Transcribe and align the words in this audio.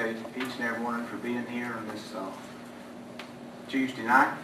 Appreciate 0.00 0.26
each 0.34 0.54
and 0.58 0.64
every 0.64 0.82
one 0.82 1.06
for 1.08 1.16
being 1.18 1.44
here 1.46 1.74
on 1.76 1.86
this 1.88 2.14
uh, 2.14 2.24
Tuesday 3.68 4.02
night. 4.02 4.34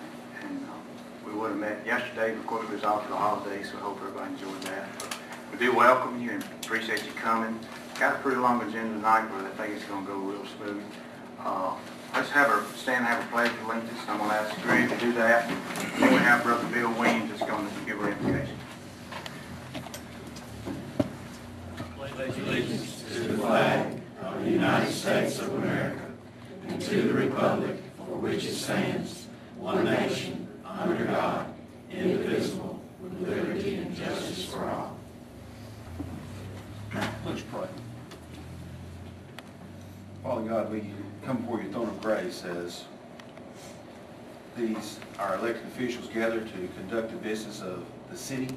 And 0.42 0.62
uh, 0.64 1.27
we 1.27 1.33
would 1.33 1.48
have 1.48 1.59
met 1.59 1.87
yesterday, 1.87 2.33
but 2.33 2.41
of 2.41 2.47
course, 2.47 2.64
it 2.64 2.73
was 2.73 2.84
off 2.84 3.05
for 3.05 3.09
the 3.09 3.16
holidays, 3.16 3.70
so 3.70 3.78
I 3.78 3.80
hope 3.80 3.97
everybody 4.02 4.34
enjoyed 4.34 4.61
that. 4.64 4.87
But 4.98 5.19
We 5.52 5.59
do 5.59 5.74
welcome 5.74 6.20
you 6.20 6.33
and 6.33 6.42
appreciate 6.62 7.06
you 7.06 7.12
coming. 7.12 7.59
Got 7.98 8.16
a 8.16 8.19
pretty 8.19 8.38
long 8.38 8.61
agenda 8.69 8.97
tonight, 8.97 9.30
but 9.33 9.47
I 9.47 9.50
think 9.56 9.77
it's 9.77 9.87
going 9.87 10.05
to 10.05 10.12
go 10.12 10.19
real 10.19 10.45
smooth. 10.59 10.83
Uh, 11.41 11.75
Let's 12.14 12.30
have 12.30 12.50
a, 12.50 12.77
stand 12.77 13.06
and 13.06 13.06
have 13.06 13.25
a 13.25 13.33
pledge 13.33 13.50
of 13.50 13.62
allegiance. 13.62 13.98
I'm 14.09 14.19
going 14.19 14.31
to 14.31 14.36
ask 14.36 14.61
Greg 14.61 14.91
to 14.91 14.97
do 14.98 15.12
that. 15.14 15.48
Then 15.98 16.12
we 16.12 16.19
have 16.19 16.42
Brother 16.42 16.66
Bill 16.69 16.92
Weems 17.00 17.31
that's 17.31 17.50
going 17.50 17.66
to 17.66 17.72
give 17.86 17.98
our 18.00 18.11
invocation. 18.11 18.56
pledge 21.97 22.38
allegiance 22.38 23.05
to 23.12 23.20
the 23.20 23.38
flag 23.38 23.95
the 24.47 24.52
United 24.52 24.92
States 24.92 25.41
of 25.41 25.52
America 25.55 26.06
and 26.69 26.80
to 26.80 27.02
the 27.02 27.12
republic 27.12 27.83
for 27.97 28.16
which 28.16 28.44
it 28.44 28.55
stands, 28.55 29.27
one 29.58 29.84
nation, 29.84 30.47
under 30.64 31.05
God, 31.05 31.53
indivisible, 31.91 32.80
with 33.03 33.28
liberty 33.28 33.75
and 33.75 33.97
justice 33.97 34.44
for 34.44 34.64
all. 34.64 34.97
Let's 37.25 37.42
pray. 37.42 37.66
Father 40.22 40.48
God, 40.48 40.72
we 40.72 40.92
come 41.25 41.38
before 41.38 41.60
your 41.60 41.72
throne 41.72 41.88
of 41.88 42.00
grace 42.00 42.44
as 42.44 42.84
these, 44.56 45.00
our 45.19 45.38
elected 45.38 45.66
officials 45.66 46.06
gather 46.06 46.38
to 46.38 46.69
conduct 46.78 47.10
the 47.10 47.16
business 47.16 47.62
of 47.62 47.84
the 48.12 48.16
city. 48.16 48.48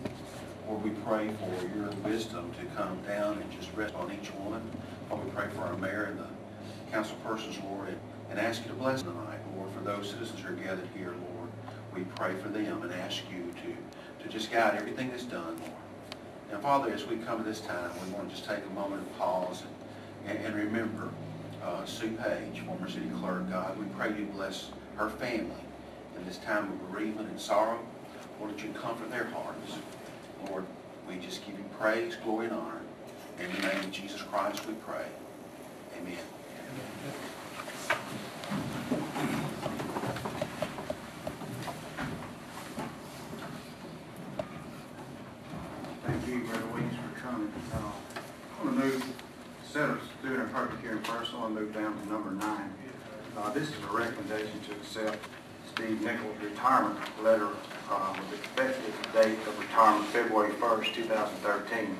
Lord, 0.67 0.83
we 0.83 0.91
pray 1.03 1.31
for 1.39 1.67
your 1.75 1.89
wisdom 2.03 2.51
to 2.59 2.65
come 2.79 3.01
down 3.07 3.39
and 3.41 3.51
just 3.51 3.73
rest 3.75 3.95
on 3.95 4.11
each 4.11 4.27
one. 4.35 4.61
We 5.11 5.31
pray 5.31 5.47
for 5.55 5.61
our 5.63 5.75
mayor 5.77 6.03
and 6.03 6.19
the 6.19 6.27
council 6.91 7.17
persons, 7.23 7.59
Lord, 7.63 7.89
and- 7.89 7.99
and 8.29 8.39
ask 8.39 8.63
you 8.63 8.69
to 8.69 8.75
bless 8.75 9.01
tonight, 9.01 9.39
Lord, 9.55 9.71
for 9.71 9.81
those 9.81 10.09
citizens 10.11 10.39
who 10.41 10.49
are 10.49 10.55
gathered 10.55 10.87
here, 10.95 11.09
Lord. 11.33 11.49
We 11.93 12.03
pray 12.15 12.35
for 12.35 12.49
them 12.49 12.83
and 12.83 12.93
ask 12.93 13.23
you 13.31 13.51
to, 13.63 14.23
to 14.23 14.29
just 14.29 14.51
guide 14.51 14.75
everything 14.75 15.09
that's 15.09 15.23
done, 15.23 15.57
Lord. 15.59 15.71
Now, 16.51 16.59
Father, 16.59 16.93
as 16.93 17.05
we 17.07 17.17
come 17.17 17.39
to 17.39 17.43
this 17.43 17.61
time, 17.61 17.89
we 18.05 18.11
want 18.13 18.29
to 18.29 18.35
just 18.35 18.47
take 18.47 18.63
a 18.65 18.73
moment 18.73 19.01
and 19.01 19.17
pause 19.17 19.63
and, 20.27 20.37
and 20.37 20.55
remember 20.55 21.09
uh, 21.63 21.83
Sue 21.85 22.11
Page, 22.11 22.61
former 22.65 22.87
city 22.89 23.09
clerk. 23.19 23.49
God, 23.49 23.77
we 23.79 23.85
pray 23.97 24.09
you 24.17 24.25
bless 24.25 24.69
her 24.97 25.09
family 25.09 25.63
in 26.17 26.25
this 26.25 26.37
time 26.37 26.71
of 26.71 26.91
bereavement 26.91 27.29
and 27.29 27.39
sorrow. 27.39 27.79
Lord, 28.39 28.53
that 28.55 28.63
you 28.63 28.71
comfort 28.73 29.09
their 29.09 29.25
hearts. 29.25 29.77
Lord, 30.49 30.65
we 31.07 31.17
just 31.17 31.45
give 31.45 31.57
you 31.57 31.65
praise, 31.79 32.15
glory, 32.23 32.45
and 32.45 32.55
honor. 32.55 32.78
In 33.39 33.51
the 33.53 33.67
name 33.67 33.79
of 33.79 33.91
Jesus 33.91 34.21
Christ 34.21 34.65
we 34.67 34.73
pray. 34.85 35.05
Amen. 35.97 36.17
Thank 46.05 46.27
you, 46.27 46.39
Brother 46.41 46.65
Weems, 46.73 46.93
for 46.95 47.19
coming. 47.21 47.51
Uh, 47.73 47.77
I'm 48.61 48.75
going 48.75 48.79
to 48.79 48.85
move, 48.85 49.13
instead 49.63 49.89
of 49.89 50.01
doing 50.23 50.41
a 50.41 50.45
public 50.45 50.79
hearing 50.81 51.01
first, 51.01 51.33
I 51.33 51.39
want 51.39 51.55
to 51.55 51.61
move 51.61 51.73
down 51.73 51.99
to 52.01 52.09
number 52.09 52.31
nine. 52.31 52.73
Uh, 53.37 53.51
This 53.51 53.69
is 53.69 53.75
a 53.89 53.95
recommendation 53.95 54.59
to 54.67 54.71
accept 54.73 55.23
Steve 55.73 56.01
Nichols' 56.01 56.35
retirement 56.41 56.97
letter 57.23 57.49
uh, 57.89 58.15
with 58.31 58.39
effective 58.43 58.95
date 59.13 59.37
of 59.47 59.59
retirement 59.59 60.05
February 60.07 60.51
1st, 60.53 60.93
2013. 60.93 61.97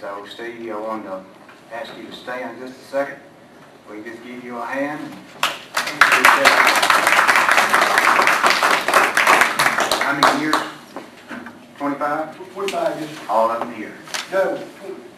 So 0.00 0.26
Steve, 0.26 0.70
I 0.70 0.78
wanted 0.78 1.04
to 1.04 1.24
ask 1.72 1.90
you 1.96 2.04
to 2.06 2.12
stand 2.12 2.58
just 2.60 2.78
a 2.78 2.84
second. 2.84 3.18
We 3.88 4.02
can 4.02 4.12
just 4.12 4.24
give 4.24 4.44
you 4.44 4.58
a 4.58 4.66
hand. 4.66 5.00
How 10.02 10.20
many 10.20 10.40
years? 10.40 10.54
25? 11.78 12.52
25 12.52 13.00
years, 13.00 13.10
All 13.28 13.50
of 13.50 13.60
them 13.60 13.74
here. 13.74 13.92
no, 14.32 14.62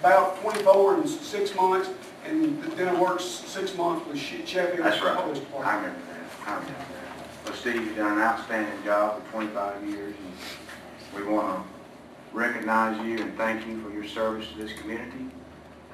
about 0.01 0.41
24 0.43 0.95
and 0.95 1.09
six 1.09 1.55
months, 1.55 1.89
and 2.25 2.63
then 2.75 2.89
I 2.89 3.01
worked 3.01 3.23
six 3.23 3.75
months 3.77 4.07
with 4.07 4.19
Sheffield 4.19 4.85
That's 4.87 5.03
right. 5.03 5.17
Police 5.25 5.41
I 5.61 5.77
remember 5.77 5.99
that. 6.01 6.49
I 6.49 6.55
remember 6.55 6.75
that. 6.79 7.45
Well, 7.45 7.55
Steve, 7.55 7.77
you've 7.77 7.97
done 7.97 8.19
an 8.19 8.23
outstanding 8.23 8.85
job 8.85 9.23
for 9.25 9.33
25 9.33 9.89
years, 9.89 10.15
and 11.15 11.25
we 11.25 11.31
want 11.33 11.65
to 11.65 11.78
recognize 12.33 13.05
you 13.07 13.19
and 13.23 13.37
thank 13.37 13.67
you 13.67 13.81
for 13.83 13.91
your 13.91 14.07
service 14.07 14.47
to 14.53 14.59
this 14.59 14.73
community. 14.81 15.27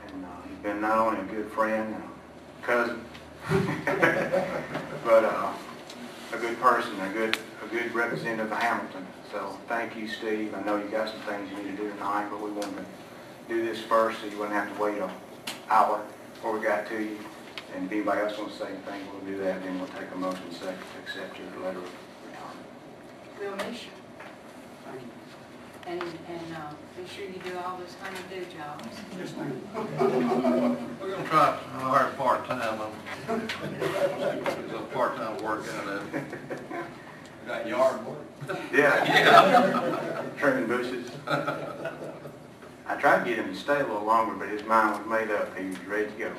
And 0.06 0.24
uh, 0.24 0.28
you've 0.48 0.62
been 0.62 0.80
not 0.80 0.98
only 0.98 1.20
a 1.20 1.24
good 1.24 1.50
friend 1.52 1.94
and 1.94 2.04
a 2.04 2.66
cousin, 2.66 3.04
but 5.04 5.24
uh, 5.24 5.52
a 6.32 6.38
good 6.38 6.60
person, 6.60 6.98
a 7.00 7.12
good, 7.12 7.38
a 7.64 7.68
good 7.68 7.94
representative 7.94 8.50
of 8.50 8.58
Hamilton. 8.58 9.06
So 9.30 9.58
thank 9.68 9.96
you, 9.96 10.08
Steve. 10.08 10.54
I 10.54 10.62
know 10.62 10.76
you 10.76 10.88
got 10.88 11.08
some 11.08 11.20
things 11.20 11.50
you 11.50 11.56
need 11.58 11.76
to 11.76 11.84
do 11.84 11.90
tonight, 11.90 12.28
but 12.30 12.40
we 12.40 12.50
wanted 12.50 12.76
to 12.76 12.84
do 13.48 13.64
this 13.64 13.80
first 13.80 14.20
so 14.20 14.26
you 14.26 14.38
wouldn't 14.38 14.54
have 14.54 14.74
to 14.74 14.82
wait 14.82 14.98
an 14.98 15.10
hour 15.68 16.00
before 16.34 16.58
we 16.58 16.64
got 16.64 16.86
to 16.88 17.02
you. 17.02 17.18
And 17.74 17.86
if 17.86 17.92
anybody 17.92 18.20
else 18.20 18.38
wants 18.38 18.58
to 18.58 18.64
say 18.64 18.70
anything, 18.70 19.00
we'll 19.12 19.32
do 19.32 19.42
that, 19.42 19.62
then 19.62 19.78
we'll 19.78 19.88
take 19.88 20.10
a 20.12 20.16
motion 20.16 20.52
second 20.52 20.78
to 20.78 21.02
accept 21.02 21.38
your 21.38 21.64
letter 21.64 21.78
of 21.78 21.90
retirement. 22.26 23.60
Thank 23.60 23.82
you. 23.82 24.03
And, 25.86 26.00
and, 26.02 26.56
uh, 26.56 26.72
be 26.96 27.08
sure 27.08 27.24
you 27.24 27.40
do 27.44 27.58
all 27.58 27.76
those 27.76 27.94
kind 28.02 28.16
of 28.16 28.30
do 28.30 28.44
jobs. 28.56 28.98
Yes, 29.18 29.34
ma'am. 29.36 29.60
We're 31.00 31.10
going 31.10 31.22
to 31.22 31.28
try 31.28 31.50
to 31.50 31.78
hire 31.78 32.10
part-time. 32.12 32.80
There's 33.26 34.72
a 34.72 34.84
part-time 34.92 35.42
work 35.42 35.64
out 35.74 35.88
of 35.88 36.14
it. 36.14 36.24
Got 37.46 37.66
yard 37.66 38.06
work? 38.06 38.58
Yeah. 38.72 40.22
Trimming 40.38 40.66
bushes. 40.66 41.10
I 41.26 42.96
tried 42.98 43.24
to 43.24 43.30
get 43.30 43.38
him 43.38 43.52
to 43.52 43.58
stay 43.58 43.80
a 43.80 43.86
little 43.86 44.04
longer, 44.04 44.34
but 44.34 44.48
his 44.48 44.64
mind 44.64 44.98
was 44.98 45.20
made 45.20 45.30
up. 45.30 45.56
He 45.58 45.66
was 45.66 45.78
ready 45.80 46.06
to 46.06 46.18
go. 46.18 46.32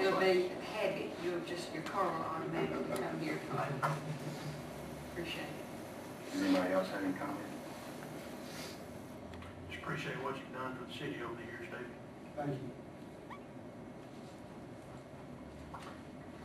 It'll 0.00 0.20
be 0.20 0.50
habit, 0.72 1.10
you'll 1.24 1.40
just, 1.40 1.72
your 1.74 1.82
car 1.82 2.04
will 2.04 2.24
automatically 2.36 2.84
come 2.94 3.20
here. 3.20 3.40
Appreciate 5.12 5.42
it. 5.42 6.40
Anybody 6.40 6.72
else 6.72 6.88
have 6.88 7.02
any 7.02 7.12
comment? 7.14 7.49
Just 9.80 9.92
appreciate 9.92 10.22
what 10.22 10.36
you've 10.36 10.52
done 10.52 10.76
for 10.76 10.84
the 10.84 10.92
city 10.92 11.16
over 11.24 11.34
the 11.34 11.42
years, 11.42 11.66
David. 11.70 11.86
Thank 12.36 12.50
you. 12.50 12.70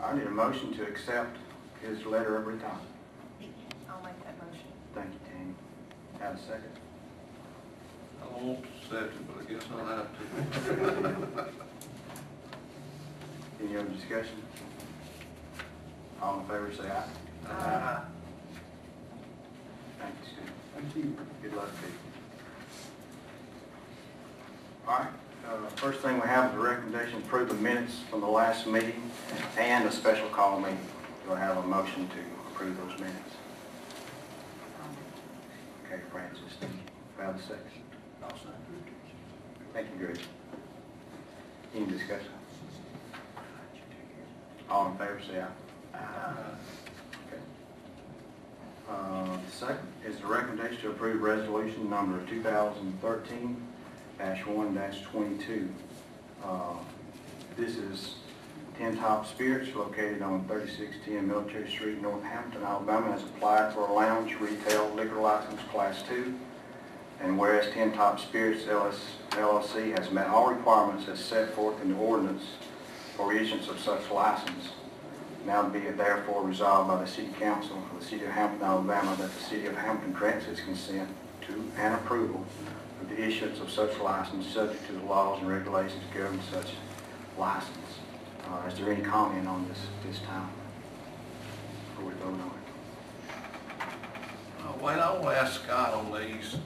I 0.02 0.16
need 0.18 0.28
a 0.28 0.32
motion 0.32 0.74
to 0.76 0.84
accept 0.84 1.38
his 1.82 2.06
letter 2.06 2.38
of 2.38 2.48
retirement. 2.48 2.82
I'll 3.90 4.02
make 4.04 4.24
that 4.24 4.38
motion. 4.42 4.68
Thank 4.94 5.08
you, 5.12 5.20
Tammy. 5.30 5.54
Have 6.20 6.36
a 6.36 6.40
second? 6.40 6.72
I 8.24 8.26
won't 8.38 8.66
accept 8.82 9.14
it, 9.14 9.28
but 9.28 9.38
I 9.42 9.54
guess 9.54 9.64
I'll 9.72 9.86
have 9.86 10.08
to. 10.08 11.46
Any 13.64 13.78
other 13.78 13.90
discussion? 13.90 14.42
All 16.22 16.40
in 16.40 16.46
favor, 16.46 16.72
say 16.74 16.90
aye. 16.90 17.04
Aye. 17.50 18.02
Thank 20.00 20.16
you, 20.22 20.28
Steve. 20.30 20.52
Thank 20.76 20.96
you. 20.96 21.18
Good 21.42 21.56
luck 21.56 21.70
to 21.82 21.88
you. 21.88 22.05
All 24.88 25.00
right, 25.00 25.08
uh, 25.50 25.68
first 25.78 26.02
thing 26.02 26.16
we 26.20 26.28
have 26.28 26.52
is 26.52 26.56
a 26.58 26.60
recommendation 26.60 27.20
to 27.22 27.26
approve 27.28 27.48
the 27.50 27.56
minutes 27.56 28.02
from 28.10 28.22
the 28.22 28.28
last 28.28 28.68
meeting 28.68 29.02
and 29.58 29.88
a 29.88 29.92
special 29.92 30.30
call 30.30 30.60
meeting. 30.60 30.78
Do 31.26 31.34
I 31.34 31.40
have 31.40 31.58
a 31.58 31.64
motion 31.64 32.08
to 32.08 32.16
approve 32.52 32.78
those 32.78 33.00
minutes? 33.00 33.32
Okay, 35.88 36.02
Francis, 36.12 36.42
thank 36.60 36.72
you. 36.74 36.80
Do 37.18 37.24
I 37.24 37.26
have 37.26 37.36
a 37.36 37.42
second? 37.42 37.64
Thank 39.74 39.88
you, 39.92 40.06
Greg. 40.06 40.20
Any 41.76 41.86
discussion? 41.88 42.28
All 44.70 44.92
in 44.92 44.98
favor, 44.98 45.20
say 45.28 45.42
aye. 45.42 45.48
Okay. 47.28 47.42
Uh, 48.90 49.38
Second 49.52 49.88
is 50.06 50.18
the 50.18 50.28
recommendation 50.28 50.82
to 50.82 50.90
approve 50.92 51.22
resolution 51.22 51.90
number 51.90 52.20
2013-1-22. 54.20 55.68
Uh, 56.44 56.74
This 57.58 57.78
is 57.78 58.16
Ten 58.78 58.98
Top 58.98 59.26
Spirits 59.26 59.74
located 59.76 60.22
on 60.22 60.44
3610 60.46 61.28
Military 61.28 61.70
Street, 61.70 62.02
Northampton, 62.02 62.64
Alabama, 62.64 63.12
has 63.12 63.24
applied 63.24 63.74
for 63.74 63.88
a 63.88 63.94
lounge 63.94 64.36
retail 64.40 64.90
liquor 64.94 65.16
license 65.16 65.62
Class 65.72 66.04
2. 66.10 66.34
And 67.22 67.40
whereas 67.40 67.72
Ten 67.74 67.94
Top 67.94 68.20
Spirits 68.20 68.66
LLC 68.66 69.98
has 69.98 70.12
met 70.12 70.28
all 70.28 70.54
requirements 70.54 71.08
as 71.08 71.20
set 71.20 71.54
forth 71.54 71.82
in 71.82 71.94
the 71.94 71.98
ordinance 71.98 72.44
for 73.16 73.32
issuance 73.32 73.70
of 73.70 73.80
such 73.80 74.12
license, 74.12 74.72
now 75.46 75.64
be 75.70 75.80
it 75.80 75.96
therefore 75.96 76.44
resolved 76.44 76.90
by 76.90 77.00
the 77.02 77.08
City 77.08 77.30
Council 77.40 77.78
of 77.78 78.00
the 78.00 78.06
City 78.06 78.26
of 78.26 78.32
Hamilton, 78.32 78.68
Alabama, 78.68 79.16
that 79.18 79.34
the 79.34 79.44
City 79.44 79.68
of 79.68 79.78
Hamilton 79.78 80.12
grants 80.12 80.48
its 80.48 80.60
consent 80.60 81.08
to 81.48 81.64
and 81.78 81.94
approval 81.94 82.46
of 83.02 83.10
the 83.10 83.22
issuance 83.22 83.60
of 83.60 83.70
such 83.70 83.98
license, 84.00 84.48
subject 84.48 84.86
to 84.88 84.94
the 84.94 85.04
laws 85.06 85.40
and 85.42 85.50
regulations 85.50 86.02
governing 86.14 86.42
such 86.52 86.72
license. 87.38 88.00
Uh, 88.48 88.68
Is 88.68 88.78
there 88.78 88.92
any 88.92 89.04
comment 89.04 89.48
on 89.48 89.68
this, 89.68 89.80
this 90.06 90.20
time? 90.26 90.50
Before 91.90 92.10
we 92.10 92.14
vote 92.16 92.34
on 92.34 92.40
it? 92.40 92.66
Uh, 94.62 94.86
Wayne, 94.86 95.00
I 95.00 95.12
want 95.14 95.24
to 95.24 95.42
ask 95.42 95.64
Scott 95.64 95.94
on 95.94 96.12
these. 96.22 96.58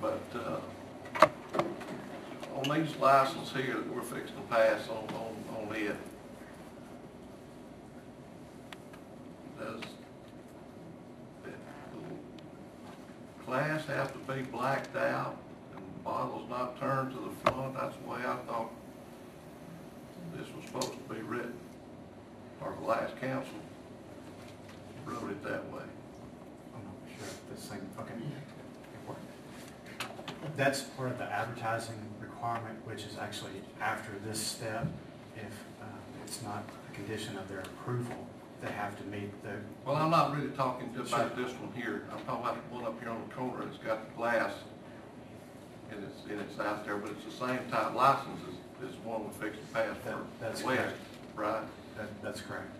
But, 0.00 0.20
uh, 0.34 0.60
on 2.54 2.78
these 2.78 2.94
licenses 2.96 3.52
here 3.54 3.74
that 3.74 3.94
we're 3.94 4.02
fixing 4.02 4.36
to 4.36 4.42
pass 4.50 4.88
on, 4.90 5.08
on, 5.16 5.66
on 5.68 5.74
it, 5.74 5.96
does 9.58 9.80
the 11.42 11.50
class 13.46 13.84
have 13.86 14.12
to 14.12 14.32
be 14.32 14.42
blacked 14.42 14.96
out 14.96 15.36
and 15.74 16.04
bottles 16.04 16.48
not 16.48 16.78
turned 16.80 17.12
to 17.12 17.20
the 17.20 17.50
front? 17.50 17.74
That's 17.74 17.96
the 17.96 18.10
way 18.10 18.18
I 18.18 18.36
thought 18.46 18.70
this 20.34 20.46
was 20.56 20.64
supposed 20.66 20.92
to 20.92 21.14
be 21.14 21.20
written 21.22 21.54
or 22.60 22.74
the 22.80 22.86
last 22.86 23.20
council 23.20 23.54
wrote 25.04 25.30
it 25.30 25.42
that 25.44 25.64
way. 25.70 25.82
I'm 26.74 26.82
not 26.84 26.94
sure 27.18 27.26
if 27.26 27.50
this 27.50 27.66
thing, 27.68 27.80
okay. 27.98 28.14
That's 30.56 30.82
part 30.82 31.10
of 31.10 31.18
the 31.18 31.24
advertising 31.24 31.98
requirement, 32.20 32.78
which 32.86 33.04
is 33.04 33.16
actually 33.18 33.62
after 33.80 34.12
this 34.26 34.38
step. 34.38 34.86
If 35.36 35.52
uh, 35.82 35.86
it's 36.24 36.42
not 36.42 36.64
a 36.90 36.94
condition 36.94 37.36
of 37.36 37.48
their 37.48 37.60
approval, 37.60 38.26
they 38.64 38.72
have 38.72 38.96
to 38.96 39.04
meet 39.04 39.30
the, 39.42 39.50
Well, 39.84 39.96
I'm 39.96 40.10
not 40.10 40.34
really 40.34 40.50
talking 40.50 40.90
just 40.96 41.12
about 41.12 41.36
this 41.36 41.52
one 41.52 41.72
here. 41.74 42.04
I'm 42.12 42.24
talking 42.24 42.44
about 42.44 42.68
the 42.68 42.74
one 42.74 42.84
up 42.84 42.98
here 43.00 43.10
on 43.10 43.22
the 43.28 43.34
corner 43.34 43.64
that's 43.64 43.78
got 43.78 44.08
the 44.10 44.16
glass 44.16 44.52
and 45.90 46.02
it's, 46.04 46.30
and 46.30 46.40
it's 46.40 46.58
out 46.58 46.84
there, 46.84 46.96
but 46.96 47.10
it's 47.10 47.24
the 47.24 47.46
same 47.46 47.58
type 47.70 47.94
license 47.94 48.40
as, 48.82 48.88
as 48.90 48.96
one 49.04 49.24
we 49.24 49.30
fixed 49.34 49.60
to 49.60 49.66
pass 49.74 49.96
That- 50.04 50.16
that's 50.40 50.62
West, 50.64 50.80
correct. 50.80 50.96
right? 51.34 51.62
that- 51.98 52.22
that's 52.22 52.40
correct. 52.40 52.70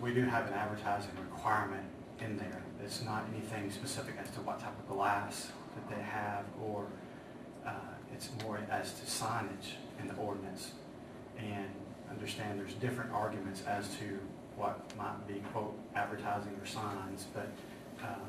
We 0.00 0.14
do 0.14 0.24
have 0.24 0.46
an 0.46 0.54
advertising 0.54 1.10
requirement 1.30 1.84
in 2.20 2.36
there. 2.38 2.62
It's 2.82 3.02
not 3.02 3.24
anything 3.32 3.70
specific 3.70 4.14
as 4.22 4.30
to 4.32 4.40
what 4.40 4.58
type 4.60 4.78
of 4.78 4.88
glass 4.88 5.52
that 5.74 5.94
they 5.94 6.02
have, 6.02 6.44
or 6.62 6.86
uh, 7.66 7.70
it's 8.12 8.30
more 8.42 8.58
as 8.70 8.92
to 9.00 9.06
signage 9.06 9.74
in 10.00 10.08
the 10.08 10.14
ordinance. 10.14 10.72
And 11.38 11.66
understand 12.10 12.58
there's 12.58 12.72
different 12.74 13.12
arguments 13.12 13.62
as 13.66 13.88
to 13.96 14.18
what 14.56 14.80
might 14.96 15.26
be 15.28 15.42
quote 15.52 15.76
advertising 15.94 16.52
or 16.60 16.66
signs, 16.66 17.26
but 17.34 17.48
um, 18.02 18.20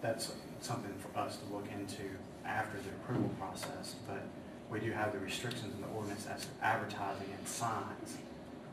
that's 0.00 0.32
something 0.60 0.92
for 0.98 1.18
us 1.18 1.36
to 1.38 1.54
look 1.54 1.66
into 1.72 2.02
after 2.46 2.78
the 2.78 2.90
approval 2.90 3.30
process. 3.38 3.94
But 4.06 4.22
we 4.70 4.80
do 4.80 4.92
have 4.92 5.12
the 5.12 5.18
restrictions 5.18 5.74
in 5.74 5.80
the 5.82 5.88
ordinance 5.88 6.26
as 6.26 6.42
to 6.42 6.48
advertising 6.62 7.28
and 7.36 7.46
signs. 7.46 8.16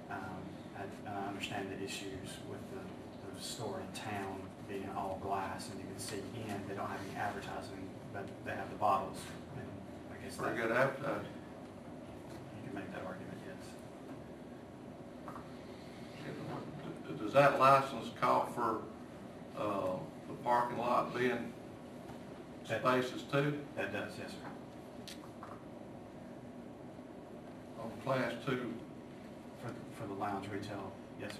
Um, 0.09 0.41
I 0.77 0.83
I 1.09 1.27
understand 1.27 1.69
the 1.71 1.83
issues 1.83 2.29
with 2.49 2.59
the, 2.71 2.81
the 3.35 3.41
store 3.43 3.79
in 3.81 3.99
town 3.99 4.41
being 4.67 4.89
all 4.97 5.19
glass 5.21 5.69
and 5.69 5.79
you 5.79 5.85
can 5.85 5.99
see 5.99 6.17
in, 6.35 6.55
they 6.67 6.73
don't 6.75 6.89
have 6.89 6.99
any 7.09 7.17
advertising, 7.19 7.87
but 8.13 8.25
they 8.45 8.51
have 8.51 8.69
the 8.69 8.77
bottles. 8.77 9.17
And 9.55 9.67
I 10.11 10.23
guess 10.23 10.35
that, 10.37 10.43
Pretty 10.43 10.57
you 10.61 10.67
good 10.67 10.75
advertising. 10.75 11.27
can 12.65 12.75
make 12.75 12.91
that 12.93 13.03
argument, 13.05 13.37
yes. 13.45 13.61
Does 17.19 17.24
that 17.35 17.59
license 17.59 18.09
call 18.21 18.45
for, 18.55 18.79
uh, 19.61 19.97
the 20.29 20.33
parking 20.41 20.77
lot 20.77 21.13
being 21.13 21.51
That- 22.69 22.79
spaces 22.79 23.23
too? 23.23 23.59
That 23.75 23.91
does, 23.91 24.13
yes, 24.17 24.31
sir. 24.31 25.47
On 27.83 27.91
class 28.05 28.31
two, 28.45 28.73
For, 29.61 29.67
for 29.99 30.07
the 30.07 30.13
lounge 30.13 30.47
retail, 30.47 30.91
yes, 31.19 31.33
sir. 31.33 31.39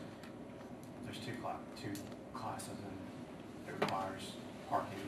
There's 1.06 1.20
two 1.20 1.32
cla, 1.42 1.56
two 1.82 1.94
classes 2.34 2.68
and 2.70 3.70
it 3.74 3.80
requires 3.80 4.34
parking. 4.70 5.00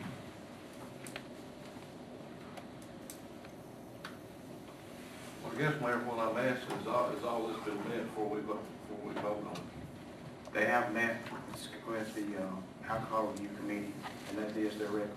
Well, 5.44 5.52
I 5.54 5.58
guess, 5.58 5.82
Mayor, 5.82 5.98
what 6.06 6.20
I'm 6.20 6.38
asking 6.38 6.78
is, 6.80 6.88
all, 6.88 7.10
is 7.10 7.24
all 7.26 7.48
this 7.48 7.58
been 7.66 7.78
met 7.90 8.04
before 8.06 8.30
we 8.30 8.40
vote, 8.42 8.64
before 8.88 9.08
we 9.10 9.14
vote 9.16 9.48
on 9.50 9.56
it? 9.58 9.77
They 10.54 10.66
have 10.66 10.94
met 10.94 11.18
with 11.88 12.16
the 12.16 12.42
uh, 12.44 12.50
alcohol 12.90 13.28
review 13.28 13.50
committee, 13.58 13.94
and 14.30 14.38
that 14.40 14.56
is 14.58 14.76
their 14.78 14.88
recommendation. 14.88 15.14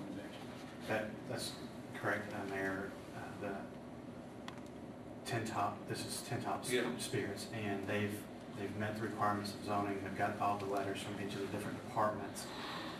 That, 0.88 1.10
that's 1.30 1.52
correct, 2.00 2.32
uh, 2.34 2.54
Mayor. 2.54 2.90
Uh, 3.16 3.20
The 3.40 5.30
Tin 5.30 5.46
Top, 5.46 5.76
this 5.88 6.00
is 6.00 6.22
Ten 6.28 6.42
Top 6.42 6.64
Yeah. 6.68 6.82
Spirits, 6.98 7.46
and 7.54 7.86
they've, 7.86 8.14
they've 8.58 8.76
met 8.76 8.96
the 8.96 9.02
requirements 9.02 9.54
of 9.54 9.64
zoning. 9.64 9.98
They've 10.02 10.18
got 10.18 10.34
all 10.40 10.58
the 10.58 10.66
letters 10.66 11.00
from 11.00 11.14
each 11.24 11.34
of 11.34 11.40
the 11.40 11.46
different 11.56 11.78
departments. 11.88 12.46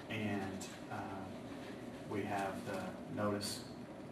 And 0.09 0.67
uh, 0.91 0.97
we 2.11 2.23
have 2.23 2.55
the 2.67 2.81
notice 3.21 3.61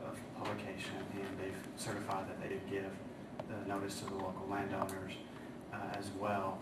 of 0.05 0.17
publication, 0.39 0.95
and 1.15 1.39
they've 1.41 1.57
certified 1.77 2.29
that 2.29 2.41
they 2.43 2.49
did 2.49 2.71
give 2.71 2.91
the 3.49 3.69
notice 3.69 3.99
to 4.01 4.05
the 4.07 4.15
local 4.15 4.47
landowners 4.51 5.13
uh, 5.73 5.77
as 5.99 6.07
well. 6.21 6.59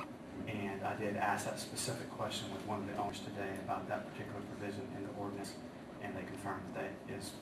And 0.46 0.82
I 0.84 0.94
did 0.96 1.16
ask 1.16 1.46
that 1.46 1.58
specific 1.58 2.10
question 2.10 2.52
with 2.52 2.66
one 2.66 2.80
of 2.80 2.86
the 2.86 2.96
owners 3.00 3.20
today 3.20 3.50
about 3.64 3.88
that 3.88 4.12
particular 4.12 4.40
provision 4.56 4.86
in 4.96 5.02
the 5.04 5.12
ordinance, 5.20 5.54
and 6.02 6.14
they 6.16 6.22
confirmed 6.22 6.62
that 6.74 6.90
that 7.08 7.14
is 7.14 7.32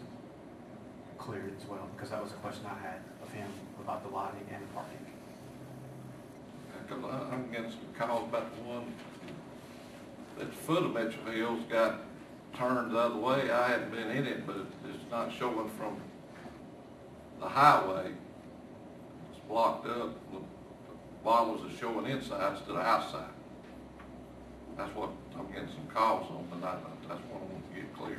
cleared 1.19 1.55
as 1.61 1.67
well, 1.69 1.89
because 1.95 2.11
that 2.11 2.23
was 2.23 2.33
a 2.33 2.37
question 2.37 2.67
I 2.67 2.79
had 2.81 3.01
of 3.23 3.33
him 3.33 3.49
about 3.83 4.03
the 4.03 4.11
lighting 4.11 4.47
and 4.53 4.63
the 4.63 4.67
parking. 4.75 4.99
I'm 7.33 7.51
getting 7.51 7.71
some 7.71 7.81
calls 7.97 8.29
about 8.29 8.55
one 8.63 8.93
at 10.41 10.51
the 10.51 10.57
foot 10.57 10.85
of 10.85 10.93
Mitchell 10.93 11.25
Hills 11.33 11.65
got 11.71 12.01
turned 12.57 12.93
the 12.93 12.99
other 12.99 13.17
way. 13.17 13.51
I 13.51 13.69
hadn't 13.69 13.91
been 13.91 14.11
in 14.11 14.27
it, 14.27 14.47
but 14.47 14.57
it's 14.89 15.11
not 15.11 15.33
showing 15.33 15.69
from 15.71 15.97
the 17.41 17.49
highway. 17.49 18.13
It's 19.31 19.41
blocked 19.49 19.87
up. 19.87 20.15
Bottles 21.25 21.65
are 21.65 21.77
showing 21.79 22.07
inside 22.07 22.65
to 22.67 22.73
the 22.73 22.79
outside. 22.79 23.31
That's 24.77 24.95
what 24.95 25.11
I'm 25.39 25.47
getting 25.47 25.69
some 25.69 25.87
calls 25.93 26.31
on 26.31 26.47
tonight. 26.51 26.79
That's 27.09 27.21
what 27.31 27.41
I 27.41 27.53
want 27.53 27.75
to 27.75 27.81
get 27.81 27.97
clear. 27.97 28.19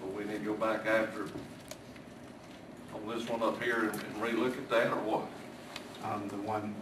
So 0.00 0.08
we 0.08 0.24
need 0.24 0.40
to 0.40 0.44
go 0.44 0.54
back 0.54 0.86
after 0.86 1.28
on 2.94 3.08
this 3.08 3.28
one 3.28 3.42
up 3.42 3.62
here 3.62 3.90
and 3.90 3.92
and 3.92 4.22
relook 4.22 4.56
at 4.58 4.68
that 4.70 4.88
or 4.88 5.00
what? 5.02 5.26
Um, 6.04 6.28
the 6.28 6.36
one, 6.36 6.74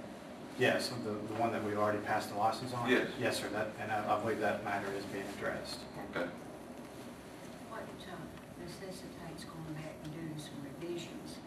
yes, 0.59 0.89
the, 0.89 1.11
the 1.11 1.41
one 1.41 1.53
that 1.53 1.63
we 1.65 1.75
already 1.75 1.99
passed 1.99 2.31
the 2.31 2.37
license 2.37 2.73
on? 2.73 2.89
Yes. 2.89 3.09
Yes, 3.21 3.39
sir, 3.39 3.49
that, 3.53 3.71
and 3.81 3.91
I, 3.91 4.17
I 4.17 4.21
believe 4.21 4.41
that 4.41 4.65
matter 4.65 4.87
is 4.97 5.05
being 5.07 5.25
addressed. 5.39 5.81
Okay. 6.11 6.29
What 7.71 7.83
uh, 7.83 8.15
necessitates 8.63 9.45
going 9.45 9.75
back 9.75 9.97
and 10.05 10.13
doing 10.15 10.37
some 10.39 10.55
revisions 10.63 11.39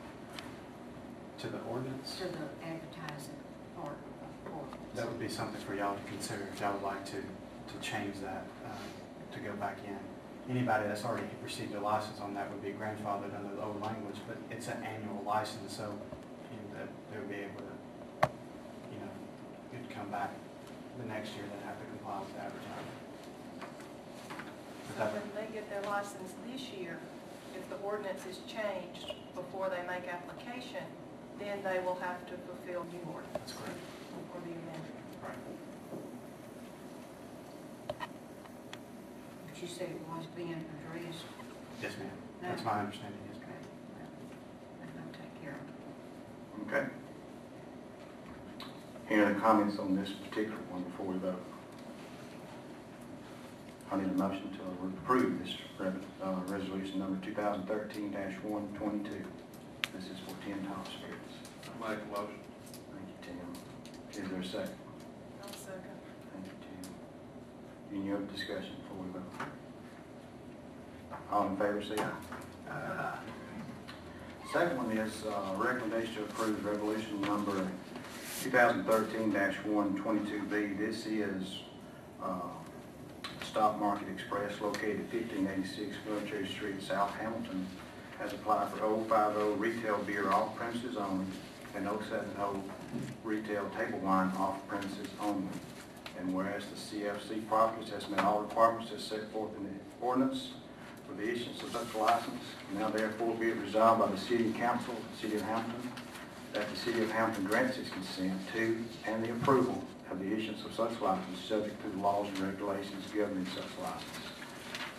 To 1.39 1.47
the 1.47 1.59
ordinance? 1.69 2.17
to 2.17 2.23
the 2.25 2.49
advertising 2.65 3.37
part 3.77 3.93
of 3.93 4.29
the 4.43 4.49
ordinance? 4.49 4.95
That 4.95 5.05
would 5.07 5.19
be 5.19 5.29
something 5.29 5.61
for 5.61 5.75
y'all 5.75 5.93
to 5.95 6.01
consider, 6.09 6.49
if 6.51 6.59
y'all 6.59 6.73
would 6.73 6.81
like 6.81 7.05
to, 7.13 7.21
to 7.21 7.75
change 7.79 8.17
that, 8.25 8.41
uh, 8.65 8.73
to 9.35 9.39
go 9.39 9.53
back 9.61 9.77
in. 9.85 9.99
Anybody 10.49 10.87
that's 10.87 11.05
already 11.05 11.27
received 11.43 11.75
a 11.75 11.79
license 11.79 12.19
on 12.21 12.33
that 12.33 12.49
would 12.49 12.63
be 12.63 12.71
grandfathered 12.73 13.37
under 13.37 13.53
the 13.55 13.61
old 13.61 13.79
language, 13.83 14.17
but 14.27 14.37
it's 14.49 14.67
an 14.67 14.81
annual 14.81 15.21
license, 15.27 15.77
so, 15.77 15.93
you 16.49 16.57
know, 16.57 16.79
that 16.81 16.89
they 17.13 17.19
would 17.19 17.29
be 17.29 17.45
able 17.45 17.61
to, 17.61 18.29
you 18.89 18.97
know, 18.97 19.13
it'd 19.77 19.89
come 19.93 20.09
back 20.09 20.33
the 20.97 21.05
next 21.05 21.35
year, 21.37 21.45
they'd 21.45 21.67
have 21.69 21.77
to 21.77 21.85
comply 21.85 22.17
with 22.17 22.33
the 22.33 22.41
advertising. 22.41 22.97
But 24.89 24.97
that- 24.97 25.13
When 25.13 25.35
they 25.37 25.53
get 25.53 25.69
their 25.69 25.83
license 25.85 26.33
this 26.49 26.69
year, 26.73 26.97
if 27.53 27.69
the 27.69 27.77
ordinance 27.85 28.25
is 28.25 28.39
changed 28.49 29.13
before 29.35 29.69
they 29.69 29.85
make 29.85 30.09
application, 30.09 30.81
then 31.39 31.63
they 31.63 31.79
will 31.79 31.95
have 31.95 32.25
to 32.27 32.33
fulfill 32.45 32.85
new 32.91 32.99
ordinance. 33.11 33.33
That's 33.33 33.53
correct. 33.53 33.79
Or 34.33 34.41
the 34.41 34.51
amendment. 34.51 34.95
Right. 35.23 35.41
But 37.97 39.61
you 39.61 39.67
said 39.67 39.89
it 39.89 40.01
was 40.07 40.25
being 40.35 40.53
addressed. 40.53 41.25
Yes, 41.81 41.93
ma'am. 41.99 42.11
That's 42.41 42.63
my 42.63 42.79
understanding, 42.79 43.19
yes, 43.31 43.39
ma'am. 43.41 43.49
Okay, 43.51 43.63
well, 43.99 44.09
they're 44.79 44.93
gonna 44.93 45.11
take 45.13 45.33
care 45.41 45.55
of 45.55 45.61
it. 45.67 46.75
Okay. 46.75 46.85
Any 49.09 49.21
other 49.21 49.35
comments 49.35 49.79
on 49.79 49.95
this 49.95 50.09
particular 50.11 50.57
one 50.69 50.83
before 50.83 51.05
we 51.05 51.17
vote? 51.17 51.43
I 53.89 53.95
need 53.95 54.09
a 54.09 54.13
motion 54.13 54.49
to 54.51 54.63
approve 55.01 55.39
this 55.39 55.55
uh, 55.79 56.41
resolution 56.47 56.99
number 56.99 57.25
2013-122. 57.25 59.23
This 59.93 60.03
is 60.11 60.19
for 60.27 60.35
Ten 60.45 60.59
Top 60.67 60.85
Spirits. 60.87 61.15
I 61.15 61.16
make 61.79 61.99
a 61.99 62.05
motion. 62.11 62.39
Thank 62.91 63.07
you, 63.07 63.15
Tim. 63.23 63.37
Is 64.11 64.17
there 64.29 64.39
a 64.39 64.41
second? 64.45 64.75
I'll 65.41 65.49
second. 65.53 65.97
Thank 66.33 66.45
you, 66.45 66.51
Tim. 67.91 68.01
Any 68.01 68.11
other 68.13 68.25
discussion 68.33 68.73
before 68.81 68.97
we 69.03 69.07
vote? 69.11 69.31
All 71.31 71.47
in 71.47 71.55
favor, 71.57 71.81
say 71.83 71.95
aye. 72.01 72.11
Second 74.53 74.77
one 74.77 74.91
is 74.97 75.25
uh, 75.25 75.53
recommendation 75.57 76.15
to 76.15 76.21
approve 76.23 76.63
resolution 76.65 77.19
number 77.21 77.67
2013-122B. 78.43 80.77
This 80.77 81.05
is 81.05 81.63
uh, 82.23 82.39
Stock 83.43 83.77
Market 83.77 84.07
Express 84.09 84.61
located 84.61 85.11
1586 85.11 85.97
Military 86.07 86.47
Street, 86.47 86.81
South 86.81 87.13
Hamilton, 87.15 87.67
has 88.19 88.31
applied 88.31 88.71
for 88.71 88.77
050 88.77 89.55
retail 89.57 89.97
beer 89.99 90.31
off 90.31 90.55
premises 90.55 90.95
only 90.95 91.25
and 91.75 91.85
070 91.85 92.61
retail 93.23 93.69
table 93.77 93.99
wine 93.99 94.31
off 94.37 94.65
premises 94.67 95.07
only. 95.21 95.47
And 96.19 96.33
whereas 96.33 96.63
the 96.65 96.75
CFC 96.75 97.47
properties 97.47 97.89
has 97.89 98.09
met 98.09 98.21
all 98.21 98.41
requirements 98.41 98.91
as 98.95 99.03
set 99.03 99.31
forth 99.31 99.55
in 99.57 99.65
the 99.65 100.05
ordinance 100.05 100.53
for 101.07 101.13
the 101.13 101.29
issuance 101.29 101.61
of 101.61 101.71
such 101.71 101.95
license, 101.95 102.43
now 102.77 102.89
therefore 102.89 103.35
be 103.35 103.49
it 103.49 103.57
resolved 103.57 104.01
by 104.01 104.07
the 104.07 104.17
City 104.17 104.51
Council 104.53 104.93
of 104.93 105.11
the 105.11 105.27
City 105.27 105.35
of 105.35 105.43
Hamilton 105.43 105.91
that 106.53 106.69
the 106.69 106.75
City 106.75 107.03
of 107.03 107.11
Hamilton 107.11 107.45
grants 107.45 107.77
its 107.77 107.89
consent 107.89 108.33
to 108.53 108.83
and 109.05 109.23
the 109.23 109.31
approval 109.31 109.83
of 110.09 110.19
the 110.19 110.25
issuance 110.25 110.63
of 110.65 110.73
such 110.73 110.99
license 111.01 111.39
subject 111.47 111.81
to 111.83 111.89
the 111.89 111.97
laws 111.97 112.27
and 112.29 112.39
regulations 112.39 113.05
governing 113.15 113.45
such 113.47 113.65
license. 113.81 114.27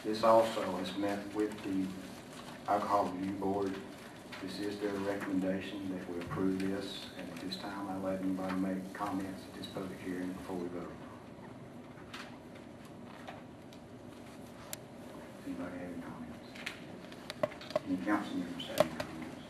This 0.05 0.23
also 0.23 0.63
is 0.83 0.97
met 0.97 1.19
with 1.35 1.51
the 1.65 1.85
Alcohol 2.71 3.13
Review 3.17 3.33
Board. 3.35 3.75
This 4.43 4.61
is 4.61 4.79
their 4.79 4.93
recommendation 4.93 5.91
that 5.91 6.15
we 6.15 6.21
approve 6.23 6.61
this, 6.61 7.07
and 7.19 7.29
at 7.29 7.41
this 7.45 7.57
time, 7.57 7.89
I'll 7.91 8.01
let 8.01 8.21
anybody 8.23 8.55
make 8.55 8.95
comments 8.95 9.43
at 9.53 9.59
this 9.59 9.67
public 9.67 9.99
hearing 10.05 10.33
before 10.33 10.57
we 10.57 10.69
vote. 10.69 10.93
Anybody 15.45 15.71
have 15.79 15.91
any 15.91 16.03
comments? 16.03 16.47
Any 17.89 17.97
council 18.05 18.37
members 18.37 18.67
have 18.69 18.81
any 18.81 18.91
comments? 18.91 19.43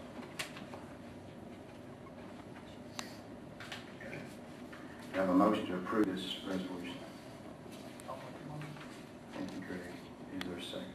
Have 5.14 5.28
a 5.28 5.34
motion 5.34 5.66
to 5.66 5.74
approve 5.74 6.06
this 6.06 6.36
resolution. 6.48 6.96
Thank 9.34 9.50
you, 9.52 9.60
Greg. 9.66 9.80
Is 10.40 10.48
there 10.48 10.56
a 10.56 10.62
second? 10.62 10.94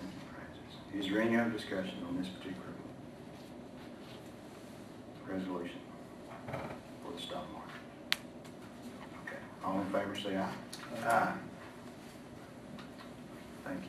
Thank 0.00 0.12
you, 0.14 0.20
Francis. 0.34 1.06
Is 1.06 1.12
there 1.12 1.20
any 1.22 1.36
other 1.36 1.45
discussion 1.56 1.94
on 2.06 2.18
this 2.18 2.28
particular 2.28 2.66
resolution 5.26 5.78
for 7.02 7.12
the 7.16 7.20
stock 7.20 7.46
market? 7.50 8.20
Okay, 9.26 9.38
all 9.64 9.80
in 9.80 9.86
favor, 9.86 10.14
say 10.14 10.36
aye. 10.36 10.52
Aye. 11.06 11.32
Thank 13.64 13.80
you. 13.80 13.88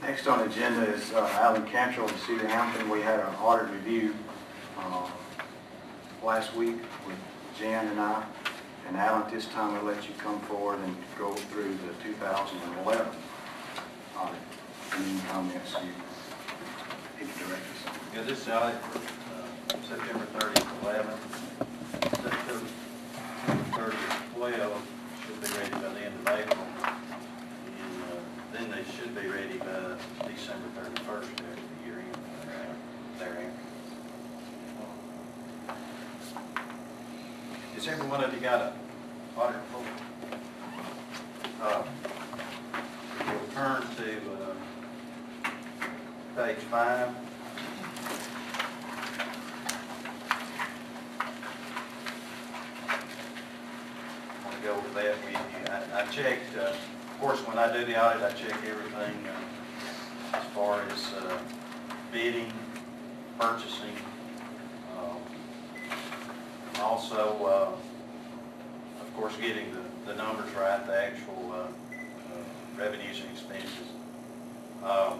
Next 0.00 0.26
on 0.26 0.38
the 0.38 0.46
agenda 0.46 0.92
is 0.94 1.12
uh, 1.12 1.28
Alan 1.34 1.66
Cantrell 1.66 2.06
the 2.08 2.18
City 2.18 2.46
Hamilton. 2.46 2.88
We 2.88 3.02
had 3.02 3.20
an 3.20 3.34
audit 3.36 3.70
review 3.70 4.14
uh, 4.78 5.08
last 6.24 6.54
week 6.56 6.78
with 7.06 7.18
Jan 7.58 7.88
and 7.88 8.00
I. 8.00 8.24
And 8.92 9.00
Alan, 9.00 9.22
at 9.22 9.30
this 9.30 9.46
time, 9.46 9.74
I'll 9.74 9.84
let 9.84 10.06
you 10.06 10.12
come 10.18 10.38
forward 10.40 10.78
and 10.80 10.94
go 11.18 11.32
through 11.32 11.78
the 11.80 11.94
2011 12.04 13.06
audit. 14.14 14.36
Any 14.94 15.18
comments 15.32 15.74
you, 15.82 15.88
you 17.18 17.26
can 17.26 17.48
direct 17.48 17.64
us 17.72 17.86
on? 17.88 17.94
Yeah, 18.14 18.22
this 18.24 18.46
audit 18.48 18.78
for 18.82 18.98
uh, 18.98 19.80
September 19.88 20.26
30th, 20.36 20.82
11, 20.82 21.10
September 22.02 22.66
30th, 23.72 24.34
12 24.34 24.88
should 25.24 25.40
be 25.40 25.48
ready 25.56 25.70
by 25.70 25.88
the 25.88 26.04
end 26.04 26.14
of 26.20 26.28
April. 26.28 26.66
And 26.84 27.96
uh, 28.04 28.20
then 28.52 28.70
they 28.72 28.84
should 28.92 29.14
be 29.14 29.26
ready 29.26 29.56
by 29.56 29.96
December 30.28 30.68
31st 30.76 31.08
after 31.08 31.40
the 31.40 31.86
year 31.86 31.98
end 31.98 32.18
thereafter. 33.18 33.52
Has 37.74 37.88
every 37.88 38.06
one 38.06 38.22
of 38.22 38.32
you 38.34 38.38
got 38.38 38.60
a 38.60 38.72
audit 39.36 39.56
report? 39.56 39.86
Uh, 41.60 41.82
We'll 43.26 43.54
turn 43.54 43.82
to 43.82 44.16
uh, 44.32 45.48
page 46.36 46.58
five. 46.70 47.08
want 54.44 54.56
to 54.56 54.62
go 54.62 54.74
over 54.74 54.88
that 54.94 55.16
with 55.24 55.32
you. 55.32 55.72
I, 55.72 56.02
I 56.02 56.06
checked, 56.06 56.56
uh, 56.56 56.70
of 56.70 57.20
course, 57.20 57.40
when 57.46 57.58
I 57.58 57.72
do 57.72 57.84
the 57.84 58.02
audit, 58.02 58.22
I 58.22 58.32
check 58.32 58.56
everything 58.66 59.26
uh, 59.26 60.36
as 60.36 60.44
far 60.54 60.82
as 60.82 61.12
uh, 61.14 61.38
bidding, 62.12 62.52
purchasing, 63.38 63.96
um, 64.98 65.18
also, 67.12 67.44
uh, 67.44 69.02
of 69.02 69.14
course, 69.16 69.34
getting 69.36 69.66
the, 69.72 70.12
the 70.12 70.16
numbers 70.16 70.50
right, 70.54 70.84
the 70.86 70.96
actual 70.96 71.52
uh, 71.52 71.56
uh, 71.56 71.68
revenues 72.78 73.20
and 73.20 73.30
expenses. 73.30 73.88
Um, 74.84 75.18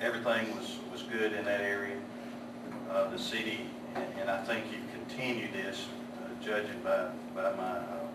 Everything 0.00 0.56
was, 0.56 0.76
was 0.92 1.02
good 1.02 1.32
in 1.32 1.44
that 1.44 1.60
area. 1.60 1.96
Uh, 2.88 3.10
The 3.10 3.18
city, 3.18 3.68
and- 3.96 4.04
and 4.20 4.30
I 4.30 4.44
think 4.44 4.66
you 4.70 4.78
continue 4.94 5.50
this, 5.50 5.86
uh, 6.22 6.44
judging 6.44 6.80
by, 6.84 7.08
by 7.34 7.50
my, 7.56 7.78
uh, 7.78 8.06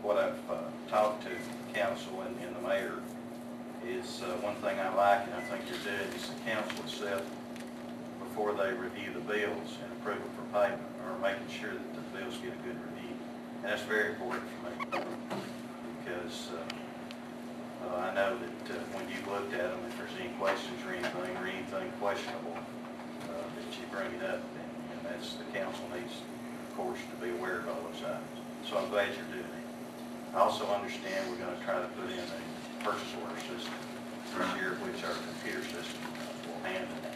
what 0.00 0.18
I've 0.18 0.38
uh, 0.48 0.58
talked 0.88 1.24
to 1.24 1.30
council 1.74 2.22
and 2.22 2.36
and 2.40 2.54
the 2.54 2.60
mayor, 2.60 3.00
is 3.84 4.22
uh, 4.22 4.26
one 4.46 4.54
thing 4.62 4.78
I 4.78 4.94
like, 4.94 5.26
and 5.26 5.34
I 5.34 5.40
think 5.40 5.64
you're 5.68 5.82
doing, 5.82 6.08
is 6.14 6.28
the 6.28 6.38
council 6.48 6.84
itself, 6.84 7.22
before 8.20 8.54
they 8.54 8.72
review 8.72 9.10
the 9.12 9.20
bills 9.26 9.74
and 9.82 9.90
approve 9.98 10.18
it 10.18 10.30
for 10.38 10.41
payment, 10.52 10.84
are 11.08 11.18
making 11.18 11.48
sure 11.48 11.72
that 11.72 11.90
the 11.96 12.04
bills 12.12 12.36
get 12.44 12.52
a 12.52 12.62
good 12.62 12.76
review. 12.92 13.16
And 13.64 13.72
that's 13.72 13.82
very 13.88 14.12
important 14.12 14.44
for 14.52 14.68
me, 14.68 14.74
because 16.04 16.52
uh, 16.52 17.88
uh, 17.88 18.12
I 18.12 18.14
know 18.14 18.36
that 18.36 18.76
uh, 18.76 18.78
when 18.92 19.08
you 19.08 19.18
looked 19.24 19.56
at 19.56 19.72
them, 19.72 19.80
if 19.88 19.96
there's 19.96 20.16
any 20.20 20.30
questions 20.36 20.76
or 20.84 20.92
anything, 20.92 21.32
or 21.40 21.48
anything 21.48 21.88
questionable, 21.98 22.60
uh, 22.60 23.48
that 23.48 23.68
you 23.72 23.84
bring 23.90 24.12
it 24.12 24.24
up, 24.28 24.44
and 24.44 24.70
and 24.92 25.00
that's, 25.08 25.40
the 25.40 25.48
council 25.56 25.88
needs, 25.96 26.20
of 26.20 26.76
course, 26.76 27.00
to 27.00 27.16
be 27.24 27.32
aware 27.32 27.64
of 27.64 27.68
all 27.72 27.80
those 27.88 28.04
items. 28.04 28.36
So 28.68 28.76
I'm 28.78 28.92
glad 28.92 29.08
you're 29.16 29.32
doing 29.32 29.48
it. 29.48 29.66
I 30.36 30.44
also 30.44 30.68
understand 30.68 31.16
we're 31.32 31.40
gonna 31.40 31.58
try 31.64 31.80
to 31.80 31.88
put 31.96 32.12
in 32.12 32.20
a 32.20 32.40
purchase 32.84 33.12
order 33.24 33.40
system 33.40 33.72
this 34.36 34.48
year, 34.60 34.76
which 34.84 35.00
our 35.04 35.16
computer 35.16 35.64
system 35.64 36.00
will 36.46 36.60
handle. 36.64 37.11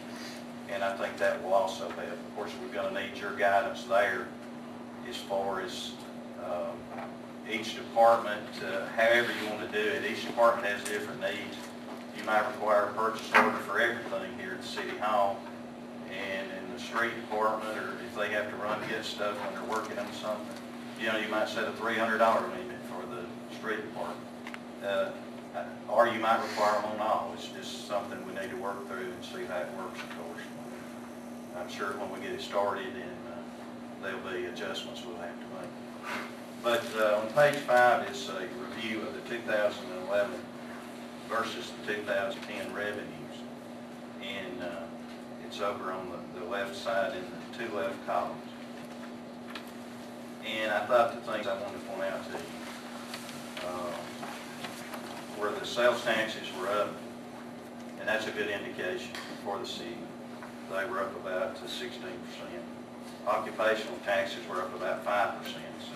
And 0.69 0.83
I 0.83 0.95
think 0.97 1.17
that 1.17 1.41
will 1.43 1.53
also 1.53 1.89
help. 1.89 2.11
Of 2.11 2.35
course, 2.35 2.51
we're 2.61 2.73
gonna 2.73 2.99
need 2.99 3.17
your 3.19 3.31
guidance 3.33 3.83
there 3.83 4.27
as 5.09 5.15
far 5.15 5.61
as, 5.61 5.91
um, 6.43 6.77
each 7.49 7.75
department, 7.75 8.43
uh, 8.61 8.85
however 8.97 9.29
you 9.41 9.49
want 9.49 9.71
to 9.71 9.71
do 9.71 9.89
it, 9.89 10.03
each 10.11 10.25
department 10.25 10.67
has 10.67 10.83
different 10.83 11.21
needs. 11.21 11.55
You 12.17 12.23
might 12.25 12.45
require 12.45 12.85
a 12.85 12.93
purchase 12.93 13.31
order 13.33 13.57
for 13.59 13.79
everything 13.79 14.37
here 14.37 14.55
at 14.59 14.63
City 14.65 14.97
Hall, 14.97 15.39
and 16.11 16.51
in 16.51 16.73
the 16.73 16.79
street 16.79 17.15
department, 17.15 17.77
or 17.77 17.93
if 18.03 18.15
they 18.15 18.29
have 18.29 18.49
to 18.49 18.55
run 18.57 18.81
and 18.81 18.89
get 18.89 19.05
stuff 19.05 19.35
when 19.45 19.53
they're 19.53 19.71
working 19.71 19.97
on 19.97 20.11
something, 20.11 20.45
you 20.99 21.07
know, 21.07 21.17
you 21.17 21.29
might 21.29 21.47
set 21.47 21.65
a 21.67 21.71
three 21.73 21.95
hundred 21.95 22.17
dollar 22.17 22.41
limit 22.41 22.75
for 22.91 23.05
the 23.15 23.23
street 23.55 23.81
department. 23.81 24.19
Uh, 24.83 25.09
Or 25.87 26.07
you 26.07 26.19
might 26.19 26.39
require 26.41 26.81
them 26.81 26.91
on 26.91 26.99
all, 26.99 27.31
it's 27.33 27.47
just 27.47 27.87
something 27.87 28.17
we 28.27 28.33
need 28.39 28.51
to 28.51 28.57
work 28.57 28.85
through 28.87 29.09
and 29.09 29.23
see 29.25 29.43
how 29.45 29.57
it 29.61 29.69
works, 29.77 29.99
of 30.01 30.09
course. 30.19 30.41
I'm 31.59 31.69
sure 31.69 31.87
when 31.97 32.11
we 32.11 32.25
get 32.25 32.35
it 32.35 32.41
started, 32.41 32.93
and 32.93 33.17
uh, 33.27 34.03
there'll 34.03 34.19
be 34.31 34.45
adjustments 34.45 35.03
we'll 35.05 35.17
have 35.17 35.33
to 35.33 35.45
make. 35.59 35.69
But 36.63 36.85
uh, 36.99 37.21
on 37.21 37.27
page 37.33 37.59
five 37.61 38.09
is 38.09 38.29
a 38.29 38.47
review 38.69 39.01
of 39.01 39.13
the 39.13 39.21
2011 39.29 40.31
versus 41.27 41.71
the 41.85 41.93
2010 41.93 42.73
revenues. 42.73 43.07
And 44.21 44.61
uh, 44.61 44.83
it's 45.45 45.59
over 45.59 45.91
on 45.91 46.09
the, 46.09 46.39
the 46.39 46.45
left 46.45 46.75
side 46.75 47.13
in 47.15 47.23
the 47.23 47.57
two 47.57 47.75
left 47.75 48.05
columns. 48.05 48.41
And 50.45 50.71
I 50.71 50.85
thought 50.85 51.13
the 51.13 51.31
things 51.31 51.47
I 51.47 51.59
wanted 51.59 51.79
to 51.79 51.85
point 51.87 52.03
out 52.03 52.23
to 52.25 52.31
you, 52.31 53.67
uh, 53.67 53.91
where 55.37 55.51
the 55.51 55.65
sales 55.65 56.03
taxes 56.03 56.47
were 56.59 56.67
up, 56.69 56.93
and 57.99 58.07
that's 58.07 58.27
a 58.27 58.31
good 58.31 58.49
indication 58.49 59.11
for 59.43 59.59
the 59.59 59.65
city. 59.65 59.97
They 60.69 60.85
were 60.85 60.99
up 61.01 61.15
about 61.15 61.55
to 61.57 61.63
16%. 61.63 61.89
Occupational 63.25 63.97
taxes 64.05 64.39
were 64.49 64.61
up 64.61 64.73
about 64.75 65.05
5%, 65.05 65.43
so 65.79 65.95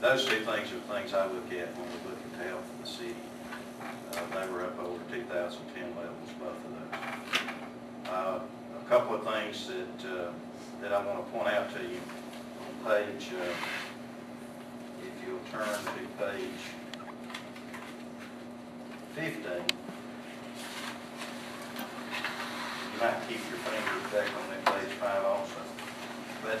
those 0.00 0.24
two 0.26 0.40
things 0.44 0.72
are 0.72 0.94
things 0.94 1.14
I 1.14 1.26
look 1.26 1.50
at 1.52 1.74
when 1.76 1.86
we 1.88 2.10
look 2.10 2.18
at 2.40 2.46
health 2.46 2.64
of 2.74 2.80
the 2.84 2.86
city. 2.90 3.14
Uh, 3.82 4.40
They 4.40 4.52
were 4.52 4.64
up 4.64 4.78
over 4.80 4.98
2010 5.10 5.96
levels, 5.96 6.30
both 6.38 6.64
of 6.64 6.70
those. 6.90 8.12
Uh, 8.12 8.40
A 8.84 8.88
couple 8.88 9.16
of 9.16 9.24
things 9.24 9.66
that, 9.68 10.08
uh, 10.10 10.30
that 10.80 10.92
I 10.92 11.04
want 11.04 11.24
to 11.26 11.32
point 11.32 11.48
out 11.48 11.72
to 11.74 11.82
you 11.82 11.98
on 12.62 12.92
page, 12.92 13.30
uh, 13.32 13.52
if 15.02 15.26
you'll 15.26 15.40
turn 15.50 15.66
to 15.66 16.24
page 16.24 16.62
fifteen, 19.14 19.64
you 22.96 23.02
might 23.02 23.28
keep 23.28 23.40
your 23.50 23.58
finger 23.58 24.08
back 24.08 24.28
on 24.40 24.48
that 24.48 24.64
page 24.64 24.92
five 24.96 25.22
also. 25.24 25.60
But 26.42 26.58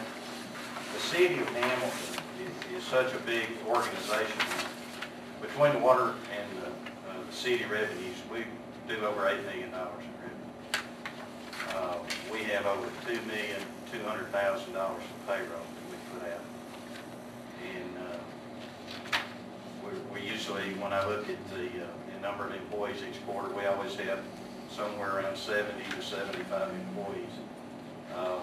the 0.92 1.00
city 1.00 1.38
of 1.38 1.48
Hamilton 1.48 2.22
is, 2.44 2.76
is 2.76 2.84
such 2.84 3.14
a 3.14 3.18
big 3.20 3.48
organization. 3.66 4.36
Between 5.40 5.72
the 5.72 5.78
water 5.78 6.12
and 6.36 6.48
the, 6.60 6.68
uh, 6.68 7.24
the 7.26 7.32
city 7.34 7.64
revenues, 7.64 8.16
we 8.30 8.44
do 8.86 9.02
over 9.04 9.28
eight 9.28 9.44
million 9.46 9.70
dollars 9.70 10.04
in 10.04 10.12
revenue. 10.20 10.52
Uh, 11.74 11.96
we 12.30 12.42
have 12.44 12.66
over 12.66 12.86
two 13.06 13.20
million, 13.26 13.60
two 13.90 14.02
hundred 14.04 14.26
thousand 14.32 14.72
dollars 14.74 15.02
in 15.02 15.26
payroll 15.26 15.48
that 15.48 15.84
we 15.90 15.96
put 16.12 16.28
out. 16.28 16.44
And, 17.64 17.92
uh, 17.96 19.18
we, 19.84 20.20
we 20.20 20.26
usually, 20.28 20.74
when 20.74 20.92
I 20.92 21.06
look 21.06 21.30
at 21.30 21.38
the, 21.50 21.64
uh, 21.64 21.86
the 22.14 22.20
number 22.20 22.44
of 22.44 22.52
employees 22.54 22.98
each 23.08 23.24
quarter, 23.24 23.48
we 23.54 23.64
always 23.66 23.94
have 23.96 24.18
somewhere 24.76 25.16
around 25.16 25.36
seventy 25.36 25.84
to 25.96 26.02
seventy-five 26.02 26.70
employees, 26.70 27.32
uh, 28.14 28.38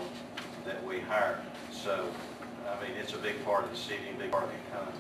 that 0.66 0.84
we 0.86 1.00
hire. 1.00 1.40
So, 1.72 2.08
I 2.68 2.82
mean, 2.84 2.98
it's 3.00 3.14
a 3.14 3.18
big 3.18 3.44
part 3.46 3.64
of 3.66 3.70
the 3.70 3.78
city, 3.78 4.02
big 4.18 4.32
part 4.32 4.46
of 4.46 4.50
the 4.50 4.56
economy, 4.76 4.98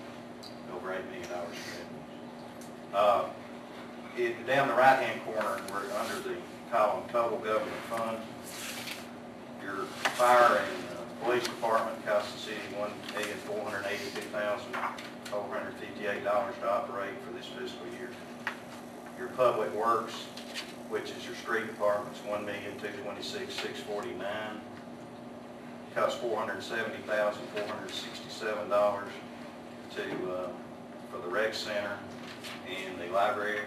over 0.75 0.93
eight 0.93 1.05
million 1.09 1.29
dollars 1.29 1.55
in 2.93 2.93
revenues. 2.93 3.33
Uh, 4.45 4.45
down 4.45 4.67
the 4.67 4.75
right-hand 4.75 5.25
corner, 5.25 5.59
we're 5.71 5.91
under 5.97 6.19
the 6.29 6.35
column 6.71 7.03
total 7.11 7.39
government 7.39 7.81
fund. 7.89 8.17
Your 9.63 9.85
fire 10.13 10.59
and 10.59 10.83
uh, 10.91 11.25
police 11.25 11.43
department 11.45 12.05
costs 12.05 12.33
the 12.33 12.39
city 12.51 12.61
one 12.77 12.91
million, 13.15 13.37
four 13.39 13.63
hundred 13.63 13.87
eighty-two 13.87 14.27
thousand, 14.29 14.71
four 15.25 15.47
hundred 15.49 15.73
fifty-eight 15.75 16.23
dollars 16.23 16.53
to 16.61 16.71
operate 16.71 17.15
for 17.25 17.33
this 17.33 17.47
fiscal 17.47 17.87
year. 17.97 18.09
Your 19.17 19.29
public 19.29 19.73
works, 19.73 20.25
which 20.93 21.09
is 21.09 21.25
your 21.25 21.33
street 21.33 21.65
department's 21.65 22.19
one 22.19 22.45
million, 22.45 22.77
two 22.79 22.88
twenty-six, 23.01 23.55
six 23.55 23.79
forty-nine. 23.79 24.62
Costs 25.95 26.19
four 26.21 26.38
hundred 26.38 26.62
seventy 26.62 27.01
thousand, 27.07 27.41
four 27.55 27.65
hundred 27.65 27.89
sixty-seven 27.89 28.69
dollars 28.69 29.09
to, 29.95 30.03
uh, 30.31 30.50
for 31.12 31.17
the 31.23 31.27
rec 31.27 31.55
center 31.55 31.97
and 32.69 33.00
the 33.01 33.12
library. 33.12 33.62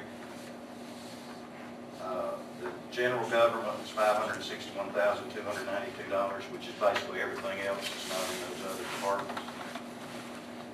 Uh, 2.00 2.30
The 2.62 2.70
general 2.94 3.28
government 3.28 3.74
is 3.82 3.90
five 3.90 4.16
hundred 4.22 4.40
sixty-one 4.44 4.90
thousand, 4.90 5.28
two 5.34 5.42
hundred 5.42 5.66
ninety-two 5.66 6.08
dollars, 6.08 6.44
which 6.52 6.68
is 6.68 6.74
basically 6.78 7.20
everything 7.20 7.58
else 7.66 7.82
that's 7.82 8.08
not 8.08 8.22
in 8.22 8.38
those 8.46 8.70
other 8.70 8.84
departments. 8.94 9.42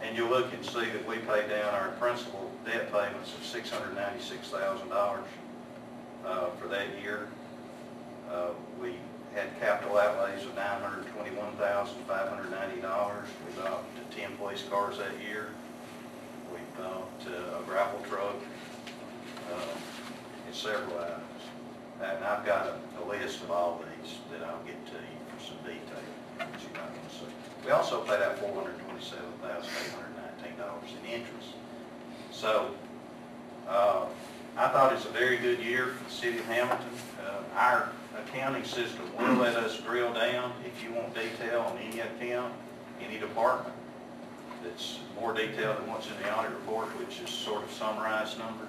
And 0.03 0.17
you'll 0.17 0.29
look 0.29 0.53
and 0.53 0.62
see 0.65 0.85
that 0.85 1.09
we 1.09 1.17
pay 1.17 1.49
down 1.49 1.73
our 1.73 1.93
principal 1.97 2.51
debt 2.67 2.93
payments 2.93 3.33
of 3.33 3.43
six 3.43 3.71
hundred 3.71 3.95
ninety-six 3.95 4.49
thousand 4.49 4.91
dollars 4.91 5.25
uh, 6.27 6.51
for 6.61 6.69
that 6.69 6.89
year. 7.03 7.29
Uh, 8.31 8.51
We 8.81 8.95
had 9.35 9.49
capital 9.61 9.97
outlays 9.99 10.45
of 10.45 10.55
nine 10.57 10.81
hundred 10.83 11.07
twenty-one 11.15 11.57
thousand, 11.57 11.97
five 12.07 12.29
hundred 12.29 12.51
ninety 12.51 12.81
dollars. 12.81 13.29
We 13.47 13.63
bought 13.63 13.85
ten 14.11 14.37
police 14.37 14.63
cars 14.71 14.99
that 14.99 15.21
year. 15.21 15.49
We 16.53 16.59
bought 16.77 17.09
uh, 17.27 17.61
a 17.61 17.63
gravel 17.65 18.01
truck, 18.09 18.37
uh, 19.53 19.77
and 20.47 20.55
several 20.55 20.99
items. 20.99 21.43
And 22.03 22.25
I've 22.25 22.45
got 22.45 22.67
a, 22.67 22.75
a 23.01 23.05
list 23.09 23.43
of 23.43 23.51
all 23.51 23.81
these 24.03 24.19
that 24.33 24.47
I'll 24.47 24.63
get 24.65 24.85
to 24.87 24.93
you 24.99 25.19
for 25.31 25.41
some 25.45 25.57
detail, 25.65 26.03
which 26.51 26.63
you 26.65 26.71
might 26.75 26.91
want 26.91 27.09
to 27.09 27.15
see. 27.15 27.33
We 27.65 27.71
also 27.71 28.03
paid 28.03 28.21
out 28.23 28.39
four 28.39 28.53
hundred 28.55 28.79
twenty-seven 28.81 29.33
thousand, 29.41 29.71
eight 29.81 29.93
hundred 29.95 30.13
nineteen 30.19 30.59
dollars 30.59 30.91
in 30.99 31.11
interest. 31.11 31.55
So, 32.33 32.75
uh, 33.69 34.07
I 34.57 34.69
thought 34.69 34.93
it's 34.93 35.07
a 35.07 35.11
very 35.11 35.38
good 35.38 35.61
year 35.61 35.87
for 35.88 36.05
the 36.05 36.11
city 36.11 36.38
of 36.38 36.45
Hamilton. 36.47 36.87
Uh, 37.25 37.59
Our 37.59 37.88
accounting 38.19 38.65
system 38.65 39.11
will 39.19 39.35
let 39.37 39.57
us 39.57 39.79
drill 39.81 40.12
down 40.12 40.53
if 40.67 40.83
you 40.85 40.93
want 40.93 41.15
detail 41.15 41.62
on 41.62 41.79
any 41.79 42.01
account, 42.01 42.53
any 43.01 43.19
department 43.19 43.75
that's 44.62 44.99
more 45.19 45.33
detailed 45.33 45.79
than 45.79 45.87
what's 45.88 46.07
in 46.07 46.12
the 46.23 46.37
audit 46.37 46.51
report, 46.53 46.87
which 46.99 47.21
is 47.21 47.31
sort 47.31 47.65
of 47.65 47.71
summarized 47.73 48.38
numbers. 48.38 48.69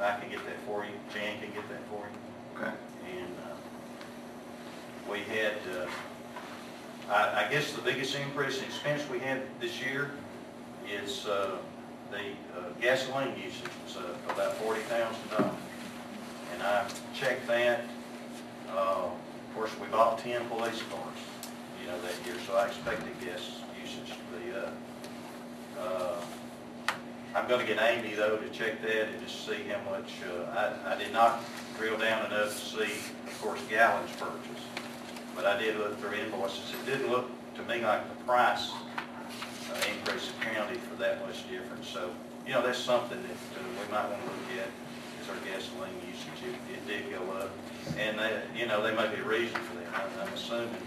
I 0.00 0.18
can 0.20 0.30
get 0.30 0.44
that 0.46 0.58
for 0.66 0.84
you, 0.84 0.90
Jan 1.14 1.40
can 1.40 1.52
get 1.52 1.68
that 1.68 1.80
for 1.88 2.04
you. 2.06 2.60
Okay. 2.60 2.72
And 3.16 3.34
uh, 3.44 5.10
we 5.10 5.20
had, 5.20 5.54
uh, 5.78 7.12
I 7.12 7.46
I 7.46 7.50
guess 7.50 7.72
the 7.72 7.82
biggest 7.82 8.14
increase 8.16 8.58
in 8.58 8.64
expense 8.64 9.02
we 9.10 9.18
had 9.20 9.42
this 9.60 9.80
year 9.80 10.10
is 10.92 11.26
uh, 11.26 11.56
the 12.12 12.18
uh, 12.58 12.62
gasoline 12.80 13.34
usage 13.42 13.72
was 13.84 13.96
uh, 13.96 14.32
about 14.32 14.54
forty 14.58 14.80
thousand 14.82 15.30
dollars. 15.30 15.56
And 16.52 16.62
I 16.62 16.86
checked 17.14 17.46
that, 17.48 17.80
uh, 18.70 19.08
of 19.08 19.54
course, 19.54 19.70
we 19.80 19.86
bought 19.88 20.18
ten 20.18 20.46
police 20.48 20.82
cars, 20.92 21.20
you 21.80 21.88
know, 21.88 21.98
that 22.02 22.14
year, 22.26 22.36
so 22.46 22.54
I 22.54 22.66
expected 22.66 23.08
gas 23.24 23.40
usage 23.82 24.12
to 24.12 24.38
be 24.38 24.54
up. 24.54 24.74
Uh, 25.80 26.20
I'm 27.34 27.48
gonna 27.48 27.64
get 27.64 27.80
Amy 27.80 28.14
though 28.14 28.36
to 28.36 28.48
check 28.50 28.82
that 28.82 29.08
and 29.08 29.20
just 29.22 29.46
see 29.46 29.64
how 29.64 29.90
much, 29.90 30.12
uh, 30.28 30.76
I, 30.86 30.94
I 30.94 30.98
did 30.98 31.12
not 31.14 31.40
drill 31.78 31.96
down 31.96 32.26
enough 32.26 32.50
to 32.50 32.54
see, 32.54 32.92
of 33.26 33.40
course, 33.40 33.60
gallons 33.70 34.10
purchased. 34.12 34.66
But 35.34 35.46
I 35.46 35.58
did 35.58 35.78
look 35.78 35.98
through 35.98 36.12
invoices. 36.12 36.74
It 36.74 36.90
didn't 36.90 37.10
look 37.10 37.30
to 37.54 37.62
me 37.62 37.82
like 37.82 38.06
the 38.06 38.24
price 38.24 38.70
uh, 39.72 39.80
increase 39.88 40.30
accounted 40.40 40.78
for 40.78 40.94
that 40.96 41.24
much 41.26 41.48
difference. 41.48 41.88
So, 41.88 42.10
you 42.46 42.52
know, 42.52 42.62
that's 42.62 42.78
something 42.78 43.20
that 43.22 43.40
uh, 43.56 43.64
we 43.64 43.92
might 43.92 44.08
want 44.08 44.20
to 44.20 44.28
look 44.28 44.60
at 44.60 44.68
is 45.22 45.28
our 45.30 45.40
gasoline 45.48 45.94
usage. 46.06 46.40
It, 46.44 46.56
it 46.74 46.86
did 46.86 47.10
go 47.10 47.22
up. 47.32 47.50
And 47.98 48.18
they, 48.18 48.42
you 48.56 48.66
know, 48.66 48.82
there 48.82 48.94
may 48.94 49.08
be 49.14 49.20
a 49.20 49.24
reason 49.24 49.56
for 49.56 49.76
that. 49.76 49.88
I'm, 49.94 50.26
I'm 50.26 50.32
assuming 50.34 50.82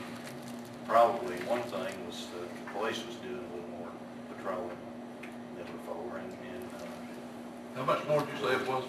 probably 0.87 1.35
one 1.47 1.63
thing 1.63 1.93
was 2.05 2.27
the 2.35 2.45
police 2.73 3.01
was 3.05 3.15
doing 3.17 3.39
a 3.41 3.49
little 3.55 3.69
more 3.79 3.89
patrolling 4.37 4.77
than 5.57 5.65
before. 5.65 6.19
And, 6.19 6.29
and 6.29 6.65
uh, 6.77 7.79
How 7.79 7.85
much 7.85 8.07
more 8.07 8.19
did 8.21 8.29
you 8.39 8.47
say 8.47 8.55
it 8.55 8.67
was? 8.67 8.83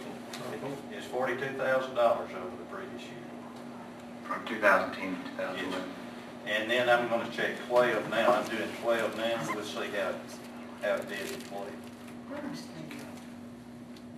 it's 0.93 1.07
forty-two 1.07 1.57
thousand 1.57 1.95
dollars 1.95 2.31
over 2.31 2.57
the 2.57 2.69
previous 2.71 3.03
year. 3.03 3.27
From 4.25 4.45
2010 4.47 5.17
to 5.17 5.31
2011. 5.37 6.06
And 6.47 6.71
then 6.71 6.89
I'm 6.89 7.09
gonna 7.09 7.29
check 7.31 7.59
twelve 7.67 8.09
now, 8.11 8.33
I'm 8.33 8.47
doing 8.49 8.69
twelve 8.81 9.17
now, 9.17 9.39
we'll 9.55 9.65
see 9.65 9.91
how, 9.97 10.13
how 10.83 10.95
it 10.95 11.09
did 11.09 11.33
in 11.33 11.41
twelve. 11.43 11.67
When 12.31 12.51
was 12.51 12.63
the 12.63 12.97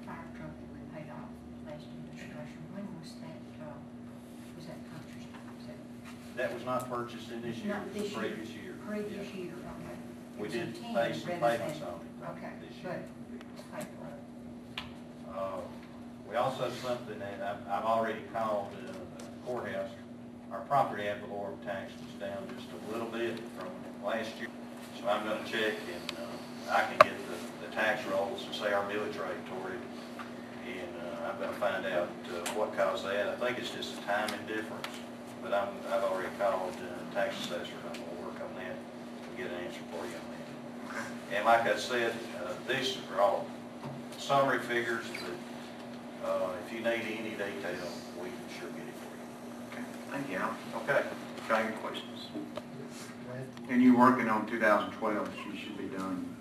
fire 0.06 0.28
truck 0.36 0.52
that 0.52 0.68
we 0.72 0.80
paid 0.92 1.08
off 1.10 1.28
last 1.64 1.84
administration, 1.88 2.60
when 2.76 2.84
was 3.00 3.12
that, 3.24 3.40
uh, 3.64 3.72
was 4.56 4.66
that 4.66 4.80
purchased? 4.92 5.28
Was 5.56 5.66
that 5.72 5.78
That 6.36 6.54
was 6.54 6.64
not 6.64 6.90
purchased 6.90 7.30
in 7.32 7.40
this 7.42 7.56
year, 7.58 7.74
Not 7.74 7.94
this 7.94 8.10
year. 8.12 8.20
previous 8.20 8.50
year. 8.50 8.74
previous 8.86 9.28
Yeah. 9.32 9.40
year, 9.40 9.52
okay? 9.56 9.96
We 10.38 10.48
did 10.48 10.74
pay 10.74 11.12
some 11.16 11.30
payments 11.40 11.80
on 11.80 11.96
it 12.04 12.28
Okay, 12.36 12.52
this 12.60 12.76
but 12.82 12.92
year. 12.92 13.88
for. 13.96 15.32
Uh, 15.32 15.60
We 16.28 16.36
also, 16.36 16.68
something 16.84 17.18
that 17.20 17.40
I've, 17.40 17.64
I've 17.72 17.84
already 17.88 18.20
called 18.34 18.68
uh, 18.76 18.92
the 19.16 19.24
courthouse, 19.46 19.88
our 20.52 20.60
property 20.60 21.06
ad 21.06 21.20
valorem 21.22 21.58
tax 21.64 21.92
was 21.92 22.28
down 22.28 22.38
just 22.56 22.68
a 22.72 22.92
little 22.92 23.08
bit 23.08 23.38
from 23.56 23.68
last 24.04 24.30
year. 24.38 24.48
So 25.00 25.08
I'm 25.08 25.24
gonna 25.24 25.44
check 25.44 25.74
and, 25.92 26.18
uh, 26.18 26.72
I 26.72 26.84
can 26.84 26.98
get 26.98 27.16
the, 27.28 27.66
the 27.66 27.74
tax 27.74 28.04
rolls 28.06 28.44
and 28.44 28.54
say 28.54 28.72
our 28.72 28.84
millage 28.84 29.18
rate 29.20 29.44
toward 29.48 29.74
it. 29.74 29.80
And, 30.66 30.92
uh, 31.04 31.30
I'm 31.30 31.40
gonna 31.40 31.52
find 31.58 31.86
out, 31.86 32.08
uh, 32.32 32.50
what 32.52 32.76
caused 32.76 33.04
that. 33.06 33.28
I 33.28 33.34
think 33.36 33.58
it's 33.58 33.70
just 33.70 33.98
a 33.98 34.02
timing 34.02 34.46
difference, 34.46 34.88
but 35.42 35.52
I'm, 35.52 35.68
I've 35.92 36.04
already 36.04 36.28
called, 36.38 36.74
uh, 36.76 37.14
tax 37.14 37.36
assessor, 37.40 37.76
I'm 37.86 38.00
gonna 38.00 38.22
work 38.24 38.40
on 38.40 38.54
that 38.56 38.76
and 38.76 39.36
get 39.36 39.46
an 39.46 39.64
answer 39.64 39.80
for 39.90 40.04
you 40.06 40.16
on 40.16 40.28
that. 40.32 41.36
And 41.36 41.44
like 41.44 41.62
I 41.62 41.76
said, 41.76 42.12
uh, 42.42 42.52
these 42.66 42.96
are 43.14 43.20
all 43.20 43.46
summary 44.18 44.60
figures, 44.60 45.04
but 45.20 46.28
uh, 46.28 46.50
if 46.66 46.72
you 46.72 46.80
need 46.80 47.04
any 47.06 47.30
detail, 47.30 47.88
we 48.20 48.28
can 48.28 48.48
sure 48.58 48.68
get 48.70 48.88
it 48.88 48.96
for 48.98 49.76
Okay, 49.76 49.84
Thank 50.10 50.30
you, 50.30 50.36
Al. 50.38 50.48
you. 50.48 50.80
Okay. 50.82 51.04
Got 51.48 51.64
any 51.64 51.76
questions? 51.76 52.26
And 53.70 53.82
you're 53.82 53.96
working 53.98 54.28
on 54.28 54.46
2012, 54.46 55.26
so 55.28 55.52
you 55.52 55.58
should 55.58 55.76
be 55.78 55.84
done 55.96 56.34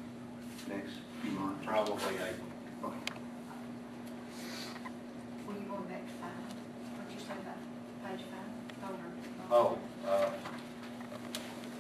next 0.69 0.93
few 1.21 1.31
months? 1.31 1.65
Probably 1.65 1.93
April. 2.15 2.47
Okay. 2.83 2.97
Were 5.47 5.53
you 5.53 5.59
going 5.69 5.83
back 5.83 6.05
to 6.07 6.13
five? 6.21 6.31
What'd 6.97 7.13
you 7.13 7.19
say 7.19 7.33
about 7.35 7.59
page 8.03 8.25
five? 8.31 8.89
Over. 8.89 9.07
Oh, 9.51 9.77
uh, 10.07 10.29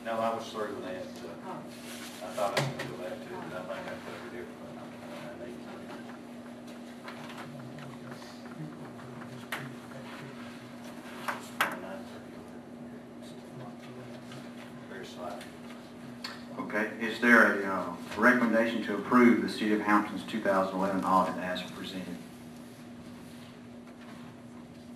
no, 0.05 0.11
I 0.19 0.35
was 0.35 0.47
through 0.49 0.75
with 0.75 0.83
that. 0.85 1.03
uh, 1.03 1.47
Oh, 1.47 1.59
I 2.23 2.27
thought 2.35 2.59
I 2.59 2.61
was 2.61 2.69
going 2.69 2.79
to 2.79 2.85
do 2.85 3.03
that 3.03 3.27
too, 3.27 3.35
but 3.51 3.57
I 3.57 3.75
think 3.75 3.87
I 3.87 3.95
covered 4.03 4.35
everything 4.35 4.75
I 4.75 5.45
need 5.45 5.55
to. 5.63 5.97
Very 14.89 15.05
slight. 15.05 15.41
Okay, 16.59 16.89
is 16.99 17.19
there 17.19 17.56
a 17.67 17.73
uh, 17.73 17.93
recommendation 18.17 18.83
to 18.83 18.95
approve 18.95 19.41
the 19.41 19.49
City 19.49 19.73
of 19.73 19.81
Hamilton's 19.81 20.23
2011 20.23 21.03
audit 21.03 21.35
as 21.43 21.61
presented? 21.63 22.15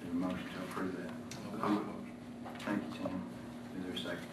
a 0.10 0.16
motion 0.16 0.38
to 0.38 0.60
approve 0.70 0.96
that? 0.98 1.10
Thank 2.66 2.84
you, 2.84 3.00
Tim. 3.00 3.22
Is 3.78 3.86
there 3.86 3.94
a 3.94 3.98
second? 3.98 4.28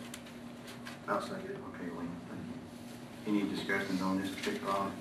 I'll 1.09 1.21
second 1.21 1.51
it. 1.51 1.57
Okay, 1.75 1.91
William, 1.91 2.11
thank 2.29 3.37
you. 3.37 3.41
Any 3.45 3.55
discussion 3.55 4.01
on 4.03 4.21
this 4.21 4.31
particular 4.31 4.73
audit? 4.73 4.93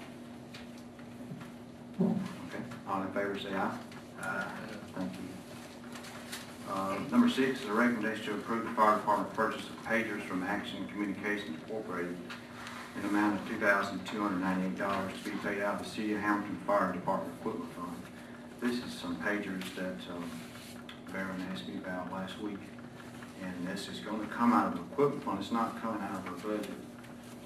Okay, 2.02 2.64
all 2.88 3.02
in 3.02 3.08
favor, 3.10 3.38
say 3.40 3.54
aye. 3.54 3.78
Aye. 4.22 4.48
Thank 4.96 5.12
you. 5.14 6.74
Uh, 6.74 7.00
Number 7.12 7.30
six 7.30 7.62
is 7.62 7.70
a 7.70 7.74
recommendation 7.74 8.26
to 8.26 8.34
approve 8.34 8.66
the 8.66 8.72
fire 8.72 8.96
department 8.98 9.34
purchase 9.34 9.62
of 9.64 9.86
pagers 9.86 10.22
from 10.24 10.44
Action 10.44 10.88
Communications 10.88 11.58
Incorporated 11.64 12.18
the 13.02 13.08
amount 13.08 13.40
of 13.40 13.60
$2,298 13.60 15.24
to 15.24 15.30
be 15.30 15.38
paid 15.38 15.62
out 15.62 15.80
of 15.80 15.84
the 15.84 15.90
City 15.90 16.14
of 16.14 16.20
Hamilton 16.22 16.58
Fire 16.66 16.92
Department 16.94 17.34
Equipment 17.40 17.72
Fund. 17.74 18.02
This 18.62 18.84
is 18.84 18.94
some 19.00 19.16
pagers 19.18 19.64
that 19.76 19.96
um, 20.16 20.30
Baron 21.14 21.46
asked 21.52 21.68
me 21.68 21.76
about 21.78 22.12
last 22.12 22.40
week, 22.42 22.58
and 23.44 23.68
this 23.68 23.88
is 23.88 24.00
going 24.00 24.20
to 24.22 24.28
come 24.34 24.52
out 24.54 24.68
of 24.68 24.74
the 24.76 24.82
equipment 24.82 25.24
fund. 25.24 25.40
It's 25.40 25.52
not 25.52 25.80
coming 25.82 26.02
out 26.02 26.26
of 26.28 26.28
our 26.28 26.34
budget. 26.58 26.72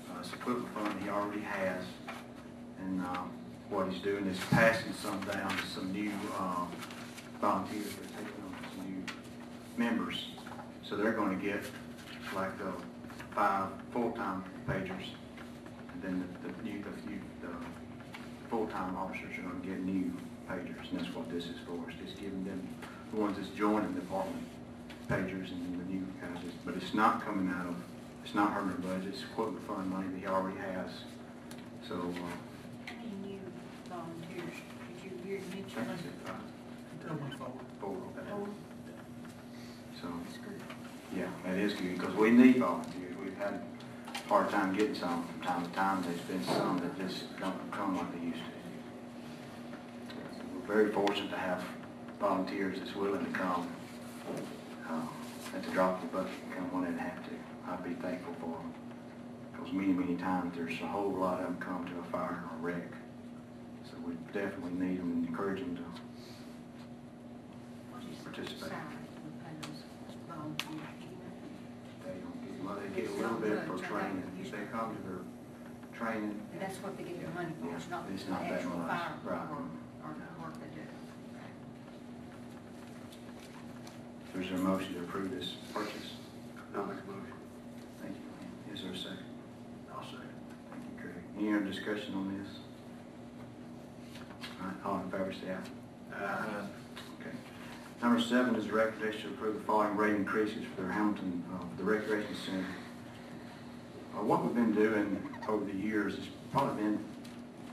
Uh, 0.10 0.20
It's 0.22 0.32
equipment 0.34 0.74
fund 0.74 1.02
he 1.04 1.10
already 1.10 1.42
has, 1.42 1.84
and 2.80 3.02
uh, 3.02 3.24
what 3.70 3.90
he's 3.90 4.02
doing 4.02 4.26
is 4.28 4.40
passing 4.52 4.94
some 4.94 5.20
down 5.22 5.50
to 5.50 5.66
some 5.68 5.92
new 5.92 6.12
um, 6.40 6.70
volunteers. 7.42 7.94
They're 7.96 8.24
taking 8.26 8.42
on 8.44 8.56
some 8.76 8.86
new 8.90 9.04
members, 9.78 10.28
so 10.84 10.96
they're 10.96 11.14
going 11.14 11.38
to 11.38 11.46
get 11.46 11.62
like 12.34 12.52
uh, 12.62 12.72
five 13.36 13.68
full-time 13.92 14.44
pagers, 14.68 15.08
then 16.02 16.24
the 16.44 16.48
the 16.50 16.64
new, 16.64 16.80
the 16.84 16.92
few, 17.08 17.20
the 17.42 17.50
full-time 18.50 18.96
officers 18.98 19.38
are 19.38 19.42
going 19.44 19.62
to 19.62 19.68
get 19.68 19.80
new 19.84 20.12
pagers, 20.50 20.90
and 20.92 21.00
that's 21.00 21.14
what 21.16 21.30
this 21.32 21.46
is 21.46 21.56
for. 21.66 21.78
It's 21.90 22.00
just 22.00 22.20
giving 22.20 22.44
them, 22.44 22.68
the 23.14 23.20
ones 23.20 23.38
that's 23.38 23.50
joining 23.50 23.94
the 23.94 24.02
department, 24.02 24.46
pagers 25.10 25.52
and 25.52 25.62
then 25.66 25.78
the 25.78 25.94
new 25.94 26.06
guys. 26.22 26.44
But 26.66 26.76
it's 26.76 26.94
not 26.94 27.24
coming 27.24 27.50
out 27.54 27.68
of, 27.68 27.76
it's 28.26 28.36
not 28.36 28.52
hurting 28.54 28.72
our 28.72 28.78
budget, 28.98 29.14
it's 29.14 29.24
equipment 29.24 29.66
fund 29.68 29.90
money 29.90 30.08
that 30.10 30.20
he 30.20 30.26
already 30.28 30.58
has. 30.60 30.90
So, 31.88 31.96
uh, 31.96 32.00
How 32.00 32.96
many 32.98 33.34
new 33.34 33.40
volunteers 33.90 34.56
did 35.02 35.12
you, 35.12 35.32
you 35.32 35.38
I 35.38 35.42
think 35.42 35.78
mentioned? 35.88 36.14
it's 36.24 36.30
at 36.30 37.40
five, 37.40 37.48
four, 37.80 37.98
okay. 38.18 38.30
Oh, 38.34 38.48
So, 40.02 40.08
that's 40.26 40.38
good. 40.38 40.62
yeah, 41.16 41.28
that 41.46 41.58
is 41.58 41.74
good, 41.74 41.98
because 41.98 42.16
we 42.16 42.32
need 42.32 42.58
volunteers. 42.58 43.16
We've 43.24 43.38
had 43.38 43.62
hard 44.32 44.50
time 44.50 44.74
getting 44.74 44.96
some 44.96 45.28
from 45.28 45.42
time 45.42 45.62
to 45.66 45.72
time. 45.72 46.02
There's 46.04 46.22
been 46.22 46.42
some 46.56 46.80
that 46.80 46.98
just 46.98 47.38
don't 47.38 47.70
come 47.70 47.98
like 47.98 48.18
they 48.18 48.28
used 48.28 48.38
to. 48.38 48.44
We're 50.56 50.74
very 50.74 50.90
fortunate 50.94 51.32
to 51.32 51.38
have 51.38 51.62
volunteers 52.18 52.80
that's 52.80 52.96
willing 52.96 53.26
to 53.26 53.32
come, 53.32 53.68
uh, 54.90 55.02
at 55.54 55.64
the 55.66 55.72
drop 55.72 56.02
of 56.02 56.10
the 56.10 56.18
bucket, 56.18 56.32
and 56.46 56.56
come 56.56 56.72
when 56.72 56.96
they 56.96 57.02
have 57.02 57.22
to. 57.26 57.32
I'd 57.68 57.84
be 57.84 57.94
thankful 58.02 58.34
for 58.40 58.56
them. 58.56 58.74
Because 59.52 59.74
many, 59.74 59.92
many 59.92 60.16
times, 60.16 60.56
there's 60.56 60.80
a 60.80 60.88
whole 60.88 61.12
lot 61.12 61.42
of 61.42 61.48
them 61.48 61.58
come 61.60 61.86
to 61.88 62.00
a 62.00 62.04
fire 62.10 62.42
or 62.54 62.58
a 62.58 62.62
wreck. 62.62 62.94
So 63.84 63.98
we 64.08 64.14
definitely 64.32 64.80
need 64.80 65.00
them 65.00 65.12
and 65.12 65.28
encourage 65.28 65.60
them 65.60 65.76
to 65.76 65.82
What 67.92 68.02
is 68.10 68.18
the 68.20 68.24
Participate. 68.32 68.70
salary 68.70 68.96
we 69.28 69.32
pay 69.44 69.52
those 69.60 69.84
volunteers? 70.32 70.88
Do 71.02 71.04
you 71.04 71.20
know? 71.20 71.36
They 72.08 72.16
don't 72.24 72.40
get, 72.48 72.61
well, 72.72 72.80
they 72.82 73.02
get 73.02 73.10
a 73.12 73.14
little 73.16 73.38
bit 73.38 73.60
for 73.68 73.78
training. 73.86 74.24
If 74.42 74.52
they 74.52 74.58
come 74.72 74.96
to 74.96 75.02
their 75.04 75.20
training, 75.98 76.40
That's 76.60 76.78
what 76.78 76.98
they 76.98 77.04
get 77.04 77.20
their 77.22 77.30
money 77.34 77.54
for, 77.62 77.76
it's 77.76 77.90
not 77.90 78.08
the 78.08 78.14
It's 78.14 78.28
not 78.28 78.42
that 78.44 78.52
actual 78.54 78.78
much, 78.78 78.88
fire 78.90 79.12
right. 79.26 79.48
or, 79.52 79.58
or 80.08 80.16
the 80.16 80.42
work 80.42 80.54
they 80.56 80.76
do. 80.76 80.88
there's 84.34 84.52
a 84.52 84.64
motion 84.64 84.94
to 84.94 85.00
approve 85.02 85.32
this 85.32 85.56
purchase. 85.74 86.16
I'll 86.76 86.86
make 86.86 86.98
a 86.98 87.12
motion. 87.12 87.34
Thank 88.02 88.16
you. 88.16 88.74
Is 88.74 88.82
there 88.84 88.92
a 88.92 88.98
second? 88.98 89.26
I'll 89.94 90.04
second. 90.06 90.30
Thank 90.72 90.84
you, 90.96 91.02
Craig. 91.02 91.24
Any 91.38 91.54
other 91.54 91.66
discussion 91.66 92.16
on 92.16 92.38
this? 92.40 92.50
All 94.62 94.68
right, 94.68 94.76
all 94.86 95.04
in 95.04 95.12
favor, 95.12 95.34
say 95.34 95.52
aye. 95.52 96.16
Aye. 96.16 96.66
Number 98.02 98.20
seven 98.20 98.56
is 98.56 98.66
a 98.66 98.72
recommendation 98.74 99.30
to 99.30 99.36
approve 99.36 99.56
the 99.56 99.62
following 99.62 99.96
rate 99.96 100.16
increases 100.16 100.64
for 100.76 100.82
the 100.82 100.92
Hamilton, 100.92 101.44
uh, 101.54 101.64
the 101.78 101.84
Recreation 101.84 102.36
Center. 102.46 102.66
Uh, 104.18 104.24
What 104.24 104.44
we've 104.44 104.56
been 104.56 104.74
doing 104.74 105.22
over 105.48 105.64
the 105.64 105.78
years, 105.78 106.16
has 106.16 106.26
probably 106.52 106.82
been 106.84 107.00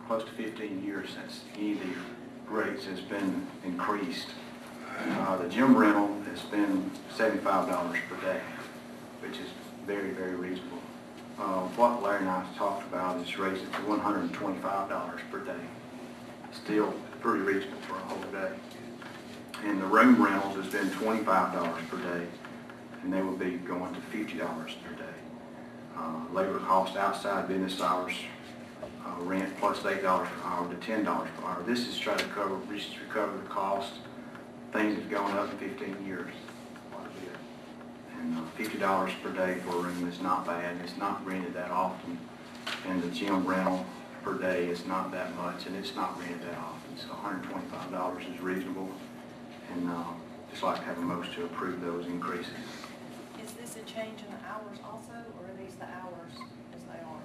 close 0.06 0.24
to 0.24 0.30
15 0.32 0.84
years 0.84 1.08
since 1.14 1.44
any 1.56 1.72
of 1.72 1.80
the 1.80 1.94
rates 2.50 2.84
has 2.84 3.00
been 3.00 3.46
increased. 3.64 4.28
Uh, 4.98 5.38
The 5.38 5.48
gym 5.48 5.74
rental 5.74 6.14
has 6.30 6.42
been 6.42 6.90
$75 7.16 7.96
per 8.10 8.16
day, 8.20 8.40
which 9.20 9.38
is 9.38 9.48
very, 9.86 10.10
very 10.10 10.34
reasonable. 10.34 10.82
Uh, 11.38 11.62
What 11.76 12.02
Larry 12.02 12.20
and 12.20 12.28
I 12.28 12.44
talked 12.58 12.86
about 12.86 13.18
is 13.22 13.38
raising 13.38 13.66
it 13.66 13.72
to 13.72 13.80
$125 13.80 15.20
per 15.30 15.38
day. 15.38 15.64
Still 16.52 16.92
pretty 17.22 17.44
reasonable 17.44 17.80
for 17.88 17.94
a 17.94 18.00
whole 18.00 18.30
day. 18.30 18.52
And 19.64 19.80
the 19.80 19.86
room 19.86 20.22
rentals 20.22 20.56
has 20.56 20.72
been 20.72 20.90
twenty-five 20.90 21.52
dollars 21.52 21.82
per 21.90 21.98
day, 21.98 22.26
and 23.02 23.12
they 23.12 23.22
will 23.22 23.36
be 23.36 23.52
going 23.58 23.94
to 23.94 24.00
fifty 24.02 24.38
dollars 24.38 24.72
per 24.84 24.94
day. 24.94 25.18
Uh, 25.96 26.20
labor 26.32 26.58
cost 26.60 26.96
outside 26.96 27.48
business 27.48 27.80
hours, 27.80 28.14
uh, 29.04 29.22
rent 29.22 29.52
plus 29.58 29.84
eight 29.84 30.02
dollars 30.02 30.28
per 30.28 30.48
hour 30.48 30.68
to 30.68 30.76
ten 30.76 31.04
dollars 31.04 31.28
per 31.36 31.46
hour. 31.46 31.62
This 31.66 31.88
is 31.88 31.98
trying 31.98 32.18
to 32.18 32.24
cover, 32.26 32.56
is 32.74 32.86
to 32.86 33.00
recover 33.06 33.36
the 33.36 33.48
cost. 33.48 33.94
Things 34.72 34.96
have 34.96 35.10
gone 35.10 35.36
up 35.36 35.50
in 35.52 35.58
fifteen 35.58 36.06
years. 36.06 36.30
And 38.20 38.36
uh, 38.36 38.42
fifty 38.56 38.78
dollars 38.78 39.12
per 39.22 39.30
day 39.30 39.60
for 39.60 39.76
a 39.76 39.80
room 39.80 40.08
is 40.08 40.20
not 40.20 40.44
bad, 40.44 40.76
it's 40.82 40.96
not 40.96 41.24
rented 41.24 41.54
that 41.54 41.70
often. 41.70 42.18
And 42.86 43.02
the 43.02 43.08
gym 43.10 43.46
rental 43.46 43.86
per 44.24 44.34
day 44.34 44.66
is 44.66 44.84
not 44.86 45.12
that 45.12 45.34
much, 45.36 45.66
and 45.66 45.76
it's 45.76 45.94
not 45.94 46.18
rented 46.18 46.42
that 46.42 46.58
often, 46.58 46.96
so 46.96 47.14
hundred 47.14 47.42
and 47.42 47.50
twenty-five 47.50 47.92
dollars 47.92 48.24
is 48.32 48.40
reasonable. 48.40 48.88
And, 49.72 49.88
uh, 49.90 50.04
just 50.50 50.62
like 50.62 50.78
to 50.78 50.84
have 50.84 50.98
a 50.98 51.02
motion 51.02 51.34
to 51.34 51.44
approve 51.44 51.80
those 51.80 52.06
increases. 52.06 52.52
Is 53.44 53.52
this 53.52 53.76
a 53.76 53.82
change 53.82 54.20
in 54.20 54.30
the 54.30 54.42
hours 54.48 54.78
also, 54.84 55.12
or 55.38 55.44
are 55.50 55.56
these 55.62 55.74
the 55.76 55.84
hours 55.84 56.32
as 56.74 56.82
they 56.84 57.00
are? 57.04 57.22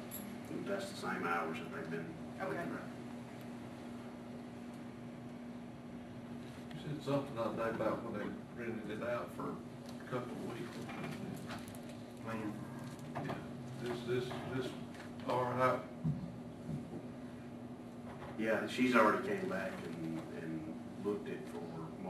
That's 0.67 0.89
the 0.91 0.97
same 1.07 1.25
hours 1.25 1.57
that 1.57 1.73
they've 1.75 1.91
been. 1.91 2.05
Okay. 2.41 2.59
You 6.75 6.79
said 6.81 7.03
something 7.05 7.35
the 7.35 7.41
other 7.41 7.63
day 7.63 7.69
about 7.69 8.03
when 8.03 8.19
they 8.19 8.27
rented 8.61 9.01
it 9.01 9.07
out 9.07 9.29
for 9.35 9.43
a 9.43 10.11
couple 10.11 10.33
of 10.33 10.53
weeks. 10.53 10.77
Lynn? 12.27 12.53
Yeah. 13.15 13.33
This, 13.83 13.99
this, 14.07 14.25
this, 14.55 14.67
all 15.29 15.43
right, 15.43 15.79
Yeah, 18.39 18.67
she's 18.67 18.95
already 18.95 19.27
came 19.27 19.49
back 19.49 19.71
and, 19.85 20.21
and 20.41 20.73
looked 21.03 21.27
it 21.29 21.39
for 21.51 21.52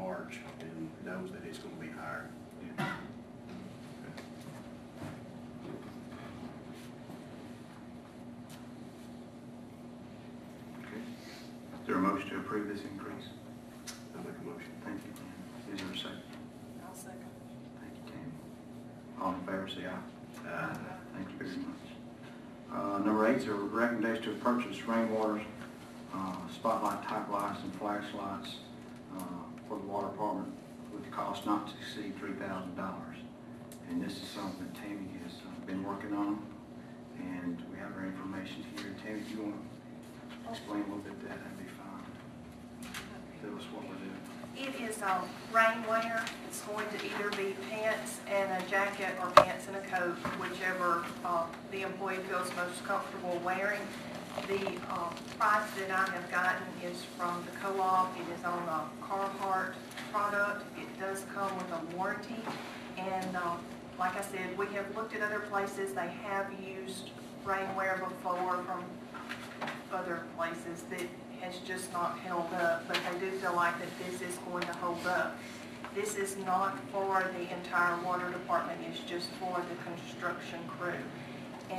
March 0.04 0.39
and 0.60 0.89
knows 1.06 1.32
that 1.32 1.42
it's 1.48 1.60
gonna 1.60 1.76
be 1.76 1.88
higher. 1.88 2.30
Is 11.82 11.88
there 11.88 11.96
a 11.98 12.00
motion 12.00 12.30
to 12.30 12.38
approve 12.38 12.68
this 12.68 12.82
increase? 12.84 13.28
I'll 14.16 14.24
make 14.24 14.38
a 14.39 14.46
motion. 14.46 14.70
Thank 14.86 15.02
you, 15.04 15.12
Lynn. 15.18 15.76
Is 15.76 15.82
there 15.82 15.92
a 15.94 15.98
second? 15.98 16.22
I'll 16.88 16.96
second. 16.96 17.20
Thank 17.82 17.94
you, 17.96 18.13
Tammy. 18.13 18.32
All 19.22 19.34
in 19.34 19.39
favor, 19.42 19.68
say 19.68 19.88
aye. 19.88 20.50
Aye. 20.50 20.78
Thank 21.16 21.30
you 21.32 21.38
very 21.46 21.58
much. 21.58 21.84
Uh, 22.74 23.00
Number 23.00 23.28
eight 23.28 23.38
is 23.38 23.48
a 23.48 23.54
recommendation 23.54 24.24
to 24.24 24.39
purchase 24.39 24.82
rainwater 24.88 25.42
uh, 26.16 26.36
spotlight 26.54 27.04
type 27.04 27.30
lights 27.30 27.60
and 27.63 27.76
flashlights 27.76 28.56
uh, 29.18 29.22
for 29.74 29.80
the 29.80 29.88
water 29.88 30.08
department 30.08 30.54
with 30.94 31.04
the 31.04 31.10
cost 31.10 31.46
not 31.46 31.68
to 31.68 31.74
exceed 31.82 32.18
three 32.20 32.34
thousand 32.34 32.76
dollars. 32.76 33.18
And 33.90 34.02
this 34.02 34.14
is 34.14 34.28
something 34.30 34.66
that 34.66 34.76
Tammy 34.76 35.10
has 35.24 35.34
uh, 35.34 35.66
been 35.66 35.84
working 35.84 36.14
on, 36.14 36.42
and 37.20 37.62
we 37.72 37.78
have 37.80 37.92
her 37.92 38.06
information 38.06 38.64
here. 38.78 38.96
Tammy, 39.04 39.20
if 39.20 39.32
you 39.32 39.44
want 39.44 39.56
to 40.46 40.50
explain 40.52 40.82
a 40.82 40.84
little 40.84 40.98
bit 41.00 41.20
that, 41.22 41.38
that'd 41.38 41.58
be 41.58 41.66
fine. 41.74 42.92
Tell 43.42 43.58
us 43.58 43.66
what 43.74 43.84
we're 43.90 43.98
doing. 43.98 44.14
It 44.56 44.90
is 44.90 45.02
um, 45.02 45.28
rainwear. 45.52 46.28
It's 46.48 46.62
going 46.62 46.86
to 46.90 47.06
either 47.06 47.30
be 47.36 47.56
pants 47.70 48.20
and 48.30 48.64
a 48.64 48.70
jacket 48.70 49.16
or 49.22 49.32
pants 49.32 49.68
and 49.68 49.76
a 49.76 49.82
coat, 49.82 50.16
whichever 50.40 51.04
uh, 51.26 51.46
the 51.72 51.82
employee 51.82 52.20
feels 52.30 52.50
most 52.56 52.84
comfortable 52.86 53.42
wearing. 53.44 53.82
The 54.48 54.67
um, 54.91 55.13
price 55.38 55.69
that 55.78 55.91
I 55.91 56.10
have 56.12 56.30
gotten 56.30 56.67
is 56.84 57.04
from 57.17 57.43
the 57.46 57.58
co-op. 57.60 58.13
It 58.19 58.26
is 58.38 58.43
on 58.43 58.63
a 58.67 58.89
Carhartt 59.06 59.74
product. 60.12 60.65
It 60.78 61.00
does 61.00 61.24
come 61.34 61.56
with 61.56 61.72
a 61.72 61.96
warranty. 61.96 62.36
And 62.98 63.38
um, 63.38 63.60
like 63.98 64.17
I 64.17 64.22
said, 64.22 64.58
we 64.58 64.65
have 64.67 64.96
looked 64.96 65.15
at 65.15 65.22
other 65.22 65.39
places. 65.39 65.93
They 65.93 66.10
have 66.24 66.52
used 66.62 67.12
rainwear 67.46 68.00
before 68.00 68.63
from 68.63 68.84
other 69.93 70.24
places 70.36 70.84
that 70.89 71.08
has 71.41 71.58
just 71.60 71.93
not 71.93 72.17
held 72.19 72.52
up, 72.54 72.88
but 72.88 72.98
they 73.12 73.19
do 73.19 73.32
feel 73.38 73.54
like 73.56 73.76
that 73.80 73.89
this 74.10 74.22
is 74.22 74.38
going 74.50 74.65
to 74.65 74.74
hold 74.74 75.06
up. 75.06 75.38
This 75.93 76.15
is 76.15 76.38
not 76.38 76.78
for 76.91 77.24
the 77.38 77.56
entire 77.56 78.02
water 78.04 78.30
department, 78.30 78.80
it's 78.89 79.00
just 79.02 79.30
for 79.39 79.62
the 79.69 79.91
construction 79.91 80.60
crew. 80.67 81.00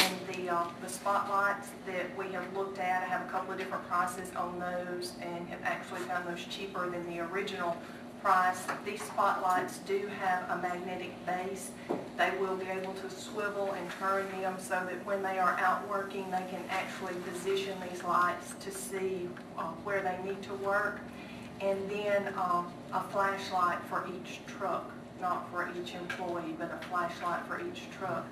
And 0.00 0.14
the, 0.32 0.50
uh, 0.52 0.66
the 0.82 0.88
spotlights 0.88 1.70
that 1.86 2.16
we 2.18 2.26
have 2.32 2.44
looked 2.56 2.78
at, 2.78 3.02
I 3.02 3.06
have 3.06 3.22
a 3.22 3.30
couple 3.30 3.52
of 3.52 3.58
different 3.58 3.86
prices 3.86 4.34
on 4.34 4.58
those 4.58 5.12
and 5.20 5.46
have 5.48 5.60
actually 5.62 6.00
found 6.00 6.26
those 6.26 6.44
cheaper 6.44 6.88
than 6.90 7.06
the 7.06 7.20
original 7.20 7.76
price. 8.20 8.62
These 8.84 9.02
spotlights 9.02 9.78
do 9.78 10.10
have 10.20 10.50
a 10.50 10.60
magnetic 10.60 11.12
base. 11.26 11.70
They 12.16 12.32
will 12.40 12.56
be 12.56 12.66
able 12.66 12.94
to 12.94 13.10
swivel 13.10 13.72
and 13.72 13.88
turn 14.00 14.28
them 14.40 14.56
so 14.58 14.74
that 14.74 15.04
when 15.06 15.22
they 15.22 15.38
are 15.38 15.56
out 15.60 15.88
working, 15.88 16.28
they 16.30 16.44
can 16.50 16.64
actually 16.70 17.14
position 17.30 17.76
these 17.88 18.02
lights 18.02 18.54
to 18.60 18.70
see 18.72 19.28
uh, 19.58 19.64
where 19.84 20.02
they 20.02 20.18
need 20.28 20.42
to 20.44 20.54
work. 20.54 21.00
And 21.60 21.78
then 21.88 22.34
um, 22.36 22.72
a 22.92 23.02
flashlight 23.12 23.78
for 23.88 24.08
each 24.08 24.40
truck, 24.46 24.90
not 25.20 25.48
for 25.50 25.70
each 25.78 25.94
employee, 25.94 26.56
but 26.58 26.72
a 26.72 26.84
flashlight 26.88 27.46
for 27.46 27.60
each 27.60 27.82
truck. 27.96 28.26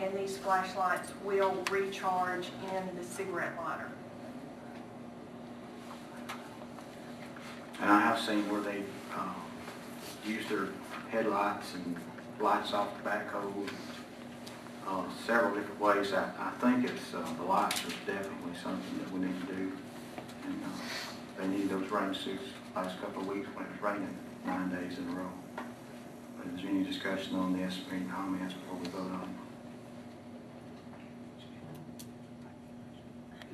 And 0.00 0.16
these 0.16 0.38
flashlights 0.38 1.12
will 1.24 1.64
recharge 1.70 2.46
in 2.72 2.96
the 2.96 3.04
cigarette 3.04 3.52
lighter. 3.56 3.90
And 7.80 7.90
I 7.90 8.00
have 8.00 8.20
seen 8.20 8.48
where 8.50 8.60
they, 8.60 8.82
um, 9.16 9.34
use 10.24 10.46
their 10.48 10.68
headlights 11.10 11.74
and 11.74 11.96
lights 12.40 12.72
off 12.72 12.88
the 13.02 13.08
backhoe, 13.08 13.68
uh, 14.86 15.04
several 15.26 15.54
different 15.54 15.80
ways. 15.80 16.12
I, 16.12 16.30
I 16.38 16.50
think 16.60 16.88
it's, 16.88 17.14
uh, 17.14 17.26
the 17.36 17.44
lights 17.44 17.84
are 17.84 17.90
definitely 18.06 18.54
something 18.62 18.98
that 18.98 19.12
we 19.12 19.20
need 19.20 19.40
to 19.46 19.54
do. 19.54 19.72
And, 20.46 20.62
uh, 20.64 21.40
they 21.40 21.46
need 21.46 21.70
those 21.70 21.88
rain 21.90 22.14
suits 22.14 22.42
last 22.74 23.00
couple 23.00 23.22
of 23.22 23.28
weeks 23.28 23.48
when 23.54 23.64
it 23.64 23.70
was 23.72 23.80
raining 23.80 24.16
nine 24.44 24.70
days 24.70 24.98
in 24.98 25.08
a 25.08 25.12
row. 25.12 25.30
But 25.56 26.54
is 26.54 26.62
there 26.62 26.70
any 26.70 26.84
discussion 26.84 27.36
on 27.36 27.56
this, 27.56 27.78
any 27.92 28.04
comments 28.06 28.54
before 28.54 28.78
we 28.78 28.88
vote 28.88 29.12
on 29.12 29.22
it? 29.22 29.37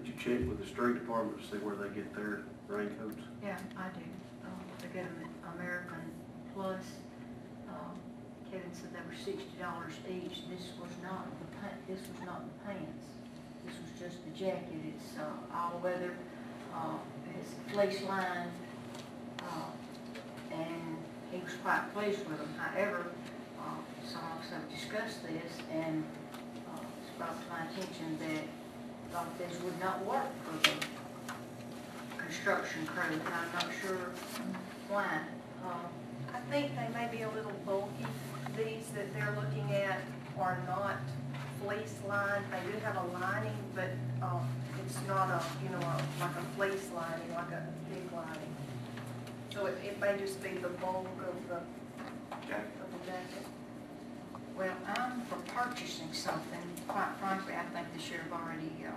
Did 0.05 0.13
you 0.13 0.21
check 0.21 0.49
with 0.49 0.61
the 0.61 0.67
street 0.67 0.95
department 1.01 1.41
to 1.41 1.45
see 1.49 1.57
where 1.65 1.75
they 1.77 1.89
get 1.95 2.15
their 2.15 2.43
raincoats? 2.69 3.17
Yeah, 3.43 3.57
I 3.79 3.89
do. 3.97 4.05
Um, 4.45 4.61
They 4.83 4.89
get 4.93 5.05
them 5.09 5.25
at 5.25 5.55
American 5.57 6.13
Plus. 6.55 6.85
Um, 7.69 7.97
Kevin 8.51 8.69
said 8.73 8.93
they 8.93 9.01
were 9.09 9.17
sixty 9.17 9.57
dollars 9.59 9.95
each. 10.05 10.45
This 10.53 10.77
was 10.79 10.93
not 11.03 11.25
the 11.41 11.49
this 11.93 12.05
was 12.07 12.21
not 12.27 12.45
the 12.45 12.55
pants. 12.69 13.07
This 13.65 13.75
was 13.81 13.93
just 13.99 14.25
the 14.29 14.31
jacket. 14.39 14.77
It's 14.93 15.17
uh, 15.19 15.57
all 15.57 15.81
weather, 15.83 16.13
uh, 16.75 16.99
it's 17.41 17.55
fleece 17.73 18.03
lined. 18.07 18.51
uh, 19.41 19.73
And 20.53 20.99
he 21.33 21.39
was 21.41 21.55
quite 21.65 21.89
pleased 21.95 22.29
with 22.29 22.37
them. 22.39 22.53
However, 22.59 23.07
uh, 23.59 23.81
some 24.07 24.21
of 24.37 24.45
us 24.45 24.51
have 24.53 24.69
discussed 24.69 25.23
this 25.23 25.53
and 25.73 26.05
uh, 26.69 26.81
it's 27.01 27.11
brought 27.17 27.41
to 27.41 27.49
my 27.49 27.65
attention 27.65 28.19
that 28.21 28.45
thought 29.15 29.39
this 29.39 29.63
would 29.63 29.79
not 29.79 30.05
work 30.05 30.27
for 30.43 30.59
the 30.69 30.75
construction 32.19 32.85
crew, 32.85 33.13
and 33.13 33.23
I'm 33.23 33.53
not 33.55 33.67
sure 33.81 34.11
why. 34.89 35.21
Uh, 35.65 35.87
I 36.35 36.41
think 36.51 36.73
they 36.75 36.89
may 36.99 37.07
be 37.17 37.23
a 37.23 37.31
little 37.31 37.53
bulky. 37.65 38.07
These 38.57 38.89
that 38.97 39.15
they're 39.15 39.33
looking 39.37 39.73
at 39.73 40.01
are 40.37 40.59
not 40.67 40.97
fleece 41.63 41.95
lined. 42.09 42.45
They 42.51 42.73
do 42.73 42.77
have 42.81 42.97
a 42.97 43.07
lining, 43.13 43.55
but 43.73 43.91
uh, 44.21 44.41
it's 44.85 44.99
not 45.07 45.31
a, 45.31 45.41
you 45.63 45.71
know, 45.71 45.79
a- 45.79 46.21
like 46.21 46.35
a 46.35 46.43
fleece 46.57 46.91
lining, 46.93 47.33
like 47.37 47.53
a 47.53 47.65
big 47.95 48.13
lining. 48.13 48.53
So 49.55 49.67
it 49.67 49.79
it 49.85 50.01
may 50.01 50.19
just 50.19 50.43
be 50.43 50.59
the 50.59 50.71
bulk 50.83 51.07
of 51.23 51.37
the, 51.49 51.61
Jack? 52.49 52.67
of 52.83 52.91
the 52.91 53.07
jacket. 53.07 53.47
Well, 54.57 54.77
I'm 54.87 55.21
for 55.23 55.37
purchasing 55.53 56.13
something, 56.13 56.61
quite 56.87 57.09
frankly, 57.19 57.55
I 57.55 57.65
think 57.75 57.93
they 57.93 58.01
should 58.01 58.21
have 58.21 58.33
already 58.33 58.71
uh, 58.87 58.93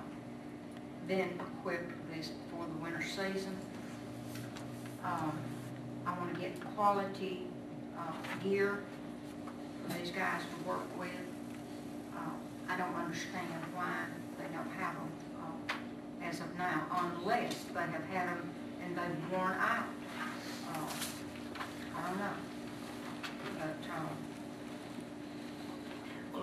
been 1.07 1.39
equipped 1.39 1.89
with 1.89 2.15
this 2.15 2.31
for 2.51 2.63
the 2.63 2.83
winter 2.83 3.01
season. 3.01 3.57
Um, 5.03 5.35
I 6.05 6.15
want 6.19 6.35
to 6.35 6.39
get 6.39 6.53
quality 6.75 7.47
uh, 7.97 8.11
gear 8.43 8.83
for 9.81 9.97
these 9.97 10.11
guys 10.11 10.41
to 10.41 10.69
work 10.69 10.99
with. 10.99 11.09
Uh, 12.15 12.29
I 12.69 12.77
don't 12.77 12.93
understand 12.93 13.47
why 13.73 14.05
they 14.37 14.45
don't 14.55 14.69
have 14.77 14.93
them 14.93 15.11
uh, 15.41 16.23
as 16.23 16.39
of 16.39 16.55
now, 16.55 16.85
unless 16.91 17.63
they 17.73 17.79
have 17.79 18.05
had 18.11 18.27
them 18.27 18.49
and 18.83 18.95
they've 18.95 19.31
worn 19.31 19.53
out. 19.53 19.85
Uh, 20.71 20.85
I 21.97 22.07
don't 22.07 22.19
know. 22.19 22.33
But, 23.57 23.95
um, 23.95 24.26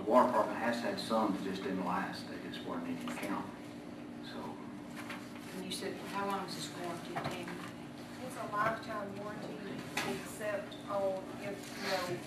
the 0.05 0.11
water 0.11 0.29
department 0.29 0.59
has 0.59 0.81
had 0.81 0.99
some 0.99 1.37
that 1.37 1.51
just 1.51 1.62
didn't 1.62 1.85
last, 1.87 2.25
they 2.29 2.51
just 2.51 2.64
weren't 2.67 2.87
in 2.87 2.97
count. 3.17 3.45
So, 4.25 4.38
And 5.57 5.64
you 5.64 5.73
said, 5.73 5.95
how 6.12 6.27
long 6.27 6.45
is 6.49 6.55
this 6.55 6.69
warranty, 6.83 7.14
Tammy? 7.14 7.47
It's 8.27 8.37
a 8.37 8.57
lifetime 8.57 9.09
warranty 9.23 9.55
except 10.11 10.75
on 10.90 11.14
if, 11.43 11.57
you 12.11 12.14
know, 12.14 12.19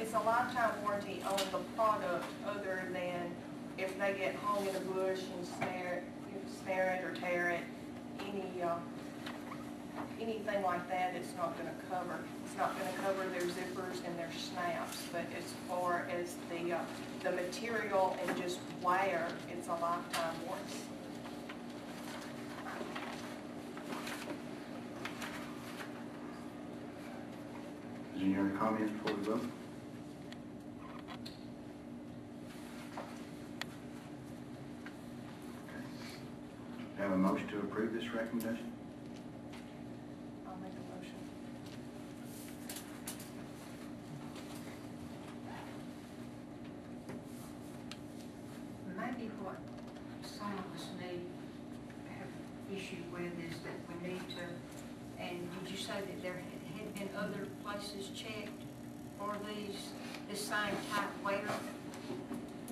it's 0.00 0.14
a 0.14 0.20
lifetime 0.20 0.72
warranty 0.82 1.22
on 1.26 1.38
the 1.50 1.58
product 1.76 2.24
other 2.46 2.88
than 2.92 3.30
if 3.78 3.98
they 3.98 4.14
get 4.14 4.34
hung 4.36 4.66
in 4.66 4.74
a 4.74 4.80
bush 4.80 5.20
and 5.36 5.46
snare, 5.58 6.02
you 6.32 6.40
snare 6.62 7.00
it 7.00 7.04
or 7.04 7.14
tear 7.20 7.50
it, 7.50 7.60
any, 8.20 8.62
uh, 8.62 8.76
anything 10.22 10.62
like 10.62 10.88
that, 10.88 11.14
it's 11.16 11.34
not 11.36 11.56
gonna 11.58 11.74
cover. 11.90 12.18
It's 12.46 12.56
not 12.56 12.76
gonna 12.78 12.96
cover 13.04 13.28
their 13.30 13.42
zippers 13.48 14.04
and 14.06 14.16
their 14.18 14.30
snaps, 14.38 15.02
but 15.12 15.24
as 15.36 15.44
far 15.68 16.06
as 16.16 16.36
the, 16.50 16.74
uh, 16.74 16.80
the 17.22 17.32
material 17.32 18.16
and 18.26 18.36
just 18.40 18.60
wear, 18.82 19.26
it's 19.50 19.66
a 19.68 19.72
lifetime 19.72 20.34
warranty. 20.46 20.78
any 28.20 28.36
other 28.36 28.50
comments 28.50 28.92
before 28.92 29.16
we 29.16 29.22
vote? 29.24 29.44
Okay. 35.68 37.02
Have 37.02 37.12
a 37.12 37.16
motion 37.16 37.48
to 37.48 37.58
approve 37.58 37.92
this 37.92 38.08
recommendation? 38.14 38.70
I'll 40.46 40.56
make 40.58 40.70
a 40.72 40.96
motion. 40.96 41.16
Maybe 48.96 49.30
what 49.42 49.56
some 50.24 50.52
of 50.52 50.64
us 50.78 50.86
need, 51.00 51.22
have 52.18 52.28
issue 52.76 53.02
with 53.12 53.32
is 53.50 53.56
that 53.64 53.78
we 53.88 54.08
need 54.12 54.20
to, 54.36 55.22
and 55.22 55.38
did 55.62 55.70
you 55.70 55.76
say 55.78 55.94
that 56.00 56.22
there 56.22 56.34
had 56.34 56.62
had 56.76 56.94
been 56.94 57.08
other 57.16 57.46
places 57.64 58.10
checked 58.14 58.62
for 59.18 59.36
these, 59.48 59.90
this 60.30 60.40
same 60.40 60.76
type 60.92 61.08
wear? 61.24 61.42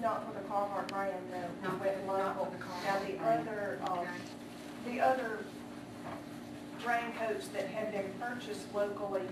Not 0.00 0.26
for 0.26 0.32
the 0.40 0.46
Carhartt 0.48 0.88
brand, 0.88 1.14
no. 1.30 1.68
No, 1.68 1.74
We 1.76 1.80
went 1.80 2.06
not 2.06 2.36
for 2.36 2.40
local. 2.40 2.54
the 2.58 2.64
Carhartt 2.64 2.84
Now, 2.84 3.06
the 3.06 3.12
brand. 3.18 3.48
other, 3.48 3.78
uh, 3.84 3.92
Okay. 4.00 4.10
the 4.86 5.00
other 5.00 5.38
raincoats 6.86 7.48
that 7.48 7.66
had 7.68 7.92
been 7.92 8.10
purchased 8.18 8.72
locally 8.74 9.22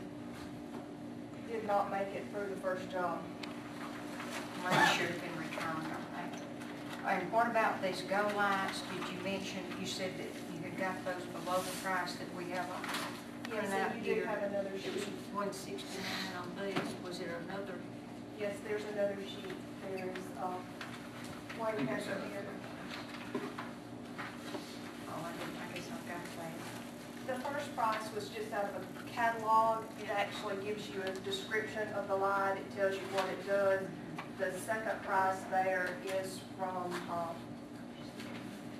did 1.50 1.66
not 1.66 1.90
make 1.90 2.09
it 2.14 2.31
through 2.90 3.01
the 3.01 3.07
first 3.07 3.20
job. 3.20 3.22
Maybe 4.64 4.77
should 4.96 5.11
have 5.11 5.20
been 5.20 5.38
returned, 5.38 5.87
I. 7.05 7.11
And 7.14 7.33
what 7.33 7.46
about 7.46 7.83
these 7.83 8.03
go 8.03 8.29
lights? 8.37 8.83
Did 8.92 9.09
you 9.12 9.22
mention, 9.24 9.61
you 9.81 9.87
said 9.87 10.12
that 10.18 10.29
you 10.53 10.62
had 10.62 10.79
got 10.79 11.05
those 11.05 11.24
below 11.42 11.59
the 11.61 11.77
price 11.83 12.14
that 12.16 12.29
we 12.37 12.51
have 12.53 12.66
on? 12.70 12.83
Yes, 13.51 13.72
and 13.72 14.05
you 14.05 14.14
do 14.14 14.20
have 14.24 14.42
another 14.42 14.68
It 14.68 14.94
was 14.94 15.05
sheet. 15.05 15.09
one 15.33 15.53
sixty-nine 15.53 16.37
on 16.37 16.66
these. 16.66 16.77
Was 17.07 17.18
there 17.18 17.40
another? 17.48 17.74
Yes, 18.38 18.57
there's 18.68 18.83
another 18.92 19.16
sheet. 19.24 19.57
There's, 19.90 20.18
um, 20.42 20.61
you 21.57 21.87
have 21.87 21.98
it 21.98 22.05
here. 22.31 22.44
Oh, 25.09 25.24
I 25.24 25.33
didn't, 25.33 25.57
I 25.57 25.74
guess 25.74 25.87
I've 25.90 26.07
got 26.07 26.22
that. 26.37 26.78
The 27.29 27.35
first 27.41 27.77
price 27.77 28.09
was 28.14 28.31
just 28.31 28.51
out 28.55 28.64
of 28.64 28.71
a 28.81 29.11
catalog. 29.11 29.85
It 30.01 30.09
actually 30.09 30.57
gives 30.64 30.88
you 30.88 31.03
a 31.03 31.11
description 31.27 31.87
of 31.95 32.09
the 32.09 32.17
light. 32.17 32.57
It 32.57 32.75
tells 32.75 32.95
you 32.95 33.03
what 33.12 33.27
it 33.29 33.47
does. 33.47 33.83
The 34.38 34.59
second 34.61 35.03
price 35.03 35.37
there 35.51 35.91
is 36.23 36.41
from 36.59 36.91
um, 37.12 37.37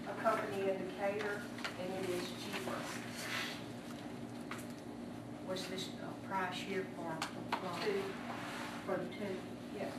a 0.09 0.23
company 0.23 0.63
indicator, 0.63 1.43
and 1.79 2.05
it 2.05 2.11
is 2.11 2.23
cheaper. 2.43 2.73
Was 5.47 5.67
this 5.67 5.91
uh, 6.03 6.27
price 6.27 6.57
here 6.57 6.87
for, 6.97 7.27
for- 7.59 7.69
for 8.87 8.97
the 8.97 9.05
two? 9.11 9.37
yes. 9.79 9.91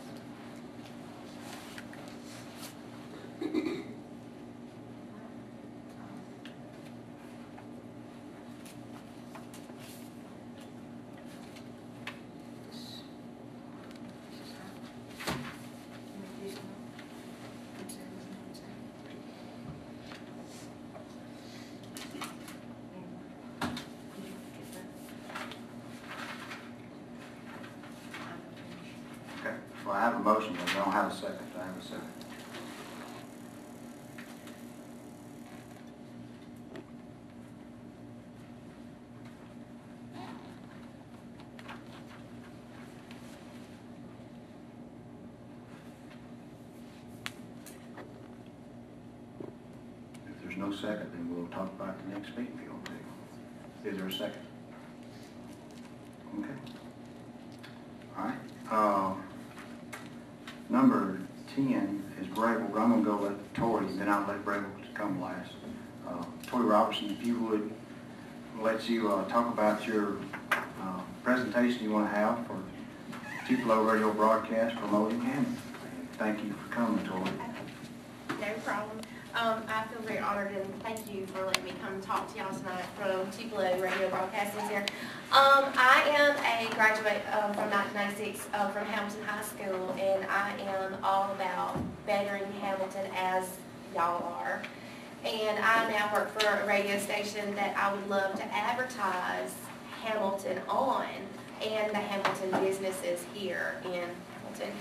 Have 30.20 30.28
a 30.28 30.34
motion, 30.34 30.58
but 30.60 30.70
I 30.70 30.84
don't 30.84 30.92
have 30.92 31.12
a 31.12 31.16
second. 31.16 31.38
I 31.58 31.66
have 31.66 31.78
a 31.78 31.82
second? 31.82 32.02
If 50.28 50.44
there's 50.44 50.58
no 50.58 50.72
second, 50.72 51.12
then 51.14 51.36
we'll 51.36 51.48
talk 51.48 51.68
about 51.80 51.98
the 52.04 52.14
next 52.14 52.30
meeting 52.38 52.58
if 52.58 52.64
you 52.64 52.72
want 52.72 52.86
to. 52.86 53.90
Is 53.90 53.98
there 53.98 54.08
a 54.08 54.12
second? 54.12 54.42
Okay. 56.40 56.50
All 58.18 58.26
right. 58.26 58.72
Um, 58.72 59.24
Number 60.70 61.20
10 61.56 62.04
is 62.22 62.28
Brable. 62.28 62.78
I'm 62.78 63.04
going 63.04 63.04
to 63.04 63.10
go 63.10 63.18
with 63.18 63.54
Tori, 63.56 63.88
then 63.94 64.08
I'll 64.08 64.28
let 64.28 64.46
Brable 64.46 64.70
come 64.94 65.20
last. 65.20 65.52
Uh, 66.08 66.24
Tori 66.46 66.66
Robertson, 66.66 67.09
if 67.20 67.28
you 67.28 67.40
would, 67.40 67.70
let 68.62 68.90
you 68.90 69.12
uh, 69.12 69.28
talk 69.28 69.54
about 69.54 69.86
your 69.86 70.18
uh, 70.52 71.00
presentation 71.24 71.84
you 71.84 71.92
want 71.92 72.10
to 72.10 72.16
have 72.16 72.46
for 72.48 72.58
Tupelo 73.48 73.84
Radio 73.84 74.12
Broadcast 74.14 74.76
promoting 74.78 75.22
Hammond. 75.22 75.58
Thank 76.18 76.44
you 76.44 76.54
for 76.54 76.74
coming, 76.74 77.06
Tori. 77.06 77.30
No 78.30 78.54
problem. 78.66 79.00
Um, 79.36 79.64
I 79.68 79.84
feel 79.88 80.02
very 80.02 80.20
honored 80.20 80.52
and 80.52 80.84
thank 80.84 81.14
you 81.14 81.26
for 81.28 81.46
letting 81.46 81.64
me 81.64 81.74
come 81.82 82.02
talk 82.02 82.32
to 82.34 82.40
y'all 82.40 82.54
tonight 82.54 82.86
from 82.98 83.30
Tupelo 83.32 83.80
Radio 83.80 84.10
Broadcasting 84.10 84.68
here. 84.68 84.86
Um, 85.32 85.66
I 85.76 86.04
am 86.18 86.36
a 86.38 86.74
graduate 86.74 87.22
um, 87.34 87.54
from 87.54 87.70
1996 87.70 88.48
uh, 88.54 88.70
from 88.72 88.86
Hamilton 88.86 89.24
High 89.26 89.44
School 89.44 89.96
and 90.00 90.26
I 90.26 90.58
am 90.62 90.98
all 91.04 91.32
about 91.34 91.78
bettering 92.06 92.52
Hamilton 92.54 93.10
as 93.16 93.48
y'all 93.94 94.24
are. 94.42 94.62
And 95.26 95.60
I 95.60 95.90
now 95.92 96.14
work 96.14 96.40
for 96.40 96.48
a 96.48 96.66
radio 96.66 96.98
station 96.98 97.54
that 97.56 97.76
I 97.76 97.94
would 97.94 98.08
love 98.10 98.36
to 98.36 98.46
advertise 98.56 99.54
Hamilton 100.02 100.62
on 100.70 101.06
and 101.62 101.92
the 101.92 101.98
Hamilton 101.98 102.52
businesses 102.64 103.26
here 103.34 103.76
in 103.84 104.08
Hamilton. 104.34 104.72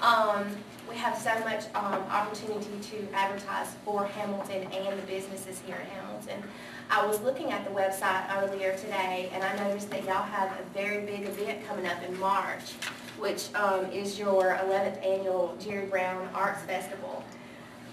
Um, 0.00 0.46
we 0.88 0.94
have 0.94 1.18
so 1.18 1.36
much 1.40 1.64
um, 1.74 2.00
opportunity 2.10 2.70
to 2.90 3.08
advertise 3.12 3.74
for 3.84 4.06
Hamilton 4.06 4.62
and 4.72 4.98
the 4.98 5.06
businesses 5.06 5.60
here 5.66 5.76
in 5.76 5.86
Hamilton. 5.88 6.42
I 6.90 7.04
was 7.04 7.20
looking 7.20 7.50
at 7.50 7.64
the 7.64 7.70
website 7.72 8.24
earlier 8.40 8.76
today 8.76 9.30
and 9.34 9.42
I 9.42 9.56
noticed 9.68 9.90
that 9.90 10.04
y'all 10.04 10.22
have 10.22 10.52
a 10.52 10.62
very 10.72 11.04
big 11.04 11.24
event 11.24 11.66
coming 11.66 11.86
up 11.86 12.00
in 12.04 12.18
March, 12.20 12.72
which 13.18 13.52
um, 13.56 13.86
is 13.86 14.16
your 14.16 14.56
11th 14.64 15.04
annual 15.04 15.56
Jerry 15.58 15.86
Brown 15.86 16.28
Arts 16.34 16.62
Festival. 16.62 17.24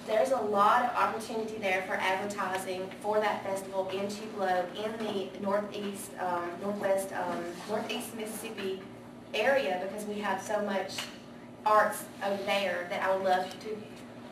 There's 0.05 0.31
a 0.31 0.37
lot 0.37 0.85
of 0.85 0.95
opportunity 0.95 1.57
there 1.57 1.83
for 1.87 1.95
advertising 1.95 2.89
for 3.01 3.19
that 3.19 3.43
festival 3.43 3.89
in 3.89 4.07
Tupelo, 4.07 4.65
in 4.75 4.91
the 5.03 5.29
northeast, 5.41 6.11
um, 6.19 6.49
northwest, 6.61 7.11
um, 7.13 7.43
northeast 7.67 8.15
Mississippi 8.15 8.81
area 9.33 9.81
because 9.83 10.05
we 10.05 10.19
have 10.19 10.41
so 10.41 10.61
much 10.61 10.97
arts 11.65 12.03
over 12.23 12.41
there 12.43 12.87
that 12.89 13.01
I 13.01 13.15
would 13.15 13.25
love 13.25 13.49
to, 13.61 13.77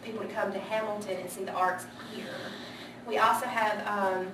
people 0.04 0.22
to 0.22 0.28
come 0.28 0.54
to 0.54 0.60
Hamilton 0.60 1.18
and 1.18 1.30
see 1.30 1.44
the 1.44 1.54
arts 1.54 1.86
here. 2.14 2.28
We 3.08 3.18
also 3.18 3.48
have, 3.48 3.86
um, 3.88 4.28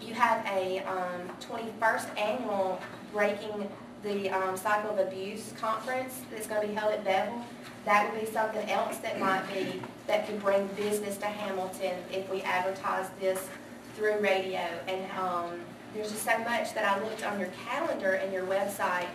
you 0.00 0.14
have 0.14 0.44
a 0.46 0.80
um, 0.80 1.30
21st 1.40 2.18
annual 2.18 2.80
Breaking 3.12 3.68
the 4.02 4.30
um, 4.30 4.56
Cycle 4.56 4.90
of 4.90 4.98
Abuse 5.06 5.52
conference 5.60 6.22
that's 6.30 6.46
going 6.46 6.62
to 6.62 6.68
be 6.68 6.74
held 6.74 6.92
at 6.92 7.04
Bevill. 7.04 7.44
That 7.84 8.10
would 8.10 8.20
be 8.20 8.26
something 8.26 8.68
else 8.70 8.98
that 8.98 9.20
might 9.20 9.42
be, 9.52 9.82
that 10.06 10.26
could 10.26 10.40
bring 10.40 10.66
business 10.68 11.16
to 11.18 11.26
Hamilton 11.26 11.96
if 12.10 12.28
we 12.30 12.42
advertise 12.42 13.08
this 13.20 13.48
through 13.94 14.18
radio. 14.18 14.66
And 14.88 15.10
um, 15.18 15.60
there's 15.94 16.10
just 16.10 16.24
so 16.24 16.38
much 16.38 16.74
that 16.74 16.84
I 16.84 17.02
looked 17.02 17.24
on 17.24 17.38
your 17.38 17.50
calendar 17.68 18.14
and 18.14 18.32
your 18.32 18.44
website. 18.44 19.06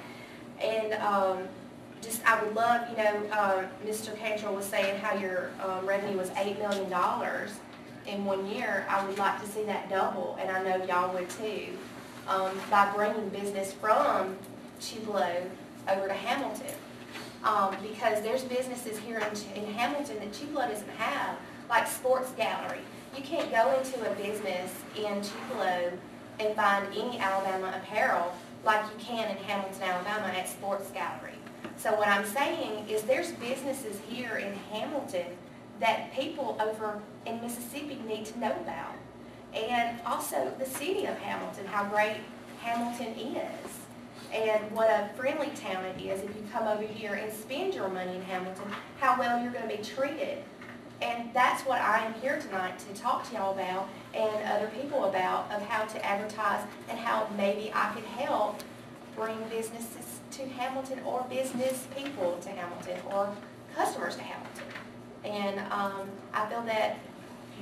And 0.62 0.94
um, 0.94 1.48
just, 2.02 2.26
I 2.26 2.42
would 2.42 2.56
love, 2.56 2.90
you 2.90 2.98
know, 2.98 3.22
uh, 3.32 3.66
Mr. 3.86 4.18
Cantrell 4.18 4.56
was 4.56 4.66
saying 4.66 5.00
how 5.00 5.16
your 5.18 5.52
um, 5.64 5.86
revenue 5.86 6.18
was 6.18 6.30
$8 6.32 6.58
million 6.60 6.92
in 8.08 8.26
one 8.26 8.46
year. 8.48 8.86
I 8.90 9.06
would 9.06 9.18
like 9.18 9.42
to 9.42 9.48
see 9.48 9.64
that 9.64 9.90
double, 9.90 10.38
and 10.40 10.50
I 10.50 10.64
know 10.64 10.86
y'all 10.86 11.14
would 11.14 11.30
too, 11.30 11.68
um, 12.28 12.52
by 12.70 12.92
bringing 12.96 13.30
business 13.30 13.74
from 13.74 14.36
Tupelo 14.80 15.44
over 15.90 16.08
to 16.08 16.14
Hamilton. 16.14 16.76
Um, 17.44 17.76
because 17.82 18.22
there's 18.24 18.44
businesses 18.44 18.98
here 19.00 19.20
in, 19.20 19.64
in 19.64 19.74
Hamilton 19.74 20.18
that 20.20 20.34
Tupelo 20.34 20.68
doesn't 20.68 20.90
have, 20.98 21.38
like 21.70 21.88
Sports 21.88 22.32
Gallery. 22.32 22.80
You 23.16 23.24
can't 23.24 23.52
go 23.52 23.78
into 23.78 24.10
a 24.10 24.16
business 24.16 24.74
in 24.96 25.22
Tupelo 25.22 25.92
and 26.40 26.56
find 26.56 26.88
any 26.96 27.20
Alabama 27.20 27.74
apparel 27.82 28.34
like 28.66 28.84
you 28.86 29.04
can 29.04 29.30
in 29.30 29.38
Hamilton, 29.44 29.82
Alabama 29.84 30.28
at 30.28 30.50
Sports 30.50 30.92
Gallery. 30.92 31.38
So 31.78 31.96
what 31.96 32.08
I'm 32.08 32.26
saying 32.26 32.90
is 32.90 33.04
there's 33.04 33.32
businesses 33.34 34.00
here 34.10 34.38
in 34.38 34.54
Hamilton 34.72 35.28
that 35.80 36.12
people 36.14 36.58
over 36.60 37.00
in 37.26 37.40
Mississippi 37.42 38.00
need 38.08 38.26
to 38.26 38.40
know 38.40 38.52
about. 38.52 38.96
And 39.54 40.00
also 40.06 40.54
the 40.60 40.66
city 40.66 41.06
of 41.06 41.18
Hamilton, 41.20 41.66
how 41.68 41.86
great 41.86 42.18
Hamilton 42.62 43.14
is. 43.18 43.77
And 44.34 44.72
what 44.72 44.90
a 44.90 45.10
friendly 45.16 45.50
town 45.56 45.86
it 45.86 46.02
is 46.02 46.22
if 46.22 46.36
you 46.36 46.44
come 46.52 46.68
over 46.68 46.84
here 46.84 47.14
and 47.14 47.32
spend 47.32 47.74
your 47.74 47.88
money 47.88 48.16
in 48.16 48.22
Hamilton, 48.24 48.66
how 49.00 49.18
well 49.18 49.42
you're 49.42 49.52
going 49.52 49.68
to 49.70 49.78
be 49.78 49.84
treated. 49.84 50.44
And 51.02 51.32
that's 51.34 51.64
what 51.64 51.80
I 51.80 52.00
am 52.06 52.14
here 52.16 52.40
tonight 52.40 52.80
to 52.80 53.00
talk 53.00 53.28
to 53.30 53.36
y'all 53.36 53.54
about 53.54 53.88
and 54.14 54.48
other 54.48 54.68
people 54.80 55.06
about 55.06 55.52
of 55.52 55.62
how 55.68 55.86
to 55.86 56.06
advertise 56.06 56.66
and 56.90 56.98
how 56.98 57.30
maybe 57.38 57.72
I 57.74 57.92
could 57.94 58.04
help 58.04 58.62
bring 59.16 59.38
businesses 59.50 60.20
to 60.32 60.46
Hamilton 60.50 61.00
or 61.06 61.26
business 61.30 61.88
people 61.96 62.38
to 62.42 62.50
Hamilton 62.50 63.00
or 63.12 63.30
customers 63.76 64.16
to 64.16 64.24
Hamilton. 64.24 64.64
And 65.24 65.60
um, 65.72 66.10
I 66.34 66.48
feel 66.48 66.62
that 66.64 66.98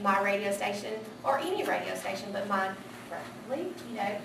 my 0.01 0.21
radio 0.21 0.51
station, 0.51 0.93
or 1.23 1.39
any 1.39 1.63
radio 1.63 1.95
station, 1.95 2.29
but 2.31 2.47
mine 2.47 2.71
preferably, 3.09 3.71
you 3.89 3.97
know, 3.97 4.17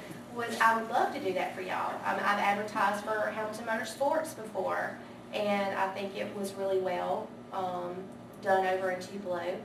I 0.61 0.80
would 0.80 0.91
love 0.91 1.12
to 1.14 1.20
do 1.20 1.32
that 1.34 1.55
for 1.55 1.62
y'all. 1.62 1.95
Um, 2.05 2.16
I've 2.16 2.38
advertised 2.38 3.05
for 3.05 3.30
Hamilton 3.30 3.64
Motorsports 3.66 4.36
before, 4.36 4.97
and 5.32 5.76
I 5.76 5.88
think 5.88 6.16
it 6.16 6.34
was 6.36 6.55
really 6.55 6.78
well 6.78 7.28
um, 7.53 7.95
done 8.43 8.66
over 8.66 8.91
in 8.91 9.01
Tupelo. 9.01 9.57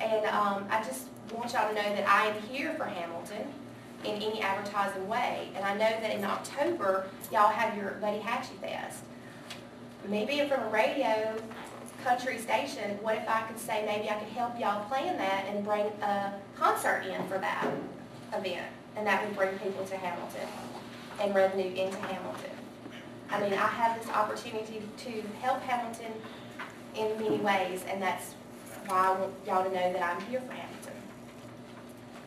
And 0.00 0.26
um, 0.26 0.64
I 0.70 0.82
just 0.82 1.08
want 1.32 1.52
y'all 1.52 1.68
to 1.68 1.74
know 1.74 1.94
that 1.94 2.08
I 2.08 2.26
am 2.26 2.42
here 2.42 2.74
for 2.74 2.84
Hamilton 2.84 3.46
in 4.04 4.16
any 4.16 4.40
advertising 4.40 5.08
way. 5.08 5.48
And 5.54 5.64
I 5.64 5.72
know 5.74 5.78
that 5.78 6.10
in 6.10 6.24
October, 6.24 7.08
y'all 7.30 7.52
have 7.52 7.76
your 7.76 7.96
Buttahatchee 8.02 8.58
Fest. 8.60 9.04
Being 10.08 10.48
from 10.48 10.60
a 10.60 10.68
radio 10.68 11.36
country 12.02 12.38
station, 12.38 12.98
what 13.02 13.16
if 13.16 13.28
I 13.28 13.42
could 13.42 13.58
say 13.58 13.84
maybe 13.86 14.10
I 14.10 14.14
could 14.14 14.28
help 14.28 14.58
y'all 14.58 14.84
plan 14.86 15.16
that 15.18 15.46
and 15.46 15.64
bring 15.64 15.86
a 16.02 16.32
concert 16.56 17.04
in 17.06 17.24
for 17.28 17.38
that 17.38 17.68
event? 18.32 18.66
And 18.96 19.06
that 19.06 19.24
would 19.26 19.36
bring 19.36 19.58
people 19.58 19.84
to 19.86 19.96
Hamilton 19.96 20.48
and 21.20 21.34
revenue 21.34 21.68
into 21.74 21.96
Hamilton. 21.98 22.50
I 23.30 23.40
mean, 23.40 23.54
I 23.54 23.66
have 23.66 23.98
this 23.98 24.10
opportunity 24.10 24.82
to 24.98 25.22
help 25.40 25.60
Hamilton 25.62 26.12
in 26.94 27.18
many 27.18 27.38
ways, 27.38 27.84
and 27.88 28.02
that's 28.02 28.34
why 28.86 29.08
I 29.08 29.10
want 29.18 29.32
y'all 29.46 29.64
to 29.64 29.70
know 29.70 29.92
that 29.92 30.02
I'm 30.02 30.20
here 30.26 30.40
for 30.40 30.52
Hamilton. 30.52 30.92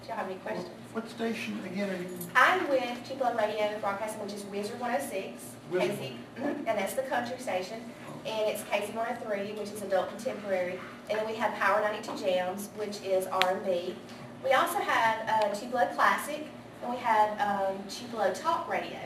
Do 0.02 0.08
y'all 0.08 0.18
have 0.18 0.26
any 0.26 0.40
questions? 0.40 0.70
What 0.94 1.10
station 1.10 1.60
again 1.66 1.90
are 1.90 1.98
you? 2.02 2.08
I'm 2.36 2.68
with 2.70 3.08
Tupelo 3.08 3.36
Radio 3.38 3.78
Broadcasting, 3.80 4.22
which 4.24 4.34
is 4.34 4.44
Wizard 4.46 4.80
106, 4.80 5.44
Wizard. 5.70 5.90
Casey, 5.98 6.16
mhm, 6.38 6.58
and 6.60 6.66
that's 6.66 6.94
the 6.94 7.04
country 7.04 7.38
station. 7.38 7.82
And 8.26 8.50
it's 8.50 8.64
Casey 8.72 8.94
103, 8.94 9.52
which 9.60 9.72
is 9.72 9.82
adult 9.84 10.10
contemporary. 10.10 10.80
And 11.10 11.20
then 11.20 11.28
we 11.28 11.36
have 11.36 11.54
Power 11.56 11.82
92 11.82 12.18
Jams, 12.18 12.70
which 12.76 13.02
is 13.04 13.28
R&B. 13.28 13.94
We 14.44 14.52
also 14.54 14.80
have 14.80 15.44
uh, 15.44 15.54
Tupelo 15.54 15.86
Classic, 15.94 16.48
and 16.86 16.94
we 16.94 17.02
have 17.02 17.40
um, 17.40 17.78
Tupelo 17.90 18.34
Talk 18.34 18.70
Radio. 18.70 19.00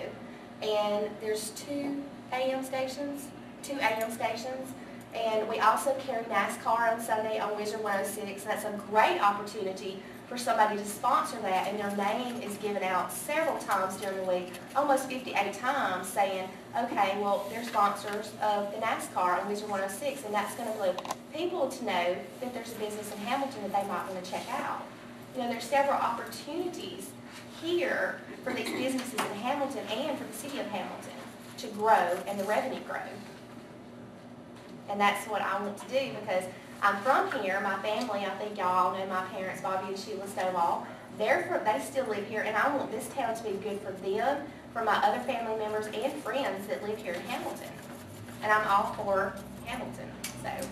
And 0.62 1.10
there's 1.22 1.52
two 1.52 2.04
AM 2.34 2.64
stations, 2.64 3.28
two 3.64 3.78
AM 3.80 4.12
stations. 4.12 4.72
And 5.16 5.48
we 5.48 5.60
also 5.60 5.96
carry 5.96 6.24
NASCAR 6.26 6.94
on 6.94 7.02
Sunday 7.02 7.40
on 7.40 7.56
Wizard 7.56 7.82
106. 7.82 8.44
That's 8.44 8.66
a 8.66 8.80
great 8.90 9.20
opportunity 9.20 10.04
for 10.28 10.38
somebody 10.38 10.78
to 10.78 10.86
sponsor 10.86 11.40
that, 11.42 11.68
and 11.68 11.80
their 11.80 11.98
name 11.98 12.40
is 12.44 12.56
given 12.58 12.84
out 12.84 13.12
several 13.12 13.58
times 13.58 13.98
during 13.98 14.16
the 14.18 14.24
week, 14.32 14.52
almost 14.76 15.10
58 15.10 15.54
times, 15.54 16.08
saying, 16.08 16.48
okay, 16.78 17.18
well, 17.20 17.48
they're 17.50 17.64
sponsors 17.64 18.32
of 18.44 18.72
the 18.72 18.78
NASCAR 18.78 19.42
on 19.42 19.50
Wizard 19.50 19.68
106, 19.70 20.26
and 20.26 20.34
that's 20.34 20.54
going 20.54 20.72
to 20.72 20.80
let 20.80 21.18
people 21.34 21.68
to 21.68 21.84
know 21.84 22.16
that 22.42 22.54
there's 22.54 22.72
a 22.74 22.76
business 22.76 23.12
in 23.12 23.18
Hamilton 23.20 23.64
that 23.64 23.82
they 23.82 23.88
might 23.88 24.08
want 24.08 24.24
to 24.24 24.30
check 24.32 24.46
out. 24.52 24.84
You 25.36 25.42
know, 25.42 25.50
there's 25.50 25.64
several 25.64 25.98
opportunities 25.98 27.10
here 27.62 28.20
for 28.43 28.53
these 28.53 28.70
businesses 28.70 29.14
in 29.14 29.38
Hamilton 29.41 29.86
and 29.91 30.18
for 30.18 30.26
the 30.26 30.34
city 30.34 30.60
of 30.60 30.68
Hamilton 30.68 31.12
to 31.57 31.68
grow 31.68 32.18
and 32.28 32.39
the 32.39 32.43
revenue 32.45 32.80
grow. 32.88 32.99
And 34.89 34.99
that's 34.99 35.28
what 35.28 35.41
I 35.41 35.62
want 35.62 35.78
to 35.78 35.88
do 35.88 36.12
because 36.22 36.45
I'm 36.82 36.97
from 37.03 37.32
here, 37.43 37.60
my 37.62 37.78
family, 37.80 38.26
I 38.26 38.30
think 38.38 38.57
y'all 38.57 38.97
know 38.97 39.05
my 39.07 39.24
parents, 39.26 39.62
Bobby 39.62 39.89
and 39.89 39.99
Sheila 39.99 40.26
Stovall. 40.26 40.86
They're 41.18 41.43
from, 41.43 41.64
they 41.66 41.84
still 41.84 42.05
live 42.07 42.26
here 42.28 42.41
and 42.41 42.55
I 42.55 42.76
want 42.76 42.91
this 42.91 43.07
town 43.10 43.36
to 43.36 43.43
be 43.43 43.51
good 43.57 43.80
for 43.82 43.91
them, 43.91 44.47
for 44.74 44.84
my 44.84 44.95
other 44.97 45.20
family 45.22 45.57
members 45.57 45.88
and 45.88 46.14
friends 46.24 46.68
that 46.68 46.82
live 46.84 46.97
here 46.97 47.14
in 47.14 47.22
Hamilton. 47.22 47.70
And 48.41 48.51
I'm 48.51 48.66
all 48.68 48.93
for 48.93 49.34
Hamilton, 49.66 50.10
so. 50.41 50.49
Have 50.49 50.68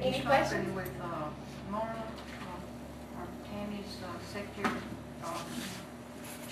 Any 0.00 0.20
questions? 0.22 0.74
with 0.74 0.90
uh, 1.02 1.28
Marla, 1.70 1.82
uh, 1.82 3.18
or 3.18 3.26
Tammy's 3.52 3.96
uh, 4.02 5.26
uh? 5.26 5.38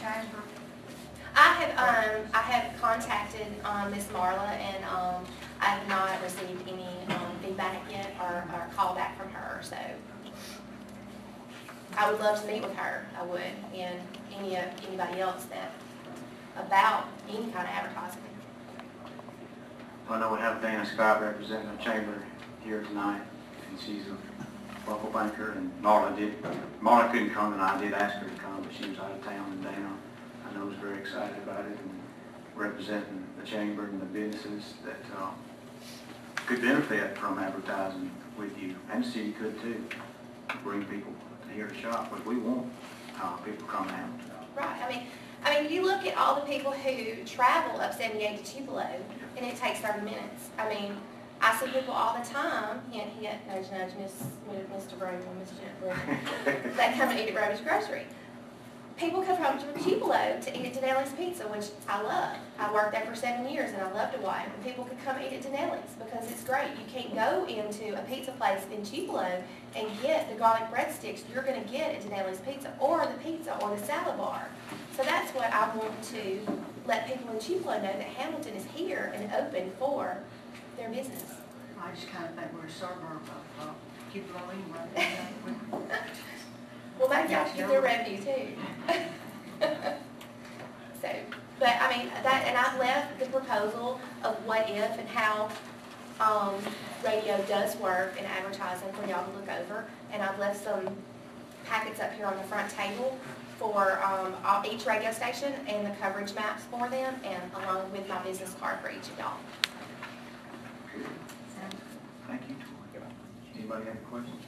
I 0.00 1.52
have, 1.54 1.70
um, 1.78 2.30
I 2.32 2.38
have 2.38 2.80
contacted, 2.80 3.46
um, 3.64 3.90
Ms. 3.90 4.06
Marla 4.12 4.48
and, 4.48 4.84
um, 4.84 5.24
I 5.60 5.66
have 5.66 5.88
not 5.88 6.22
received 6.22 6.68
any, 6.68 6.86
um, 7.08 7.32
feedback 7.42 7.80
yet 7.90 8.14
or, 8.20 8.44
or 8.54 8.68
call 8.76 8.94
back 8.94 9.18
from 9.18 9.30
her, 9.30 9.60
so. 9.62 9.76
I 11.96 12.10
would 12.10 12.20
love 12.20 12.40
to 12.40 12.46
meet 12.46 12.62
with 12.62 12.74
her, 12.76 13.06
I 13.18 13.24
would, 13.24 13.40
and 13.74 13.98
any, 14.36 14.54
of 14.56 14.64
anybody 14.86 15.20
else 15.20 15.44
that, 15.46 15.72
about 16.56 17.08
any 17.28 17.50
kind 17.50 17.66
of 17.66 17.74
advertising. 17.74 18.22
I 20.08 20.20
know 20.20 20.32
we 20.32 20.38
have 20.38 20.62
Dana 20.62 20.86
Scott 20.86 21.20
representing 21.20 21.76
the 21.76 21.82
chamber 21.82 22.22
here 22.64 22.82
tonight, 22.82 23.22
and 23.68 23.80
she's 23.80 24.04
a 24.06 24.90
local 24.90 25.10
banker, 25.10 25.52
and 25.52 25.70
Marla 25.82 26.16
did, 26.16 26.40
Marla 26.80 27.10
couldn't 27.10 27.30
come, 27.30 27.52
and 27.52 27.60
I 27.60 27.80
did 27.80 27.92
ask 27.92 28.16
her 28.16 28.28
to 28.28 28.34
come, 28.36 28.47
but 28.68 28.76
she 28.76 28.90
was 28.90 28.98
out 28.98 29.10
of 29.10 29.24
town, 29.24 29.50
and 29.52 29.62
Dana, 29.62 29.96
I 30.46 30.54
know, 30.54 30.66
was 30.66 30.76
very 30.76 30.98
excited 30.98 31.36
about 31.38 31.60
it, 31.60 31.78
and 31.78 32.00
representing 32.54 33.24
the 33.40 33.46
chamber 33.46 33.84
and 33.84 34.00
the 34.00 34.06
businesses 34.06 34.74
that, 34.84 35.18
uh, 35.18 35.30
could 36.46 36.60
benefit 36.60 37.16
from 37.16 37.38
advertising 37.38 38.10
with 38.36 38.58
you, 38.60 38.74
and 38.92 39.04
the 39.04 39.08
city 39.08 39.32
could 39.32 39.60
too, 39.62 39.84
bring 40.64 40.84
people 40.84 41.12
here 41.54 41.68
to 41.68 41.74
shop, 41.74 42.10
but 42.10 42.24
we 42.26 42.36
want, 42.36 42.70
uh, 43.22 43.36
people 43.38 43.66
coming 43.68 43.94
out. 43.94 44.10
Right, 44.54 44.82
I 44.82 44.88
mean, 44.88 45.02
I 45.44 45.62
mean, 45.62 45.72
you 45.72 45.82
look 45.82 46.04
at 46.04 46.16
all 46.18 46.34
the 46.34 46.46
people 46.46 46.72
who 46.72 47.24
travel 47.24 47.80
up 47.80 47.94
seventy-eight 47.94 48.44
to 48.44 48.56
Tupelo, 48.56 48.86
and 49.36 49.46
it 49.46 49.56
takes 49.56 49.78
thirty 49.78 50.00
minutes. 50.00 50.50
I 50.58 50.68
mean, 50.68 50.96
I 51.40 51.56
see 51.56 51.66
people 51.70 51.94
all 51.94 52.18
the 52.18 52.28
time, 52.28 52.80
hint, 52.90 53.10
hint, 53.20 53.46
nudge, 53.46 53.70
nudge, 53.70 53.92
Miss, 54.00 54.24
Mr. 54.50 54.98
Brown, 54.98 55.22
Miss 55.38 55.50
Jet, 55.50 56.74
they 56.76 56.98
come 56.98 57.10
and 57.10 57.20
eat 57.20 57.28
at 57.28 57.36
Roby's 57.36 57.60
Grocery. 57.60 58.04
People 58.98 59.22
come 59.22 59.36
from 59.36 59.84
Tupelo 59.84 60.40
to 60.42 60.58
eat 60.58 60.66
at 60.66 60.82
Denelli's 60.82 61.12
Pizza, 61.12 61.44
which 61.44 61.66
I 61.88 62.02
love. 62.02 62.36
I 62.58 62.72
worked 62.74 62.90
there 62.90 63.06
for 63.06 63.14
seven 63.14 63.48
years 63.48 63.70
and 63.70 63.80
I 63.80 63.92
loved 63.92 64.16
Hawaii. 64.16 64.42
And 64.44 64.64
people 64.64 64.84
could 64.84 64.98
come 65.04 65.16
eat 65.22 65.32
at 65.32 65.42
Denelli's 65.42 65.94
because 65.94 66.28
it's 66.28 66.42
great. 66.42 66.70
You 66.70 66.84
can't 66.92 67.14
go 67.14 67.46
into 67.46 67.96
a 67.96 68.02
pizza 68.02 68.32
place 68.32 68.66
in 68.74 68.84
Tupelo 68.84 69.40
and 69.76 69.88
get 70.02 70.28
the 70.28 70.34
garlic 70.34 70.68
breadsticks 70.72 71.20
you're 71.32 71.44
gonna 71.44 71.62
get 71.70 71.94
at 71.94 72.02
Denelli's 72.02 72.40
Pizza 72.40 72.74
or 72.80 73.06
the 73.06 73.22
pizza 73.22 73.56
or 73.62 73.76
the 73.76 73.86
salad 73.86 74.18
bar. 74.18 74.48
So 74.96 75.04
that's 75.04 75.32
what 75.32 75.52
I 75.52 75.72
want 75.76 76.02
to 76.14 76.40
let 76.84 77.06
people 77.06 77.32
in 77.32 77.38
Tupelo 77.38 77.76
know 77.76 77.82
that 77.82 78.02
Hamilton 78.02 78.54
is 78.54 78.64
here 78.74 79.12
and 79.14 79.32
open 79.32 79.70
for 79.78 80.18
their 80.76 80.88
business. 80.88 81.22
I 81.80 81.92
just 81.94 82.10
kind 82.10 82.24
of 82.24 82.34
think 82.34 82.52
we're 82.52 82.66
a 82.66 82.70
suburb 82.70 83.22
of 83.60 83.68
uh, 83.68 83.72
Tupelo 84.12 84.42
anyway. 84.96 85.92
Well, 86.98 87.08
maybe 87.08 87.32
y'all 87.32 87.46
should 87.46 87.56
get 87.56 87.68
their 87.68 87.80
revenue 87.80 88.18
too. 88.22 88.48
So, 91.00 91.08
but 91.60 91.68
I 91.80 91.96
mean, 91.96 92.08
that, 92.24 92.42
and 92.48 92.56
I've 92.56 92.76
left 92.80 93.20
the 93.20 93.26
proposal 93.26 94.00
of 94.24 94.34
what 94.44 94.68
if 94.68 94.98
and 94.98 95.08
how, 95.08 95.48
um, 96.20 96.54
radio 97.04 97.40
does 97.46 97.76
work 97.76 98.18
in 98.18 98.24
advertising 98.24 98.90
for 98.94 99.06
y'all 99.08 99.24
to 99.24 99.30
look 99.38 99.48
over. 99.48 99.84
And 100.12 100.20
I've 100.24 100.36
left 100.40 100.64
some 100.64 100.88
packets 101.66 102.00
up 102.00 102.12
here 102.14 102.26
on 102.26 102.36
the 102.36 102.42
front 102.44 102.68
table 102.72 103.16
for, 103.60 104.02
um, 104.02 104.34
all- 104.44 104.64
each 104.66 104.86
radio 104.86 105.12
station 105.12 105.52
and 105.68 105.86
the 105.86 105.90
coverage 106.00 106.34
maps 106.34 106.64
for 106.64 106.88
them 106.88 107.14
and 107.22 107.40
along 107.62 107.92
with 107.92 108.08
my 108.08 108.18
business 108.24 108.54
card 108.60 108.80
for 108.80 108.90
each 108.90 109.06
of 109.08 109.18
y'all. 109.18 109.36
Thank 112.26 112.42
you, 112.48 112.56
Tori. 112.56 113.04
Anybody 113.56 113.84
have 113.84 114.10
questions 114.10 114.34
for 114.34 114.47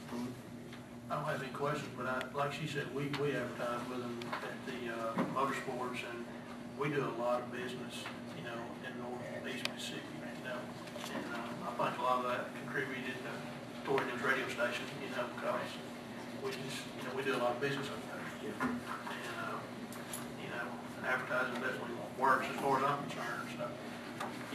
I 1.11 1.15
don't 1.15 1.27
have 1.27 1.43
any 1.43 1.51
questions, 1.51 1.91
but 1.99 2.07
I, 2.07 2.23
like 2.31 2.55
she 2.55 2.71
said, 2.71 2.87
we, 2.95 3.11
we 3.19 3.35
advertise 3.35 3.83
with 3.91 3.99
them 3.99 4.15
at 4.31 4.55
the, 4.63 4.79
uh, 4.95 5.11
motorsports 5.35 6.07
and 6.07 6.23
we 6.79 6.87
do 6.87 7.03
a 7.03 7.15
lot 7.19 7.43
of 7.43 7.51
business, 7.51 8.07
you 8.39 8.47
know, 8.47 8.55
in 8.87 8.95
northeast 8.95 9.67
Mississippi, 9.75 10.07
you 10.15 10.47
know. 10.47 10.55
And, 11.11 11.27
uh, 11.35 11.67
I 11.67 11.91
think 11.91 11.99
a 11.99 12.03
lot 12.07 12.23
of 12.23 12.31
that 12.31 12.47
contributed 12.63 13.11
to, 13.11 13.31
toward 13.83 14.07
this 14.07 14.23
radio 14.23 14.47
station, 14.55 14.87
you 15.03 15.11
know, 15.11 15.27
because 15.35 15.67
we 16.39 16.55
just, 16.63 16.79
you 16.95 17.03
know, 17.03 17.11
we 17.11 17.27
do 17.27 17.35
a 17.35 17.43
lot 17.43 17.59
of 17.59 17.59
business 17.59 17.91
up 17.91 17.99
there. 18.07 18.71
And, 18.71 19.35
uh, 19.35 19.59
you 20.39 20.47
know, 20.47 20.63
advertising 21.03 21.59
definitely 21.59 21.91
works 22.15 22.47
as 22.47 22.55
far 22.63 22.79
as 22.79 22.87
I'm 22.87 23.03
concerned, 23.11 23.51
so. 23.59 23.67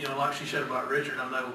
You 0.01 0.09
know, 0.09 0.17
like 0.17 0.33
she 0.33 0.49
said 0.49 0.63
about 0.63 0.89
Richard, 0.89 1.21
I 1.21 1.29
know, 1.29 1.53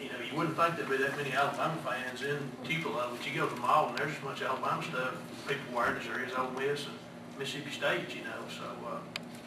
you 0.00 0.08
know, 0.08 0.18
you 0.18 0.36
wouldn't 0.36 0.56
think 0.56 0.76
there'd 0.76 0.90
be 0.90 0.96
that 0.98 1.16
many 1.16 1.32
Alabama 1.32 1.76
fans 1.84 2.22
in 2.22 2.38
Tupelo, 2.64 3.10
but 3.10 3.26
you 3.26 3.38
go 3.38 3.48
to 3.48 3.56
mall 3.56 3.88
and 3.88 3.98
there's 3.98 4.16
as 4.16 4.22
much 4.22 4.42
Alabama 4.42 4.82
stuff 4.82 5.14
people 5.46 5.64
wearing 5.74 5.96
as 5.96 6.06
there 6.06 6.24
is 6.24 6.32
Ole 6.34 6.50
Miss 6.50 6.86
and 6.86 6.94
Mississippi 7.38 7.70
State, 7.70 8.14
you 8.14 8.22
know, 8.24 8.40
so, 8.48 8.64
uh, 8.86 8.98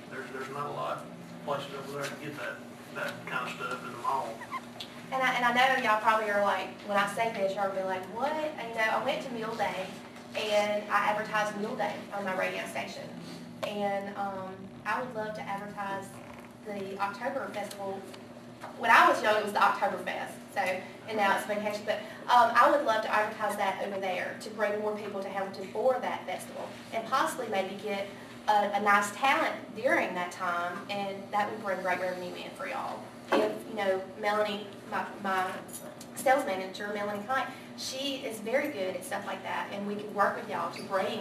there's, 0.10 0.26
there's 0.34 0.50
not 0.50 0.68
a 0.68 0.74
lot 0.74 0.98
of 0.98 1.46
places 1.46 1.68
over 1.80 2.00
there 2.00 2.10
to 2.10 2.26
get 2.26 2.38
that, 2.38 2.56
that 2.96 3.14
kind 3.28 3.48
of 3.48 3.56
stuff 3.56 3.84
in 3.86 3.92
the 3.92 3.98
mall. 4.00 4.34
And 5.12 5.22
I, 5.22 5.34
and 5.36 5.46
I 5.46 5.54
know 5.54 5.84
y'all 5.84 6.02
probably 6.02 6.30
are 6.30 6.42
like, 6.44 6.70
when 6.88 6.98
I 6.98 7.08
say 7.14 7.32
this, 7.36 7.56
y'all 7.56 7.74
be 7.76 7.84
like, 7.84 8.04
what? 8.16 8.32
And 8.32 8.70
you 8.70 8.76
know, 8.76 8.92
I 8.92 9.04
went 9.04 9.22
to 9.26 9.32
Mule 9.34 9.56
Day 9.56 9.86
and 10.36 10.84
I 10.90 11.10
advertised 11.10 11.58
Mule 11.58 11.76
Day 11.76 11.94
on 12.14 12.24
my 12.24 12.36
radio 12.36 12.66
station. 12.68 13.04
And, 13.68 14.16
um, 14.18 14.56
I 14.86 15.02
would 15.02 15.14
love 15.16 15.36
to 15.36 15.42
advertise 15.42 16.06
the 16.66 17.00
October 17.00 17.50
Festival. 17.54 18.00
When 18.78 18.92
I 18.92 19.10
was 19.10 19.22
young, 19.22 19.38
it 19.38 19.44
was 19.44 19.54
the 19.54 19.60
Oktoberfest, 19.60 20.32
so, 20.54 20.62
and 21.08 21.18
now 21.18 21.38
it's 21.38 21.46
hectic, 21.46 21.86
but, 21.86 22.00
um, 22.32 22.52
I 22.56 22.70
would 22.72 22.86
love 22.86 23.02
to 23.04 23.14
advertise 23.14 23.56
that 23.58 23.82
over 23.86 24.00
there 24.00 24.36
to 24.42 24.50
bring 24.52 24.80
more 24.80 24.96
people 24.96 25.22
to 25.22 25.30
Hamilton 25.30 25.68
for 25.72 25.98
that 26.02 26.26
festival 26.26 26.68
and 26.94 27.06
possibly 27.08 27.48
maybe 27.50 27.76
get 27.84 28.08
a, 28.48 28.72
a 28.74 28.82
nice 28.82 29.12
talent 29.16 29.54
during 29.76 30.14
that 30.16 30.32
time 30.32 30.78
and 30.90 31.16
that 31.32 31.50
would 31.50 31.64
bring 31.64 31.82
great 31.82 32.00
revenue 32.00 32.34
in 32.36 32.50
for 32.56 32.68
y'all. 32.68 33.00
If, 33.32 33.52
you 33.70 33.76
know, 33.76 34.02
Melanie, 34.20 34.68
my, 34.92 35.06
my 35.24 35.46
sales 36.16 36.46
manager, 36.46 36.92
Melanie 36.94 37.24
Kite, 37.28 37.48
she 37.78 38.18
is 38.26 38.40
very 38.40 38.70
good 38.70 38.96
at 38.96 39.06
stuff 39.06 39.26
like 39.26 39.42
that, 39.44 39.68
and 39.72 39.88
we 39.88 39.96
could 39.96 40.14
work 40.14 40.36
with 40.36 40.50
y'all 40.50 40.72
to 40.72 40.84
bring 40.84 41.20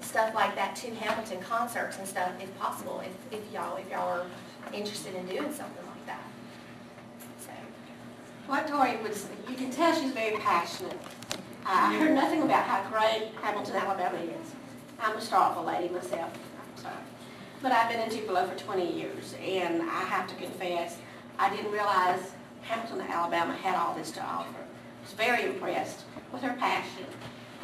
stuff 0.00 0.34
like 0.34 0.54
that 0.56 0.76
to 0.76 0.94
Hamilton 0.96 1.40
concerts 1.40 1.98
and 1.98 2.06
stuff 2.06 2.32
if 2.40 2.58
possible, 2.58 3.02
if, 3.04 3.38
if 3.38 3.52
y'all, 3.52 3.76
if 3.76 3.88
y'all 3.90 4.08
are 4.08 4.26
interested 4.72 5.14
in 5.14 5.26
doing 5.26 5.52
something 5.52 5.83
What 8.46 8.68
Tori 8.68 8.96
was, 8.98 9.26
you 9.48 9.54
can 9.56 9.70
tell 9.70 9.94
she's 9.94 10.12
very 10.12 10.36
passionate. 10.36 10.98
I 11.64 11.96
heard 11.96 12.14
nothing 12.14 12.42
about 12.42 12.64
how 12.64 12.88
great 12.90 13.30
Hamilton, 13.40 13.76
Alabama 13.76 14.18
is. 14.18 14.52
I'm 15.00 15.16
a 15.16 15.20
Starkville 15.20 15.64
lady 15.64 15.92
myself, 15.92 16.30
sorry. 16.76 16.94
But 17.62 17.72
I've 17.72 17.90
been 17.90 18.00
in 18.00 18.10
Tupelo 18.10 18.46
for 18.46 18.54
20 18.58 18.92
years, 18.92 19.34
and 19.42 19.82
I 19.82 20.02
have 20.04 20.28
to 20.28 20.34
confess, 20.34 20.98
I 21.38 21.48
didn't 21.48 21.72
realize 21.72 22.32
Hamilton, 22.62 23.00
Alabama 23.08 23.54
had 23.54 23.76
all 23.76 23.94
this 23.94 24.10
to 24.12 24.22
offer. 24.22 24.58
I 24.58 25.02
was 25.02 25.12
very 25.12 25.44
impressed 25.46 26.02
with 26.30 26.42
her 26.42 26.54
passion. 26.58 27.06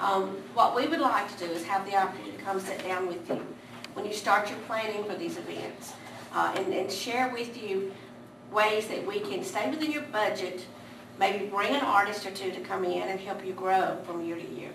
Um, 0.01 0.39
What 0.55 0.75
we 0.75 0.87
would 0.87 1.01
like 1.01 1.31
to 1.37 1.47
do 1.47 1.53
is 1.53 1.65
have 1.67 1.85
the 1.85 1.95
opportunity 1.97 2.39
to 2.39 2.43
come 2.43 2.59
sit 2.59 2.83
down 2.83 3.07
with 3.07 3.29
you 3.29 3.47
when 3.93 4.07
you 4.07 4.15
start 4.15 4.49
your 4.49 4.59
planning 4.61 5.05
for 5.05 5.15
these 5.15 5.37
events, 5.37 5.93
uh, 6.35 6.55
and 6.57 6.73
and 6.73 6.91
share 6.91 7.29
with 7.29 7.61
you 7.63 7.93
ways 8.53 8.89
that 8.89 9.07
we 9.07 9.21
can 9.21 9.45
stay 9.45 9.71
within 9.71 9.91
your 9.91 10.03
budget, 10.03 10.65
maybe 11.19 11.47
bring 11.47 11.75
an 11.75 11.83
artist 11.83 12.27
or 12.27 12.31
two 12.31 12.51
to 12.51 12.61
come 12.61 12.85
in 12.85 13.09
and 13.09 13.21
help 13.21 13.45
you 13.45 13.53
grow 13.53 13.99
from 14.05 14.25
year 14.25 14.37
to 14.37 14.49
year. 14.55 14.71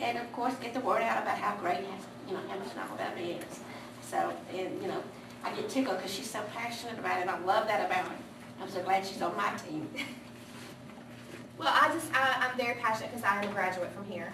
And 0.00 0.18
of 0.18 0.30
course, 0.32 0.54
get 0.60 0.74
the 0.74 0.80
word 0.80 1.02
out 1.02 1.22
about 1.22 1.38
how 1.38 1.56
great, 1.56 1.80
you 2.26 2.34
know, 2.34 2.40
Hamilton, 2.48 2.78
Alabama 2.78 3.20
is. 3.20 3.60
So, 4.02 4.32
and, 4.52 4.82
you 4.82 4.88
know, 4.88 5.02
I 5.44 5.52
get 5.52 5.68
tickled 5.68 5.96
because 5.96 6.12
she's 6.12 6.30
so 6.30 6.42
passionate 6.54 6.98
about 6.98 7.20
it, 7.20 7.28
I 7.28 7.38
love 7.40 7.66
that 7.68 7.86
about 7.86 8.08
her. 8.08 8.16
I'm 8.60 8.70
so 8.70 8.82
glad 8.82 9.06
she's 9.06 9.22
on 9.22 9.36
my 9.36 9.52
team. 9.56 9.88
well, 11.58 11.72
I 11.72 11.88
just, 11.92 12.12
I, 12.14 12.48
I'm 12.48 12.56
very 12.56 12.74
passionate 12.80 13.10
because 13.12 13.24
I 13.24 13.42
am 13.42 13.48
a 13.48 13.52
graduate 13.52 13.90
from 13.92 14.04
here. 14.06 14.32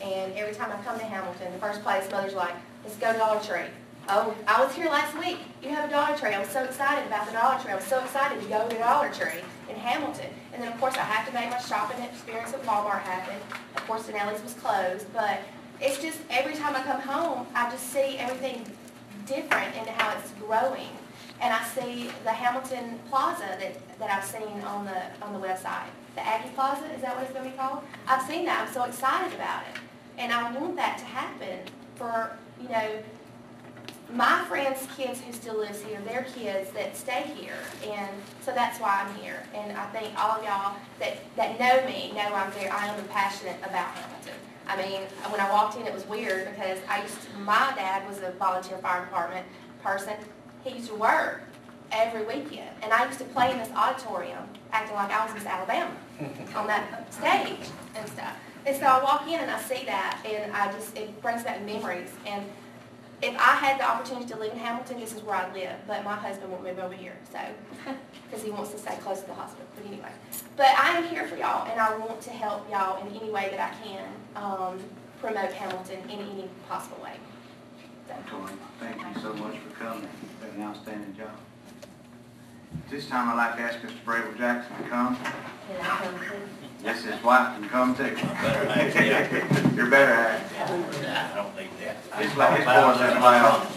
And 0.00 0.32
every 0.34 0.54
time 0.54 0.70
I 0.70 0.82
come 0.82 0.98
to 0.98 1.04
Hamilton, 1.04 1.52
the 1.52 1.58
first 1.58 1.82
place, 1.82 2.08
mother's 2.10 2.34
like, 2.34 2.54
let's 2.84 2.96
go 2.96 3.12
to 3.12 3.18
Dollar 3.18 3.40
Tree. 3.40 3.70
Oh, 4.10 4.34
I 4.46 4.64
was 4.64 4.74
here 4.74 4.86
last 4.86 5.18
week. 5.18 5.36
You 5.62 5.68
have 5.68 5.86
a 5.86 5.92
Dollar 5.92 6.16
Tree. 6.16 6.32
I 6.32 6.38
was 6.38 6.48
so 6.48 6.64
excited 6.64 7.06
about 7.06 7.26
the 7.26 7.32
Dollar 7.32 7.60
Tree. 7.60 7.72
I 7.72 7.74
was 7.74 7.84
so 7.84 8.02
excited 8.02 8.40
to 8.40 8.48
go 8.48 8.66
to 8.66 8.78
Dollar 8.78 9.10
Tree 9.12 9.42
in 9.68 9.76
Hamilton. 9.76 10.30
And 10.54 10.62
then, 10.62 10.72
of 10.72 10.80
course, 10.80 10.94
I 10.94 11.00
have 11.00 11.28
to 11.28 11.34
make 11.34 11.50
my 11.50 11.58
shopping 11.58 12.02
experience 12.02 12.54
at 12.54 12.62
Walmart 12.62 13.02
happen. 13.02 13.36
Of 13.76 13.86
course, 13.86 14.04
Denelli's 14.04 14.42
was 14.42 14.54
closed, 14.54 15.12
but 15.12 15.40
it's 15.78 16.00
just 16.00 16.20
every 16.30 16.54
time 16.54 16.74
I 16.74 16.82
come 16.84 17.02
home, 17.02 17.46
I 17.54 17.70
just 17.70 17.92
see 17.92 18.16
everything 18.16 18.64
different 19.26 19.76
and 19.76 19.86
how 19.86 20.16
it's 20.16 20.30
growing. 20.40 20.88
and 21.40 21.52
I 21.54 21.62
see 21.64 22.10
the 22.24 22.32
Hamilton 22.32 22.98
Plaza 23.08 23.56
that, 23.60 23.98
that 23.98 24.10
I've 24.10 24.24
seen 24.24 24.60
on 24.62 24.84
the, 24.84 25.02
on 25.24 25.32
the 25.32 25.46
website. 25.46 25.86
The 26.14 26.26
Aggie 26.26 26.50
Plaza, 26.54 26.84
is 26.94 27.02
that 27.02 27.14
what 27.14 27.24
it's 27.24 27.32
gonna 27.32 27.50
be 27.50 27.56
called? 27.56 27.82
I've 28.06 28.26
seen 28.26 28.44
that, 28.46 28.66
I'm 28.66 28.74
so 28.74 28.84
excited 28.84 29.34
about 29.34 29.62
it. 29.62 29.80
And 30.18 30.32
I 30.32 30.50
want 30.58 30.76
that 30.76 30.98
to 30.98 31.04
happen 31.04 31.60
for, 31.94 32.36
you 32.60 32.68
know, 32.68 32.90
my 34.12 34.42
friends' 34.44 34.86
kids 34.96 35.20
who 35.20 35.32
still 35.32 35.58
lives 35.58 35.82
here, 35.82 36.00
their 36.06 36.26
kids 36.34 36.70
that 36.70 36.96
stay 36.96 37.30
here. 37.36 37.58
And 37.86 38.10
so 38.40 38.52
that's 38.52 38.80
why 38.80 39.04
I'm 39.04 39.14
here. 39.16 39.42
And 39.54 39.76
I 39.76 39.86
think 39.86 40.18
all 40.18 40.32
of 40.32 40.44
y'all 40.44 40.76
that, 40.98 41.18
that 41.36 41.60
know 41.60 41.86
me 41.86 42.12
know 42.12 42.34
I'm 42.34 42.50
very, 42.52 42.68
I 42.68 42.86
am 42.86 43.04
passionate 43.08 43.58
about 43.58 43.88
Hamilton. 43.94 44.34
I 44.66 44.76
mean, 44.76 45.02
when 45.30 45.40
I 45.40 45.50
walked 45.50 45.78
in, 45.78 45.86
it 45.86 45.94
was 45.94 46.06
weird 46.06 46.50
because 46.50 46.78
I 46.88 47.02
used 47.02 47.20
to, 47.22 47.38
my 47.40 47.72
dad 47.76 48.06
was 48.08 48.18
a 48.18 48.32
volunteer 48.32 48.78
fire 48.78 49.04
department 49.04 49.46
person. 49.82 50.14
He 50.64 50.76
used 50.76 50.88
to 50.88 50.94
work 50.94 51.42
every 51.92 52.24
weekend. 52.24 52.70
And 52.82 52.92
I 52.92 53.06
used 53.06 53.18
to 53.18 53.24
play 53.26 53.50
in 53.52 53.58
this 53.58 53.70
auditorium 53.74 54.44
acting 54.72 54.96
like 54.96 55.10
I 55.10 55.24
was 55.24 55.34
Miss 55.34 55.46
Alabama 55.46 55.94
on 56.54 56.66
that 56.66 57.12
stage 57.12 57.70
and 57.94 58.08
stuff. 58.08 58.34
And 58.66 58.76
so 58.76 58.84
I 58.84 59.02
walk 59.02 59.26
in 59.26 59.40
and 59.40 59.50
I 59.50 59.60
see 59.62 59.84
that 59.86 60.22
and 60.26 60.52
I 60.52 60.70
just, 60.72 60.96
it 60.96 61.20
brings 61.22 61.44
back 61.44 61.62
memories. 61.64 62.10
And 62.26 62.44
if 63.20 63.34
I 63.34 63.54
had 63.54 63.80
the 63.80 63.88
opportunity 63.88 64.26
to 64.28 64.36
live 64.38 64.52
in 64.52 64.58
Hamilton, 64.58 65.00
this 65.00 65.12
is 65.12 65.22
where 65.22 65.36
I'd 65.36 65.52
live, 65.52 65.74
but 65.86 66.04
my 66.04 66.14
husband 66.14 66.52
won't 66.52 66.62
move 66.62 66.78
over 66.78 66.94
here, 66.94 67.16
so, 67.32 67.38
because 68.24 68.44
he 68.44 68.50
wants 68.50 68.70
to 68.70 68.78
stay 68.78 68.96
close 69.02 69.20
to 69.22 69.26
the 69.26 69.34
hospital, 69.34 69.66
but 69.74 69.86
anyway. 69.86 70.10
But 70.56 70.68
I 70.78 70.96
am 70.96 71.04
here 71.04 71.26
for 71.26 71.36
y'all, 71.36 71.68
and 71.68 71.80
I 71.80 71.96
want 71.96 72.20
to 72.22 72.30
help 72.30 72.70
y'all 72.70 73.04
in 73.04 73.14
any 73.16 73.30
way 73.30 73.48
that 73.50 73.72
I 73.72 73.84
can, 73.84 74.08
um, 74.36 74.78
promote 75.20 75.52
Hamilton 75.52 75.98
in 76.04 76.20
any 76.20 76.48
possible 76.68 77.02
way. 77.02 77.14
So, 78.06 78.14
Tori, 78.30 78.52
thank 78.78 79.00
you 79.00 79.20
so 79.20 79.34
much 79.34 79.56
for 79.58 79.84
coming. 79.84 80.08
You've 80.22 80.40
done 80.40 80.60
an 80.60 80.62
outstanding 80.62 81.16
job. 81.16 81.30
This 82.88 83.08
time 83.08 83.28
I'd 83.30 83.36
like 83.36 83.56
to 83.56 83.62
ask 83.62 83.80
Mr. 83.80 84.04
Brable 84.04 84.36
Jackson 84.38 84.76
to 84.76 84.88
come. 84.88 85.18
Can 86.82 86.88
I 86.88 86.92
come 86.92 86.94
too? 86.94 86.94
Yes, 87.02 87.02
his 87.04 87.22
wife 87.24 87.58
can 87.58 87.68
come 87.68 87.94
too. 87.96 88.14
Better 88.14 88.68
half, 88.70 88.94
yeah. 88.94 89.72
Your 89.74 89.88
better 89.90 90.14
half. 90.14 90.40
Nah, 91.02 91.32
I 91.32 91.34
don't 91.36 91.56
need 91.56 91.70
that. 91.80 91.96
His 92.18 92.26
his 92.30 92.36
boys 92.36 93.00
in 93.00 93.06
the 93.14 93.20
lounge. 93.20 93.68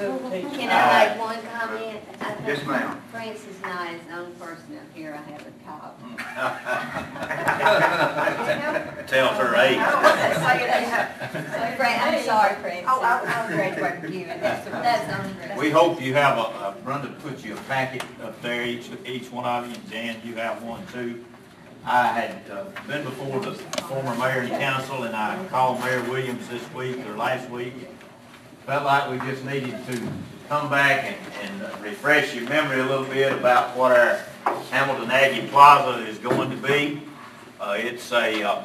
Can 0.00 0.70
I 0.70 0.72
make 1.08 1.18
one 1.20 1.40
comment? 1.52 2.00
I 2.20 2.22
think 2.32 2.46
Yes, 2.48 2.64
ma'am. 2.66 3.02
Francis 3.12 3.46
is 3.48 3.60
not 3.60 3.88
his 3.88 4.00
own 4.14 4.32
person 4.36 4.78
up 4.78 4.94
here, 4.94 5.12
I 5.12 5.16
have 5.30 5.46
a 5.46 5.50
cop. 5.66 6.00
Tells 9.08 9.36
her 9.36 9.54
age. 9.56 9.76
Fran, 11.76 12.14
I'm 12.14 12.22
sorry, 12.24 12.54
Francis. 12.56 12.86
Oh, 12.88 13.00
I'll, 13.02 13.26
I'll 13.26 13.48
graduate 13.48 14.00
with 14.02 14.14
you, 14.14 14.24
and 14.26 14.42
that's, 14.42 14.64
the- 14.64 14.70
that's 14.70 15.06
the 15.06 15.18
only 15.22 15.34
reason. 15.42 15.56
We 15.58 15.70
hope 15.70 16.00
you 16.00 16.14
have 16.14 16.38
a, 16.38 16.42
a- 16.42 16.74
Brenda 16.82 17.08
put 17.22 17.44
you 17.44 17.52
a 17.54 17.60
packet 17.62 18.02
up 18.22 18.40
there, 18.40 18.64
each, 18.64 18.88
each 19.04 19.30
one 19.30 19.44
of 19.44 19.66
you, 19.68 19.74
and 19.74 19.90
Dan, 19.90 20.16
you 20.24 20.34
have 20.36 20.62
one 20.62 20.82
too. 20.92 21.22
I 21.84 22.08
had 22.08 22.50
uh, 22.50 22.64
been 22.86 23.04
before 23.04 23.40
the 23.40 23.54
former 23.54 24.14
mayor 24.16 24.40
and 24.40 24.50
council, 24.50 25.04
and 25.04 25.16
I 25.16 25.42
called 25.46 25.80
Mayor 25.80 26.02
Williams 26.10 26.46
this 26.48 26.62
week 26.74 26.98
or 27.06 27.16
last 27.16 27.48
week. 27.50 27.72
Felt 28.66 28.84
like 28.84 29.10
we 29.10 29.18
just 29.30 29.44
needed 29.44 29.74
to 29.86 30.02
come 30.48 30.68
back 30.68 31.04
and, 31.04 31.62
and 31.62 31.82
refresh 31.82 32.34
your 32.34 32.46
memory 32.48 32.80
a 32.80 32.84
little 32.84 33.06
bit 33.06 33.32
about 33.32 33.76
what 33.76 33.92
our 33.92 34.20
Hamilton 34.70 35.10
Aggie 35.10 35.48
Plaza 35.48 36.06
is 36.06 36.18
going 36.18 36.50
to 36.50 36.56
be. 36.56 37.02
Uh, 37.58 37.76
it's 37.78 38.12
a, 38.12 38.42
uh, 38.42 38.62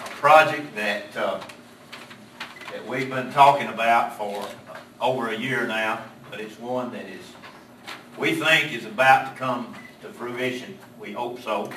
a 0.00 0.08
project 0.16 0.74
that, 0.74 1.14
uh, 1.16 1.40
that 2.72 2.86
we've 2.86 3.10
been 3.10 3.30
talking 3.32 3.68
about 3.68 4.16
for 4.16 4.48
over 5.02 5.28
a 5.28 5.36
year 5.36 5.66
now, 5.66 6.02
but 6.30 6.40
it's 6.40 6.58
one 6.58 6.92
that 6.92 7.06
is, 7.06 7.24
we 8.16 8.34
think 8.34 8.72
is 8.72 8.86
about 8.86 9.32
to 9.32 9.38
come 9.38 9.74
to 10.00 10.08
fruition. 10.08 10.78
We 10.98 11.12
hope 11.12 11.40
so. 11.40 11.70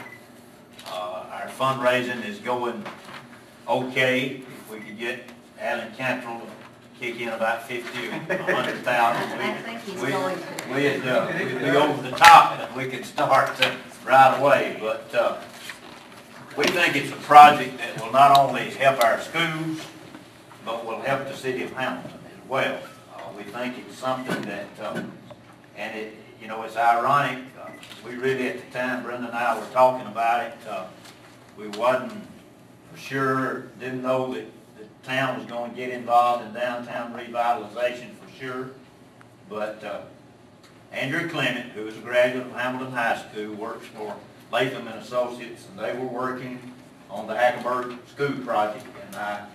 Uh, 0.88 1.24
Our 1.32 1.48
fundraising 1.58 2.26
is 2.26 2.40
going 2.40 2.84
okay. 3.68 4.42
If 4.48 4.72
we 4.72 4.80
could 4.80 4.98
get 4.98 5.20
Alan 5.60 5.92
Cantrell 5.96 6.40
to 6.42 7.00
kick 7.00 7.20
in 7.20 7.30
about 7.30 7.68
fifty 7.68 8.08
or 8.08 8.12
a 8.12 8.54
hundred 8.56 8.78
thousand, 8.84 9.40
I 9.40 9.54
think 9.62 9.82
he's 9.82 10.02
we- 10.02 10.10
going 10.12 10.36
to. 10.38 10.74
we'd, 10.74 11.08
uh, 11.08 11.32
we'd 11.38 11.60
be 11.60 11.70
over 11.78 12.02
the 12.10 12.16
top 12.16 12.60
and 12.60 12.76
we 12.76 12.86
could 12.88 13.06
start 13.06 13.60
right 14.06 14.40
away. 14.40 14.78
But, 14.80 15.14
uh, 15.14 15.38
we 16.58 16.66
think 16.66 16.96
it's 16.98 17.12
a 17.12 17.16
project 17.16 17.78
that 17.78 18.04
will 18.04 18.12
not 18.12 18.38
only 18.38 18.70
help 18.72 19.02
our 19.04 19.22
schools, 19.22 19.80
but 20.66 20.86
will 20.86 21.00
help 21.02 21.28
the 21.28 21.36
city 21.36 21.64
of 21.64 21.72
Hamilton 21.74 22.12
as 22.26 22.50
well. 22.50 22.78
Uh, 23.16 23.22
We 23.38 23.44
think 23.44 23.78
it's 23.78 23.98
something 23.98 24.42
that, 24.44 24.68
uh, 24.82 25.02
and 25.78 25.98
it, 25.98 26.14
you 26.42 26.48
know, 26.48 26.62
it's 26.64 26.76
ironic, 26.76 27.40
we 28.06 28.16
really, 28.16 28.48
at 28.48 28.66
the 28.66 28.78
time 28.78 29.04
Brenda 29.04 29.28
and 29.28 29.38
I 29.38 29.58
were 29.58 29.66
talking 29.68 30.08
about 30.08 30.46
it, 30.46 30.58
uh, 30.68 30.86
we 31.58 31.68
wasn't 31.70 32.28
for 32.92 32.98
sure, 33.00 33.60
didn't 33.80 34.02
know 34.02 34.34
that 34.34 34.46
the 34.78 34.86
town 35.08 35.38
was 35.38 35.46
gonna 35.48 35.74
get 35.74 35.90
involved 35.90 36.46
in 36.46 36.54
downtown 36.54 37.14
revitalization 37.14 38.14
for 38.16 38.30
sure. 38.40 38.72
But 39.50 39.84
uh, 39.84 40.02
Andrea 40.92 41.28
Clement, 41.28 41.72
who 41.72 41.88
is 41.88 41.98
a 41.98 42.02
graduate 42.02 42.46
of 42.48 42.54
Hamilton 42.54 42.92
High 42.92 43.18
School, 43.18 43.54
works 43.56 43.86
for 43.88 44.16
Lathan 44.52 44.92
and 44.92 45.02
Associates, 45.02 45.68
and 45.70 45.80
they 45.80 45.98
were 45.98 46.08
working 46.08 46.60
on 47.10 47.28
the 47.28 47.34
Hackleburg 47.34 47.98
School 48.10 48.34
project. 48.44 48.86
And 49.08 49.16
I, 49.16 49.46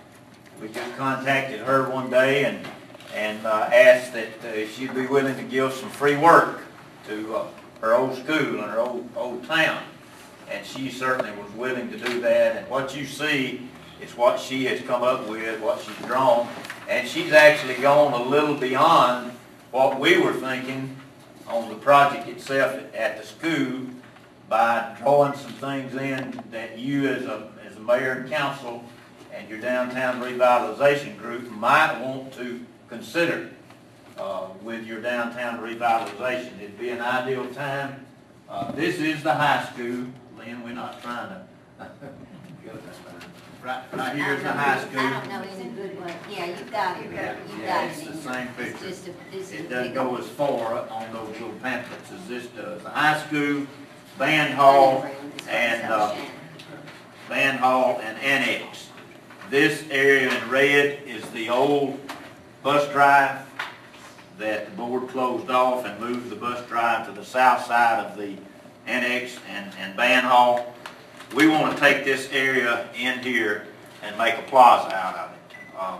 we 0.61 0.69
just 0.69 0.95
contacted 0.97 1.59
her 1.61 1.89
one 1.89 2.09
day 2.09 2.45
and, 2.45 2.65
and 3.13 3.45
uh, 3.45 3.69
asked 3.71 4.13
that 4.13 4.43
uh, 4.43 4.67
she'd 4.67 4.95
be 4.95 5.05
willing 5.05 5.35
to 5.35 5.43
give 5.43 5.73
some 5.73 5.89
free 5.89 6.17
work 6.17 6.61
to 7.07 7.35
uh, 7.35 7.47
her 7.81 7.95
old 7.95 8.15
school 8.17 8.61
and 8.61 8.71
her 8.71 8.79
old, 8.79 9.09
old 9.15 9.45
town. 9.45 9.81
And 10.49 10.65
she 10.65 10.89
certainly 10.89 11.31
was 11.31 11.51
willing 11.53 11.89
to 11.91 11.97
do 11.97 12.21
that. 12.21 12.55
And 12.55 12.69
what 12.69 12.95
you 12.95 13.05
see 13.05 13.67
is 14.01 14.15
what 14.15 14.39
she 14.39 14.65
has 14.65 14.81
come 14.81 15.03
up 15.03 15.27
with, 15.27 15.59
what 15.61 15.81
she's 15.81 16.05
drawn. 16.05 16.47
And 16.87 17.07
she's 17.07 17.33
actually 17.33 17.75
gone 17.75 18.13
a 18.13 18.23
little 18.23 18.55
beyond 18.55 19.31
what 19.71 19.99
we 19.99 20.19
were 20.19 20.33
thinking 20.33 20.95
on 21.47 21.69
the 21.69 21.75
project 21.75 22.27
itself 22.27 22.81
at 22.95 23.19
the 23.19 23.25
school 23.25 23.87
by 24.49 24.95
drawing 24.99 25.37
some 25.37 25.51
things 25.53 25.93
in 25.95 26.41
that 26.51 26.77
you 26.77 27.07
as 27.07 27.23
a, 27.25 27.49
as 27.65 27.75
a 27.75 27.79
mayor 27.79 28.11
and 28.13 28.29
council 28.29 28.83
and 29.33 29.49
your 29.49 29.59
downtown 29.59 30.21
revitalization 30.21 31.17
group 31.17 31.49
might 31.51 31.99
want 32.01 32.33
to 32.33 32.65
consider 32.89 33.49
uh, 34.17 34.47
with 34.63 34.85
your 34.85 35.01
downtown 35.01 35.59
revitalization. 35.59 36.57
It'd 36.59 36.79
be 36.79 36.89
an 36.89 37.01
ideal 37.01 37.47
time. 37.53 38.05
Uh, 38.49 38.71
This 38.71 38.99
is 38.99 39.23
the 39.23 39.33
high 39.33 39.65
school, 39.71 40.05
Lynn, 40.37 40.63
we're 40.63 40.73
not 40.73 41.01
trying 41.01 41.29
to, 41.29 41.41
right, 43.63 43.83
right 43.93 44.15
here 44.15 44.33
is 44.35 44.43
the 44.43 44.51
high 44.51 44.79
school. 44.79 44.99
I 44.99 45.11
don't 45.19 45.29
know 45.29 45.41
any 45.41 45.69
good 45.71 45.99
one, 45.99 46.13
yeah, 46.29 46.45
you 46.45 46.65
got 46.71 46.97
it, 46.97 47.05
you 47.05 47.11
got 47.11 47.35
Yeah, 47.59 47.85
it 47.85 47.91
it's 47.91 48.01
in 48.01 48.11
the 48.13 48.17
same 48.17 48.47
It's 48.57 48.81
just 48.81 49.07
a, 49.07 49.11
It 49.57 49.69
doesn't 49.69 49.93
go 49.93 50.15
as 50.15 50.27
far 50.27 50.87
on 50.89 51.13
those 51.13 51.29
little 51.33 51.51
pamphlets 51.61 52.11
as 52.11 52.27
this 52.27 52.47
does. 52.47 52.83
The 52.83 52.89
high 52.89 53.19
school, 53.25 53.67
band 54.17 54.53
hall, 54.53 55.01
room, 55.01 55.11
is 55.37 55.45
what 55.45 55.49
and, 55.53 55.81
it's 55.81 55.91
uh, 55.91 56.15
band 57.29 57.59
hall 57.59 57.99
and 58.01 58.17
annex. 58.19 58.89
This 59.49 59.83
area 59.91 60.29
in 60.33 60.49
red 60.49 61.03
is 61.05 61.23
the 61.31 61.49
old 61.49 61.99
bus 62.63 62.89
drive 62.91 63.46
that 64.37 64.65
the 64.65 64.71
board 64.75 65.07
closed 65.09 65.49
off 65.49 65.85
and 65.85 65.99
moved 65.99 66.29
the 66.29 66.35
bus 66.35 66.65
drive 66.67 67.05
to 67.07 67.11
the 67.11 67.25
south 67.25 67.65
side 67.65 68.05
of 68.05 68.17
the 68.17 68.35
annex 68.85 69.37
and, 69.49 69.71
and 69.79 69.95
band 69.97 70.25
hall. 70.25 70.73
We 71.35 71.47
want 71.47 71.73
to 71.75 71.79
take 71.79 72.05
this 72.05 72.29
area 72.31 72.87
in 72.97 73.19
here 73.19 73.67
and 74.03 74.17
make 74.17 74.37
a 74.37 74.43
plaza 74.43 74.95
out 74.95 75.15
of 75.15 75.31
it. 75.31 75.77
Um, 75.77 75.99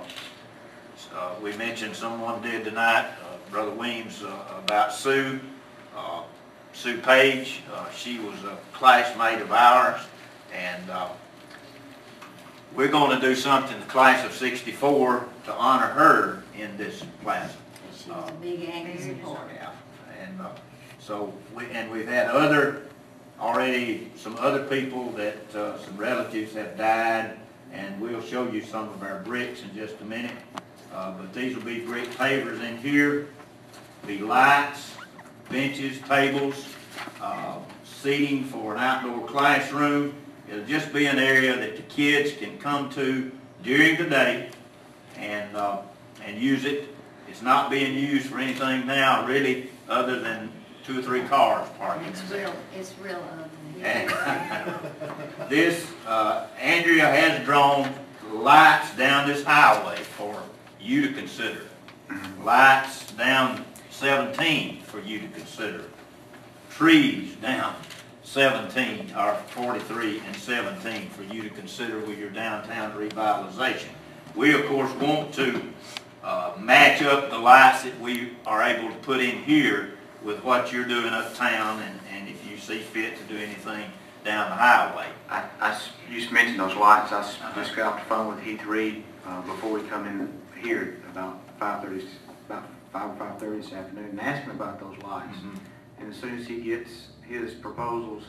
uh, 1.15 1.35
We 1.41 1.55
mentioned 1.57 1.95
someone 1.95 2.41
did 2.41 2.63
tonight, 2.63 3.05
uh, 3.05 3.51
Brother 3.51 3.71
Weems, 3.71 4.23
uh, 4.23 4.61
about 4.63 4.93
Sue. 4.93 5.39
Uh, 5.95 6.21
Sue 6.73 6.99
Page, 6.99 7.63
uh, 7.73 7.89
she 7.89 8.19
was 8.19 8.43
a 8.43 8.55
classmate 8.71 9.41
of 9.41 9.51
ours, 9.51 9.99
and 10.53 10.83
we're 12.75 12.87
going 12.87 13.19
to 13.19 13.27
do 13.27 13.33
something, 13.33 13.79
the 13.79 13.85
class 13.87 14.23
of 14.23 14.31
64, 14.31 15.25
to 15.45 15.53
honor 15.53 15.87
her 15.87 16.43
in 16.55 16.77
this 16.77 17.03
plaza. 17.23 17.55
She's 18.07 18.15
a 18.15 18.31
big 18.41 18.69
angry 18.69 18.97
supporter. 19.01 19.51
Yeah, 19.53 19.71
and 20.21 20.39
uh, 20.39 20.49
so, 20.97 21.33
we 21.53 21.65
and 21.71 21.91
we've 21.91 22.07
had 22.07 22.27
other, 22.27 22.83
already, 23.37 24.11
some 24.15 24.37
other 24.37 24.63
people 24.63 25.09
that, 25.11 25.53
uh, 25.53 25.77
some 25.79 25.97
relatives 25.97 26.53
have 26.53 26.77
died, 26.77 27.37
and 27.73 27.99
we'll 27.99 28.21
show 28.21 28.49
you 28.49 28.61
some 28.61 28.87
of 28.89 29.03
our 29.03 29.19
bricks 29.25 29.61
in 29.61 29.75
just 29.75 29.99
a 29.99 30.05
minute. 30.05 30.31
Uh, 30.93 31.11
But 31.11 31.33
these 31.33 31.53
will 31.53 31.63
be 31.63 31.81
brick 31.81 32.09
pavers 32.11 32.61
in 32.63 32.77
here, 32.77 33.27
be 34.05 34.19
lights, 34.19 34.93
benches, 35.49 35.99
tables, 36.07 36.65
uh, 37.21 37.57
seating 37.83 38.45
for 38.45 38.75
an 38.75 38.79
outdoor 38.79 39.27
classroom. 39.27 40.13
It'll 40.49 40.63
just 40.63 40.93
be 40.93 41.07
an 41.07 41.19
area 41.19 41.57
that 41.57 41.75
the 41.75 41.81
kids 41.83 42.31
can 42.37 42.57
come 42.57 42.89
to 42.91 43.29
during 43.63 43.97
the 43.97 44.05
day 44.05 44.49
and, 45.17 45.57
uh, 45.57 45.81
and 46.25 46.41
use 46.41 46.63
it. 46.63 46.87
It's 47.37 47.43
not 47.43 47.69
being 47.69 47.93
used 47.95 48.31
for 48.31 48.39
anything 48.39 48.87
now, 48.87 49.23
really, 49.27 49.69
other 49.87 50.19
than 50.19 50.51
two 50.83 50.97
or 50.97 51.03
three 51.03 51.21
cars 51.21 51.69
parked 51.77 52.01
in 52.01 52.09
It's 52.09 52.21
there. 52.23 52.45
real, 52.47 52.55
it's 52.75 52.95
real 52.99 53.23
ugly. 53.31 53.83
And 53.83 54.09
this, 55.47 55.85
uh, 56.07 56.47
Andrea 56.59 57.05
has 57.05 57.45
drawn 57.45 57.93
lights 58.31 58.97
down 58.97 59.27
this 59.27 59.43
highway 59.43 59.97
for 59.97 60.41
you 60.81 61.07
to 61.09 61.13
consider. 61.13 61.61
Lights 62.43 63.11
down 63.11 63.63
17 63.91 64.81
for 64.81 64.99
you 64.99 65.19
to 65.19 65.27
consider. 65.27 65.83
Trees 66.71 67.35
down 67.35 67.75
17, 68.23 69.13
or 69.15 69.35
43 69.49 70.23
and 70.25 70.35
17 70.35 71.09
for 71.09 71.21
you 71.31 71.43
to 71.43 71.51
consider 71.51 71.99
with 71.99 72.17
your 72.17 72.31
downtown 72.31 72.93
revitalization. 72.93 73.89
We, 74.33 74.55
of 74.55 74.65
course, 74.65 74.91
want 74.93 75.35
to 75.35 75.61
uh, 76.27 76.51
match 76.59 77.01
up 77.01 77.29
the 77.29 77.37
lights 77.37 77.83
that 77.83 77.97
we 78.01 78.31
are 78.45 78.61
able 78.61 78.89
to 78.89 78.95
put 78.97 79.21
in 79.21 79.37
here 79.43 79.93
with 80.23 80.43
what 80.43 80.73
you're 80.73 80.85
doing 80.85 81.13
uptown, 81.13 81.81
and, 81.81 81.99
and 82.11 82.27
if 82.27 82.45
you 82.49 82.57
see 82.57 82.79
fit 82.79 83.15
to 83.17 83.23
do 83.33 83.37
anything 83.37 83.89
down 84.25 84.49
the 84.49 84.55
highway. 84.55 85.07
I, 85.29 85.45
I 85.61 85.79
you 86.11 86.19
just 86.19 86.33
mentioned 86.33 86.59
those 86.59 86.75
lights, 86.75 87.13
I 87.13 87.19
s- 87.21 87.37
just 87.55 87.75
got 87.77 87.93
off 87.93 87.99
the 88.03 88.09
phone 88.09 88.27
with 88.35 88.43
Heath 88.43 88.65
Reed, 88.65 89.03
uh, 89.25 89.41
before 89.43 89.71
we 89.71 89.81
come 89.87 90.05
in 90.05 90.33
here 90.61 90.97
about 91.11 91.39
five 91.59 91.81
thirty, 91.81 92.05
about 92.49 92.65
five 92.91 93.11
or 93.11 93.15
five 93.15 93.39
thirty 93.39 93.61
this 93.61 93.71
afternoon, 93.71 94.09
and 94.09 94.19
asked 94.19 94.43
him 94.43 94.51
about 94.51 94.79
those 94.81 94.97
lights. 95.03 95.37
And 95.99 96.11
as 96.13 96.19
soon 96.19 96.37
as 96.37 96.45
he 96.45 96.59
gets 96.61 97.07
his 97.27 97.53
proposals, 97.53 98.23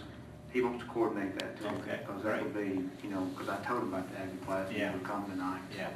he 0.53 0.61
wants 0.61 0.84
to 0.84 0.90
coordinate 0.90 1.36
that 1.40 1.59
too. 1.59 1.66
Okay, 1.66 1.99
Because 2.07 2.22
that 2.22 2.42
would 2.42 2.55
be, 2.55 2.84
you 3.03 3.11
know, 3.12 3.22
because 3.34 3.49
I 3.49 3.57
told 3.64 3.82
him 3.82 3.92
about 3.92 4.09
the 4.12 4.18
Aggie 4.20 4.72
he 4.74 4.78
Yeah. 4.80 4.92
would 4.92 5.05
come 5.05 5.28
tonight. 5.30 5.61
Yeah, 5.76 5.88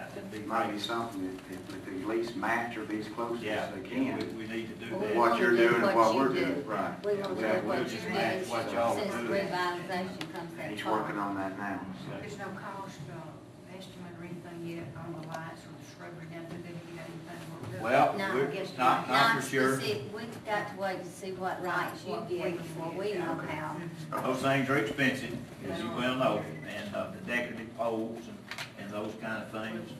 yeah, 0.00 0.06
that'd 0.14 0.30
be 0.30 0.38
It 0.38 0.46
might 0.46 0.64
be 0.66 0.70
great. 0.72 0.80
something 0.80 1.22
that, 1.22 1.54
if, 1.54 1.74
if 1.74 1.84
they 1.86 2.00
at 2.02 2.08
least 2.08 2.36
match 2.36 2.76
or 2.76 2.84
be 2.84 3.00
as 3.00 3.08
close 3.08 3.40
Yeah, 3.40 3.66
as 3.66 3.74
they 3.74 3.80
we, 3.80 3.88
can. 3.88 4.36
we 4.38 4.46
need 4.46 4.68
to 4.80 4.84
do 4.86 4.90
Well, 4.96 5.00
that. 5.00 5.16
What 5.16 5.40
you're 5.40 5.50
do 5.50 5.56
doing 5.68 5.82
and 5.82 5.94
what 5.96 6.14
we're 6.14 6.28
do. 6.28 6.34
doing, 6.44 6.66
right. 6.66 7.04
We 7.04 7.14
want 7.14 7.22
to 7.24 7.28
do 7.28 7.46
Exactly. 7.46 7.68
what 7.68 7.92
you 7.92 8.08
match 8.14 8.44
do, 8.44 8.50
what 8.50 8.72
y'all 8.72 8.96
since 8.96 9.14
do. 9.14 9.28
revitalization 9.28 10.32
comes 10.32 10.54
that 10.56 10.70
He's 10.70 10.80
far. 10.80 10.92
working 11.00 11.18
on 11.18 11.36
that 11.36 11.58
now. 11.58 11.80
There's 12.20 12.38
no 12.38 12.44
cost, 12.46 12.98
uh, 13.10 13.76
estimate 13.76 14.12
or 14.20 14.24
anything 14.24 14.76
yet 14.76 14.86
on 15.04 15.12
the 15.20 15.26
lights 15.28 15.62
or 15.64 15.72
the 15.76 15.86
shrubbery 15.96 16.26
down 16.32 16.46
there, 16.50 16.58
have 16.58 16.76
you 16.88 16.96
got 16.96 17.06
anything 17.06 17.40
worked 17.52 17.74
up? 17.76 17.82
Well, 17.82 18.18
No, 18.18 18.34
we're, 18.34 18.48
I 18.48 18.54
guess 18.54 18.72
not, 18.78 19.08
not 19.08 19.36
for 19.42 19.48
sure. 19.48 19.76
specific. 19.80 20.02
We've 20.14 20.44
got 20.44 20.74
to 20.74 20.80
wait 20.80 21.04
to 21.04 21.10
see 21.10 21.32
what 21.32 21.62
rights 21.62 22.02
you 22.06 22.12
What 22.12 22.28
get 22.28 22.44
we 22.44 22.50
before 22.52 22.92
we 22.92 23.06
get. 23.12 23.18
know 23.20 23.40
how. 23.48 23.76
Those 24.22 24.42
things 24.42 24.68
are 24.68 24.76
expensive, 24.78 25.36
as 25.70 25.78
you 25.80 25.90
well 25.96 26.16
know, 26.16 26.44
and, 26.68 26.94
uh, 26.94 27.10
the 27.10 27.20
decorative 27.30 27.76
poles 27.76 28.18
and, 28.26 28.36
and 28.78 28.90
those 28.90 29.12
kind 29.20 29.42
of 29.42 29.50
things. 29.50 29.90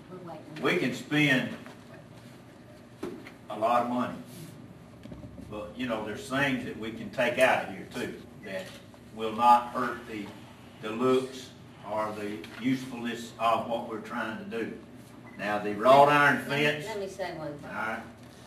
We 0.62 0.76
can 0.76 0.94
spend 0.94 1.50
a 3.50 3.58
lot 3.58 3.82
of 3.84 3.88
money, 3.90 4.14
but, 5.50 5.72
you 5.76 5.86
know, 5.86 6.04
there's 6.04 6.28
things 6.28 6.64
that 6.64 6.78
we 6.78 6.92
can 6.92 7.10
take 7.10 7.38
out 7.38 7.64
of 7.68 7.74
here 7.74 7.86
too, 7.94 8.14
that 8.44 8.64
will 9.16 9.32
not 9.32 9.68
hurt 9.72 9.98
the, 10.08 10.24
the 10.82 10.90
looks 10.90 11.50
or 11.90 12.12
the 12.18 12.36
usefulness 12.64 13.32
of 13.40 13.68
what 13.68 13.88
we're 13.88 14.00
trying 14.00 14.38
to 14.38 14.44
do. 14.44 14.72
Now, 15.38 15.58
the 15.58 15.74
wrought 15.74 16.08
iron 16.08 16.44
Let 16.48 16.58
me- 16.58 16.64
fence, 16.64 16.86
Let 16.86 17.00
me 17.00 17.08
say 17.08 17.32
one 17.36 17.48
all 17.48 17.54
thing. 17.54 17.70
right, 17.72 18.02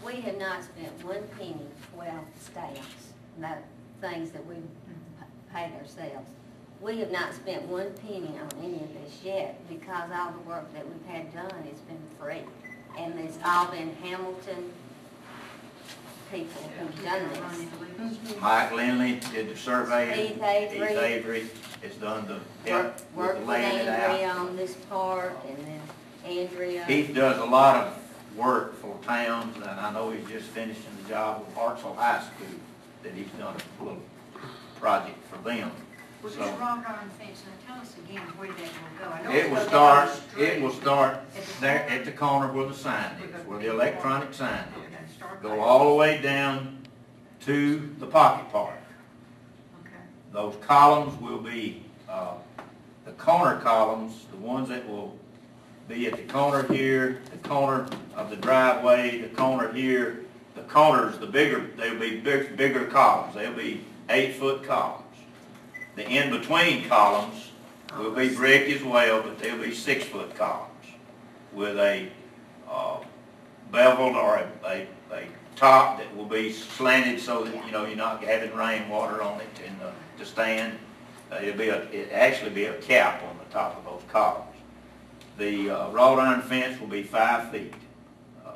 We 0.05 0.13
have 0.21 0.37
not 0.37 0.63
spent 0.63 1.03
one 1.05 1.23
penny, 1.37 1.55
well, 1.95 2.23
staffs, 2.39 3.13
no, 3.37 3.51
things 3.99 4.31
that 4.31 4.45
we 4.45 4.55
paid 5.53 5.73
ourselves. 5.73 6.29
We 6.83 6.99
have 6.99 7.11
not 7.11 7.33
spent 7.33 7.63
one 7.63 7.93
penny 7.93 8.37
on 8.37 8.49
any 8.61 8.75
of 8.75 8.93
this 8.93 9.21
yet 9.23 9.57
because 9.69 10.11
all 10.13 10.33
the 10.33 10.39
work 10.39 10.73
that 10.73 10.85
we've 10.85 11.05
had 11.05 11.33
done 11.33 11.63
has 11.63 11.79
been 11.79 12.01
free. 12.19 12.41
And 12.99 13.17
it's 13.21 13.37
all 13.45 13.71
been 13.71 13.95
Hamilton 13.95 14.73
people 16.29 16.69
who've 16.77 17.05
done 17.05 17.29
this. 17.29 18.37
Mike 18.41 18.73
Lindley 18.73 19.21
did 19.31 19.49
the 19.49 19.55
survey. 19.55 20.27
Heath 20.27 20.43
Avery. 20.43 20.87
Heath 20.89 20.97
Avery 20.97 21.47
has 21.83 21.95
done 21.95 22.27
the, 22.27 22.33
Work, 22.33 22.83
help 22.83 23.13
work 23.15 23.29
with 23.29 23.39
with 23.39 23.47
laying 23.47 23.79
it 23.79 23.87
out. 23.87 24.09
Andrea 24.09 24.29
on 24.31 24.57
this 24.57 24.73
part 24.89 25.37
and 25.47 25.57
then 25.65 25.81
Andrea. 26.25 26.83
Heath 26.83 27.15
does 27.15 27.37
a 27.37 27.45
lot 27.45 27.87
of 27.87 28.37
work 28.37 28.75
for 28.75 28.97
towns, 29.03 29.55
and 29.55 29.65
I 29.65 29.93
know 29.93 30.11
he's 30.11 30.27
just 30.27 30.47
finishing 30.47 30.83
the 31.01 31.09
job 31.09 31.45
with 31.45 31.55
Hartselle 31.55 31.95
High 31.95 32.21
School, 32.21 32.59
that 33.03 33.13
he's 33.13 33.27
done 33.39 33.55
a 33.79 33.83
little 33.83 34.01
project 34.81 35.17
for 35.29 35.37
them. 35.47 35.71
So- 36.31 36.39
wrought 36.39 36.83
iron 36.87 37.09
fence, 37.19 37.43
now 37.45 37.73
tell 37.73 37.81
us 37.81 37.95
again 37.97 38.21
where 38.37 38.47
that 38.49 38.57
will 38.57 39.07
go. 39.07 39.13
I 39.13 39.21
know 39.23 39.31
It 39.31 39.51
will 39.51 39.67
start, 39.67 40.09
it 40.37 40.61
will 40.61 40.71
start 40.71 41.15
At 41.15 41.45
the 41.45 41.61
there 41.61 41.79
corner? 41.79 41.95
at 41.95 42.05
the 42.05 42.11
corner 42.11 42.53
where 42.53 42.65
the 42.67 42.73
sign 42.73 43.11
is, 43.21 43.45
where 43.45 43.59
the 43.59 43.69
electronic 43.69 44.33
sign 44.33 44.63
is. 44.77 45.13
Go 45.41 45.59
all 45.59 45.89
the 45.89 45.95
way 45.95 46.21
down 46.21 46.77
to 47.41 47.89
the 47.99 48.05
pocket 48.05 48.49
park. 48.51 48.75
Okay. 49.81 49.91
Those 50.31 50.55
columns 50.65 51.19
will 51.21 51.39
be, 51.39 51.83
uh, 52.07 52.35
the 53.05 53.11
corner 53.13 53.59
columns, 53.59 54.25
the 54.31 54.37
ones 54.37 54.69
that 54.69 54.87
will 54.87 55.17
be 55.89 56.07
at 56.07 56.15
the 56.15 56.23
corner 56.31 56.63
here, 56.73 57.21
the 57.31 57.47
corner 57.49 57.85
of 58.15 58.29
the 58.29 58.37
driveway, 58.37 59.19
the 59.19 59.27
corner 59.35 59.73
here, 59.73 60.21
the 60.55 60.61
corners, 60.63 61.17
the 61.19 61.27
bigger, 61.27 61.67
they'll 61.75 61.99
be 61.99 62.21
big, 62.21 62.55
bigger 62.55 62.85
columns, 62.85 63.35
they'll 63.35 63.51
be 63.53 63.83
eight-foot 64.09 64.63
columns. 64.63 65.02
The 65.95 66.07
in-between 66.07 66.87
columns 66.87 67.51
will 67.97 68.11
be 68.11 68.33
brick 68.35 68.69
as 68.69 68.83
well, 68.83 69.21
but 69.21 69.37
they'll 69.39 69.61
be 69.61 69.73
six-foot 69.73 70.35
columns 70.35 70.69
with 71.53 71.77
a, 71.77 72.09
uh, 72.69 72.97
beveled 73.71 74.15
or 74.15 74.37
a, 74.37 74.49
a, 74.65 74.87
a 75.13 75.27
top 75.55 75.99
that 75.99 76.15
will 76.15 76.25
be 76.25 76.51
slanted 76.51 77.19
so 77.19 77.43
that, 77.43 77.65
you 77.65 77.71
know, 77.71 77.85
you're 77.85 77.95
not 77.95 78.23
having 78.23 78.55
rainwater 78.55 79.21
on 79.21 79.39
it 79.39 79.47
and, 79.67 79.79
the, 79.79 79.91
to 80.17 80.25
stand. 80.25 80.79
Uh, 81.31 81.35
It'll 81.41 81.57
be 81.57 81.69
a, 81.69 81.83
it 81.91 82.11
actually 82.11 82.51
be 82.51 82.65
a 82.65 82.73
cap 82.81 83.21
on 83.23 83.37
the 83.37 83.53
top 83.53 83.77
of 83.77 83.85
those 83.85 84.01
columns. 84.11 84.47
The, 85.37 85.69
uh, 85.69 85.89
wrought 85.91 86.19
iron 86.19 86.41
fence 86.41 86.79
will 86.79 86.87
be 86.87 87.03
five 87.03 87.51
feet, 87.51 87.73
uh, 88.45 88.51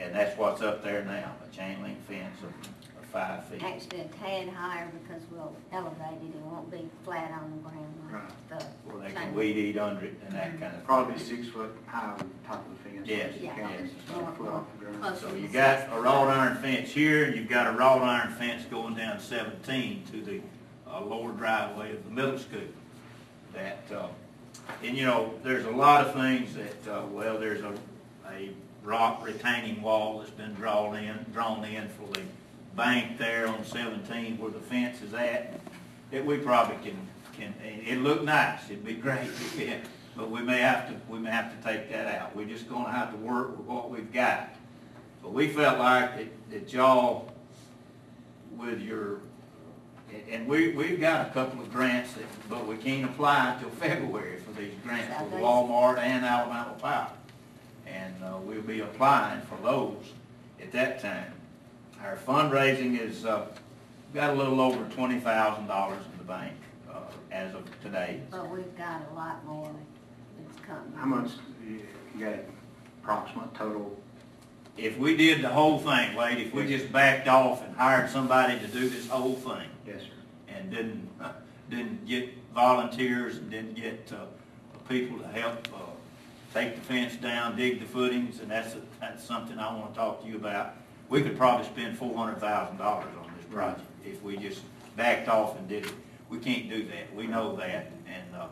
and 0.00 0.14
that's 0.14 0.36
what's 0.38 0.60
up 0.60 0.82
there 0.82 1.04
now, 1.04 1.32
a 1.46 1.56
chain 1.56 1.82
link 1.82 1.98
fence 2.06 2.36
of 2.42 2.71
five 3.12 3.44
feet. 3.44 3.62
Actually 3.62 4.00
a 4.00 4.04
tad 4.22 4.48
higher 4.48 4.90
because 5.02 5.22
we'll 5.30 5.54
elevate 5.72 6.18
it, 6.22 6.34
it 6.34 6.42
won't 6.44 6.70
be 6.70 6.88
flat 7.04 7.30
on 7.32 7.50
the 7.50 7.68
ground 7.68 7.94
like 8.10 8.58
the. 8.58 8.64
Where 8.90 9.08
they 9.08 9.14
can 9.14 9.34
weed 9.34 9.56
eat 9.56 9.78
under 9.78 10.06
it 10.06 10.14
and 10.26 10.34
that 10.34 10.58
kind 10.58 10.74
of. 10.74 10.84
Probably 10.84 11.18
six 11.18 11.48
foot 11.48 11.74
high 11.86 12.10
on 12.12 12.30
top 12.46 12.64
of 12.66 12.82
the 12.84 12.88
fence. 12.90 13.06
Yes, 13.06 13.34
You 13.38 13.46
Yeah. 13.46 13.54
can't 13.54 13.80
yes. 13.80 13.90
just 13.94 14.36
foot 14.38 14.48
off 14.48 14.64
the 14.78 14.86
ground. 14.86 15.16
So 15.18 15.28
you 15.34 15.46
the 15.46 15.52
got 15.52 15.88
a 15.92 16.00
wrought 16.00 16.28
iron 16.28 16.56
fence 16.56 16.90
here, 16.90 17.24
and 17.24 17.36
you've 17.36 17.48
got 17.48 17.66
a 17.72 17.76
wrought 17.76 18.02
iron 18.02 18.32
fence 18.32 18.64
going 18.70 18.94
down 18.94 19.20
seventeen 19.20 20.04
to 20.10 20.20
the 20.22 20.40
uh, 20.90 21.00
lower 21.04 21.32
driveway 21.32 21.92
of 21.92 22.04
the 22.04 22.10
middle 22.10 22.38
school. 22.38 22.60
That, 23.52 23.82
uh, 23.94 24.06
and 24.82 24.96
you 24.96 25.04
know, 25.04 25.34
there's 25.42 25.66
a 25.66 25.70
lot 25.70 26.06
of 26.06 26.14
things 26.14 26.54
that, 26.54 26.90
uh, 26.90 27.02
well, 27.10 27.38
there's 27.38 27.62
a, 27.62 27.72
a 28.30 28.50
rock 28.82 29.24
retaining 29.24 29.82
wall 29.82 30.18
that's 30.20 30.30
been 30.30 30.54
drawn 30.54 30.96
in, 30.96 31.26
drawn 31.34 31.62
in 31.64 31.88
for 31.90 32.10
the 32.14 32.20
bank 32.76 33.18
there 33.18 33.48
on 33.48 33.64
seventeen 33.64 34.38
where 34.38 34.50
the 34.50 34.60
fence 34.60 35.02
is 35.02 35.14
at. 35.14 35.60
That 36.10 36.24
we 36.26 36.36
probably 36.38 36.76
can, 36.82 36.96
can, 37.32 37.54
it'd 37.86 38.02
look 38.02 38.22
nice, 38.22 38.64
it'd 38.66 38.84
be 38.84 38.94
great, 39.06 39.28
yeah, 39.56 39.78
but 40.14 40.30
we 40.30 40.42
may 40.42 40.58
have 40.58 40.88
to, 40.88 40.94
we 41.08 41.18
may 41.18 41.30
have 41.30 41.56
to 41.56 41.66
take 41.66 41.90
that 41.90 42.06
out. 42.20 42.36
We're 42.36 42.46
just 42.46 42.68
gonna 42.68 42.90
have 42.90 43.10
to 43.12 43.16
work 43.16 43.56
with 43.56 43.66
what 43.66 43.90
we've 43.90 44.12
got. 44.12 44.50
But 45.22 45.32
we 45.32 45.48
felt 45.48 45.78
like 45.78 46.16
that, 46.16 46.50
that 46.50 46.72
y'all, 46.72 47.32
with 48.56 48.80
your, 48.80 49.20
and 50.28 50.46
we, 50.46 50.72
we've 50.72 51.00
got 51.00 51.28
a 51.28 51.30
couple 51.30 51.62
of 51.62 51.72
grants 51.72 52.12
that, 52.14 52.24
but 52.50 52.66
we 52.66 52.76
can't 52.76 53.04
apply 53.04 53.54
until 53.54 53.70
February 53.80 54.38
for 54.38 54.52
these 54.60 54.74
grants 54.84 55.18
with 55.22 55.40
Walmart 55.40 55.98
and 55.98 56.24
Alabama 56.24 56.74
Power. 56.80 57.10
And, 57.86 58.14
uh, 58.22 58.36
we'll 58.42 58.62
be 58.62 58.80
applying 58.80 59.40
for 59.42 59.58
those 59.62 60.12
at 60.60 60.72
that 60.72 61.00
time. 61.00 61.32
Our 62.04 62.16
fundraising 62.16 62.98
is, 62.98 63.24
uh, 63.24 63.46
got 64.14 64.30
a 64.30 64.32
little 64.34 64.60
over 64.60 64.84
twenty 64.94 65.20
thousand 65.20 65.66
dollars 65.66 66.02
in 66.12 66.18
the 66.18 66.24
bank, 66.24 66.54
uh, 66.90 66.96
as 67.30 67.54
of 67.54 67.64
today. 67.80 68.20
But 68.30 68.48
we've 68.50 68.76
got 68.76 69.02
a 69.10 69.14
lot 69.14 69.44
more 69.46 69.70
that's 70.38 70.58
coming. 70.66 70.92
How 70.96 71.06
much, 71.06 71.30
you 71.66 71.80
you 72.16 72.24
got 72.24 72.34
approximate 73.02 73.54
total? 73.54 73.96
If 74.76 74.96
we 74.98 75.16
did 75.16 75.42
the 75.42 75.48
whole 75.50 75.78
thing, 75.78 76.16
Wade, 76.16 76.38
if 76.38 76.54
we 76.54 76.66
just 76.66 76.90
backed 76.90 77.28
off 77.28 77.62
and 77.64 77.76
hired 77.76 78.08
somebody 78.10 78.58
to 78.58 78.66
do 78.66 78.88
this 78.88 79.06
whole 79.08 79.34
thing, 79.34 79.68
Yes, 79.86 80.00
sir. 80.00 80.08
and 80.48 80.70
didn't, 80.70 81.08
didn't 81.70 82.06
get 82.06 82.30
volunteers 82.54 83.36
and 83.36 83.50
didn't 83.50 83.74
get, 83.74 84.10
uh, 84.12 84.24
people 84.88 85.18
to 85.18 85.26
help, 85.28 85.68
uh, 85.74 85.78
take 86.54 86.74
the 86.74 86.80
fence 86.80 87.16
down, 87.16 87.54
dig 87.54 87.80
the 87.80 87.86
footings, 87.86 88.40
and 88.40 88.50
that's, 88.50 88.74
that's 88.98 89.22
something 89.22 89.58
I 89.58 89.76
wanna 89.76 89.94
talk 89.94 90.22
to 90.22 90.28
you 90.28 90.36
about. 90.36 90.74
We 91.12 91.20
could 91.20 91.36
probably 91.36 91.66
spend 91.66 91.98
four 91.98 92.16
hundred 92.16 92.38
thousand 92.38 92.78
dollars 92.78 93.12
on 93.22 93.30
this 93.36 93.44
project 93.52 93.82
if 94.02 94.22
we 94.22 94.38
just 94.38 94.62
backed 94.96 95.28
off 95.28 95.58
and 95.58 95.68
did 95.68 95.84
it. 95.84 95.92
We 96.30 96.38
can't 96.38 96.70
do 96.70 96.84
that, 96.84 97.14
we 97.14 97.26
know 97.26 97.54
that, 97.56 97.92
and, 98.06 98.34
uh, 98.34 98.46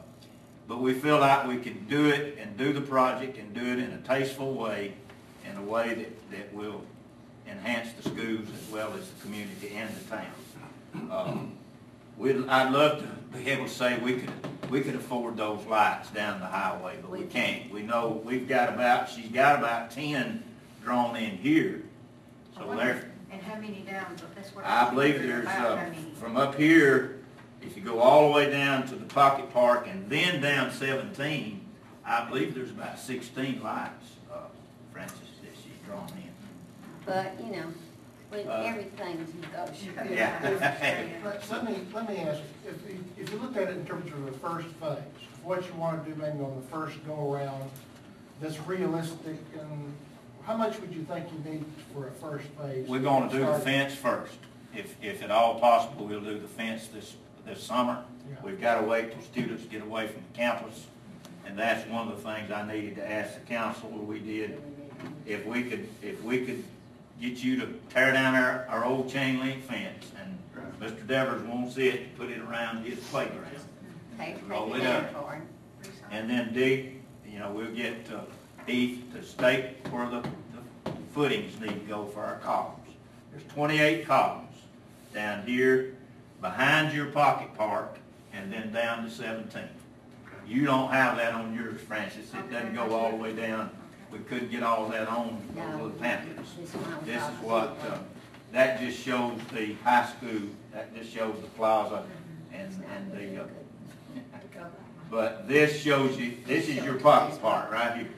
but 0.69 0.83
we 0.83 0.93
feel 0.93 1.19
like 1.19 1.47
we 1.47 1.57
can 1.57 1.87
do 1.87 2.11
it 2.11 2.37
and 2.39 2.59
do 2.59 2.75
the 2.75 2.83
project 2.83 3.39
and 3.39 3.55
do 3.55 3.63
it 3.63 3.79
in 3.79 3.91
a 3.93 3.99
tasteful 4.03 4.53
way 4.53 4.93
in 5.51 5.57
a 5.57 5.63
way 5.63 5.95
that, 5.95 6.31
that 6.33 6.53
will 6.53 6.83
enhance 7.49 7.95
the 7.95 8.03
schools 8.03 8.47
as 8.55 8.71
well 8.71 8.93
as 8.93 9.09
the 9.09 9.23
community 9.23 9.73
and 9.75 9.89
the 9.97 10.11
town. 10.11 11.11
Um, 11.11 11.53
We'd, 12.19 12.47
I'd 12.47 12.75
love 12.75 13.01
to 13.01 13.39
be 13.39 13.49
able 13.49 13.65
to 13.65 13.71
say 13.71 13.99
we 14.01 14.17
could, 14.17 14.71
we 14.71 14.83
could 14.83 14.97
afford 14.97 15.39
those 15.39 15.65
lights 15.65 16.11
down 16.11 16.41
the 16.41 16.47
highway, 16.47 16.99
but 17.01 17.11
we 17.11 17.23
can't. 17.23 17.73
We 17.73 17.81
know, 17.81 18.21
we've 18.23 18.47
got 18.47 18.69
about, 18.69 19.09
she's 19.09 19.31
got 19.31 19.59
about 19.59 19.91
ten 19.91 20.45
drawn 20.85 21.17
in 21.17 21.39
here. 21.39 21.85
So 22.61 22.77
there, 22.77 23.11
And 23.33 23.41
how 23.43 23.59
many 23.59 23.81
down, 23.89 24.17
that's 24.35 24.55
what. 24.55 24.65
I 24.67 24.91
believe 24.91 25.15
wondering 25.17 25.31
there's, 25.31 25.45
about, 25.45 25.73
uh, 25.73 25.77
many. 25.77 25.97
from 26.15 26.37
up 26.37 26.55
here, 26.57 27.17
if 27.63 27.77
you 27.77 27.83
go 27.83 28.01
all 28.01 28.29
the 28.29 28.35
way 28.35 28.51
down 28.51 28.87
to 28.89 28.97
the 28.97 29.07
Pocket 29.07 29.53
Park 29.53 29.87
and 29.89 30.09
then 30.11 30.41
down 30.43 30.71
seventeen, 30.71 31.63
I 32.05 32.25
believe 32.29 32.55
there's 32.55 32.71
about 32.71 32.99
sixteen 32.99 33.63
lights, 33.63 34.17
uh, 34.33 34.37
Francis, 34.93 35.19
that 35.43 35.53
she's 35.55 35.73
drawn 35.87 36.09
in. 36.11 36.31
But, 37.07 37.33
you 37.43 37.53
know, 37.57 37.67
with 38.31 38.47
Uh, 38.47 38.63
everything's 38.67 39.35
negotiable. 39.35 40.15
Yeah. 40.15 40.39
Let 41.25 41.49
let 41.51 41.65
me, 41.65 41.79
let 41.95 42.09
me 42.09 42.17
ask, 42.19 42.41
you, 42.65 42.71
if, 42.71 42.91
you- 42.91 43.05
if 43.17 43.33
you 43.33 43.39
look 43.39 43.57
at 43.57 43.65
it 43.65 43.77
in 43.77 43.87
terms 43.87 44.13
of 44.13 44.27
the 44.27 44.33
first 44.33 44.67
phase, 44.81 44.99
what 45.43 45.67
you 45.67 45.73
want 45.75 46.05
to 46.05 46.11
do 46.11 46.17
maybe 46.21 46.39
on 46.45 46.55
the 46.61 46.67
first 46.69 47.05
go-around, 47.07 47.71
that's 48.41 48.59
realistic, 48.67 49.39
and 49.59 49.95
how 50.51 50.57
much 50.57 50.81
would 50.81 50.93
you 50.93 51.05
think 51.05 51.27
you 51.33 51.53
need 51.53 51.65
for 51.95 52.09
a 52.09 52.11
first 52.11 52.45
phase? 52.61 52.89
We're 52.89 52.99
gonna 52.99 53.31
do 53.31 53.39
the 53.39 53.55
fence 53.61 53.95
first. 53.95 54.35
If, 54.75 54.97
if 55.01 55.23
at 55.23 55.31
all 55.31 55.61
possible, 55.61 56.07
we'll 56.07 56.21
do 56.21 56.41
the 56.41 56.49
fence 56.49 56.89
this, 56.89 57.15
this 57.47 57.63
summer. 57.63 58.03
Yeah. 58.29 58.37
We've 58.43 58.61
gotta 58.61 58.85
wait 58.85 59.13
till 59.13 59.23
students 59.23 59.65
get 59.67 59.83
away 59.83 60.09
from 60.09 60.23
the 60.33 60.37
campus, 60.37 60.89
and 61.47 61.57
that's 61.57 61.89
one 61.89 62.09
of 62.09 62.17
the 62.17 62.29
things 62.29 62.51
I 62.51 62.67
needed 62.67 62.97
to 62.97 63.09
ask 63.09 63.35
the 63.35 63.47
council, 63.47 63.91
we 63.91 64.19
did. 64.19 64.61
If 65.25 65.47
we 65.47 65.63
could, 65.63 65.89
if 66.03 66.21
we 66.25 66.45
could 66.45 66.65
get 67.21 67.45
you 67.45 67.61
to 67.61 67.69
tear 67.91 68.13
down 68.13 68.35
our, 68.35 68.67
our 68.69 68.85
old 68.85 69.09
chain 69.09 69.39
link 69.39 69.63
fence, 69.63 70.11
and 70.21 70.37
Mr. 70.81 71.07
Devers 71.07 71.43
won't 71.43 71.73
see 71.73 71.91
it, 71.91 72.19
put 72.19 72.29
it 72.29 72.41
around 72.41 72.85
his 72.85 72.99
playground. 72.99 73.47
Take, 74.19 74.35
take 74.35 74.51
Roll 74.51 74.75
it 74.75 74.79
it 74.79 74.83
down 74.83 75.05
up. 75.05 75.13
for. 75.13 75.43
And 76.11 76.29
then 76.29 76.53
dig, 76.53 77.03
you 77.25 77.39
know, 77.39 77.53
we'll 77.53 77.71
get 77.73 77.95
uh, 78.13 78.23
Heath 78.67 79.05
to 79.15 79.25
stake 79.25 79.87
where 79.89 80.09
the 80.09 80.23
the 80.85 80.93
footings 81.13 81.59
need 81.61 81.69
to 81.69 81.87
go 81.87 82.07
for 82.07 82.21
our 82.21 82.39
columns. 82.39 82.77
There's 83.31 83.45
28 83.53 84.07
columns 84.07 84.57
down 85.15 85.47
here 85.47 85.95
behind 86.41 86.95
your 86.95 87.07
pocket 87.07 87.55
park 87.57 87.99
and 88.33 88.53
then 88.53 88.73
down 88.73 89.05
to 89.05 89.11
17. 89.11 89.63
You 90.47 90.65
don't 90.65 90.91
have 90.91 91.17
that 91.17 91.35
on 91.35 91.55
yours, 91.55 91.81
Francis. 91.81 92.33
It 92.35 92.51
doesn't 92.51 92.75
go 92.75 92.93
all 92.93 93.11
the 93.11 93.17
way 93.17 93.33
down. 93.33 93.71
We 94.11 94.19
couldn't 94.21 94.51
get 94.51 94.63
all 94.63 94.89
that 94.89 95.07
on 95.09 95.41
little 95.55 95.91
pamphlets. 95.91 96.51
This 97.05 97.23
is 97.23 97.29
what, 97.43 97.77
uh, 97.89 97.99
that 98.53 98.81
just 98.81 98.99
shows 98.99 99.39
the 99.53 99.75
high 99.85 100.09
school, 100.09 100.49
that 100.73 100.95
just 100.97 101.13
shows 101.13 101.37
the 101.41 101.47
plaza 101.49 102.05
and, 102.53 102.85
and 102.97 103.13
the, 103.13 103.43
uh, 103.43 103.47
but 105.11 105.47
this 105.47 105.81
shows 105.81 106.17
you, 106.19 106.39
this 106.47 106.69
is 106.69 106.85
your 106.85 106.95
pocket 106.95 107.41
park 107.41 107.71
right 107.71 107.97
here. 107.97 108.09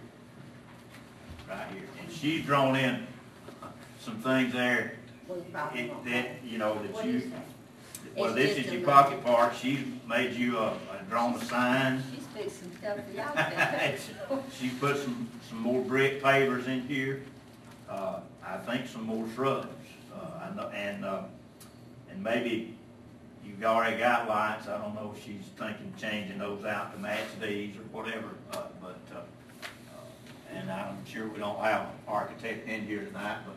Right 1.53 1.67
here. 1.73 1.83
And 2.01 2.11
she's 2.11 2.45
drawn 2.45 2.77
in 2.77 3.07
some 4.01 4.17
things 4.19 4.53
there 4.53 4.95
it- 5.75 6.05
that, 6.05 6.29
you 6.45 6.59
know, 6.59 6.81
that 6.83 7.05
you 7.05 7.33
well, 8.17 8.35
this 8.35 8.59
is 8.59 8.71
your 8.71 8.83
pocket 8.83 9.25
park. 9.25 9.55
She's 9.55 9.81
made 10.07 10.35
you 10.35 10.59
a, 10.59 10.73
a 10.73 11.03
drawn 11.09 11.35
a 11.35 11.45
sign. 11.45 12.03
She's 12.15 12.27
fixing 12.27 12.73
stuff 12.79 12.99
for 13.07 13.13
y'all. 13.13 14.41
She 14.59 14.69
put 14.69 14.99
some, 14.99 15.29
some 15.49 15.59
more 15.59 15.83
brick 15.83 16.23
pavers 16.23 16.67
in 16.67 16.83
here, 16.83 17.23
uh, 17.89 18.21
I 18.47 18.57
think 18.59 18.87
some 18.87 19.05
more 19.05 19.27
shrubs, 19.35 19.69
uh, 20.15 20.33
know, 20.55 20.69
and, 20.69 21.05
uh, 21.05 21.23
and 22.11 22.23
maybe 22.23 22.75
you've 23.45 23.63
already 23.65 23.99
got 23.99 24.29
lights, 24.29 24.69
I 24.69 24.79
don't 24.79 24.95
know 24.95 25.15
if 25.17 25.25
she's 25.25 25.43
thinking 25.59 25.93
changing 25.99 26.39
those 26.39 26.65
out 26.65 26.95
to 26.95 27.01
match 27.01 27.25
these 27.41 27.77
or 27.77 27.83
whatever, 28.03 28.29
uh, 28.53 28.63
and 30.55 30.71
I'm 30.71 31.05
sure 31.07 31.27
we 31.29 31.39
don't 31.39 31.59
have 31.61 31.83
an 31.83 31.87
architect 32.09 32.69
in 32.69 32.87
here 32.87 33.05
tonight, 33.05 33.39
but 33.47 33.57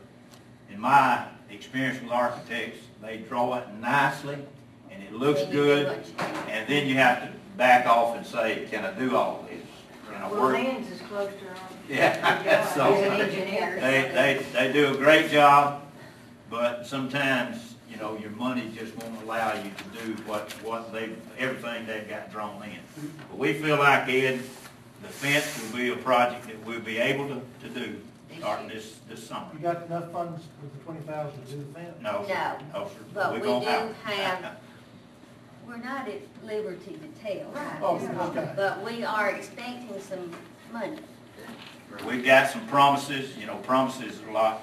in 0.74 0.80
my 0.80 1.26
experience 1.50 2.02
with 2.02 2.12
architects, 2.12 2.80
they 3.02 3.18
draw 3.18 3.56
it 3.58 3.68
nicely, 3.80 4.38
and 4.92 5.04
it 5.04 5.14
looks 5.14 5.42
Then 5.42 5.50
you 5.52 5.54
do 5.54 5.64
good, 5.64 5.88
what 5.88 6.08
you 6.08 6.14
can. 6.18 6.50
and 6.50 6.70
then 6.70 6.88
you 6.88 6.96
have 6.96 7.22
to 7.22 7.30
back 7.58 7.86
off 7.86 8.16
and 8.18 8.26
say, 8.26 8.68
can 8.70 8.84
I 8.86 8.92
do 8.98 9.16
all 9.16 9.46
this? 9.50 9.62
Can 10.12 10.22
I 10.22 10.30
Well, 10.32 10.42
work? 10.42 10.54
Nan's 10.54 10.92
is 10.92 11.02
close 11.02 11.30
to 11.40 11.46
her. 11.46 11.56
Yeah, 11.90 12.66
so- 12.74 12.94
He's 12.94 13.06
an 13.06 13.12
engineer. 13.14 13.80
They, 13.80 14.12
they, 14.14 14.46
they 14.68 14.74
do 14.74 14.94
a 14.94 14.98
great 14.98 15.30
job, 15.32 15.84
but 16.50 16.86
sometimes, 16.86 17.76
you 17.90 17.98
know, 17.98 18.18
your 18.18 18.32
money 18.32 18.72
just 18.76 18.96
won't 18.98 19.22
allow 19.24 19.54
you 19.54 19.70
to 19.72 20.06
do 20.06 20.14
what, 20.24 20.52
what 20.64 20.92
they, 20.92 21.12
everything 21.38 21.86
they've 21.86 22.10
got 22.10 22.32
drawn 22.32 22.62
in. 22.64 22.80
But 23.30 23.38
we 23.38 23.54
feel 23.54 23.78
like, 23.78 24.10
Ed, 24.10 24.42
the 25.02 25.08
fence 25.08 25.62
will 25.72 25.78
be 25.78 25.90
a 25.92 25.96
project 25.98 26.48
that 26.48 26.64
we'll 26.66 26.80
be 26.80 26.98
able 26.98 27.28
to, 27.28 27.42
to 27.68 27.70
do 27.80 28.00
starting 28.38 28.68
this, 28.68 28.98
this 29.10 29.26
summer. 29.28 29.48
You 29.54 29.60
got 29.60 29.86
enough 29.86 30.12
funds 30.12 30.44
with 30.62 30.74
the 30.78 30.80
twenty 30.84 31.00
thousand 31.02 31.46
to 31.46 31.52
do 31.52 31.58
the 31.58 31.80
fence? 31.80 31.96
No, 32.02 32.26
sir. 32.28 32.58
No, 32.74 32.80
No, 32.82 32.88
sir. 32.88 32.94
but 33.14 33.32
We're 33.34 33.40
we 33.40 33.46
gonna 33.46 33.66
do 33.88 33.94
have- 34.04 34.58
We're 35.68 35.78
not 35.78 36.08
at 36.08 36.22
liberty 36.44 37.00
to 37.00 37.24
tell 37.24 37.50
right 37.52 37.80
Oh, 37.82 37.98
this 37.98 38.08
okay. 38.08 38.18
moment, 38.18 38.56
but 38.56 38.84
we 38.84 39.04
are 39.04 39.32
expecting 39.32 40.00
some 40.00 40.32
money. 40.72 41.00
We've 42.06 42.24
got 42.24 42.52
some 42.52 42.68
promises, 42.68 43.36
you 43.38 43.48
know, 43.48 43.56
promises 43.58 44.22
are 44.22 44.30
a 44.30 44.34
lot, 44.34 44.62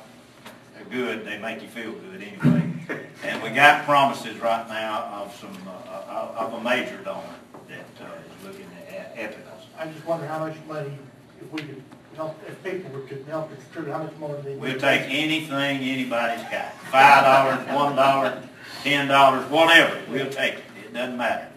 they're 0.75 0.85
good, 0.85 1.25
they 1.27 1.39
make 1.39 1.61
you 1.63 1.69
feel 1.69 1.93
good 1.93 2.23
anyway. 2.23 2.69
And 3.25 3.41
we 3.43 3.51
got 3.51 3.85
promises 3.85 4.39
right 4.41 4.69
now 4.69 5.03
of 5.23 5.35
some, 5.37 5.57
uh, 5.67 6.33
of 6.37 6.53
a 6.55 6.61
major 6.63 6.97
donor 6.99 7.23
that 7.69 8.05
uh, 8.05 8.11
is 8.17 8.45
looking 8.47 8.67
at 8.91 9.17
Epicus. 9.17 9.62
I 9.83 9.87
just 9.89 10.07
wonder 10.07 10.27
how 10.29 10.39
much 10.39 10.55
money, 10.69 10.97
if 11.41 11.53
we 11.53 11.61
could 11.61 11.83
help, 12.15 12.39
if 12.47 12.63
people 12.63 12.93
were 12.93 13.09
to 13.09 13.25
help 13.25 13.51
contribute, 13.53 13.93
how 13.93 14.05
much 14.05 14.17
more 14.19 14.37
do 14.37 14.43
they? 14.43 14.55
We'll 14.55 14.79
take 14.79 15.03
anything 15.09 15.53
anybody's 15.53 16.45
got, 16.45 16.73
five 16.93 17.25
dollars, 17.25 17.67
one 17.75 17.97
dollar, 17.97 18.43
ten 18.85 19.09
dollars, 19.09 19.51
whatever, 19.51 20.01
we'll 20.09 20.31
take 20.31 20.55
it, 20.55 20.65
it 20.85 20.95
doesn't 20.95 21.17
matter. 21.17 21.49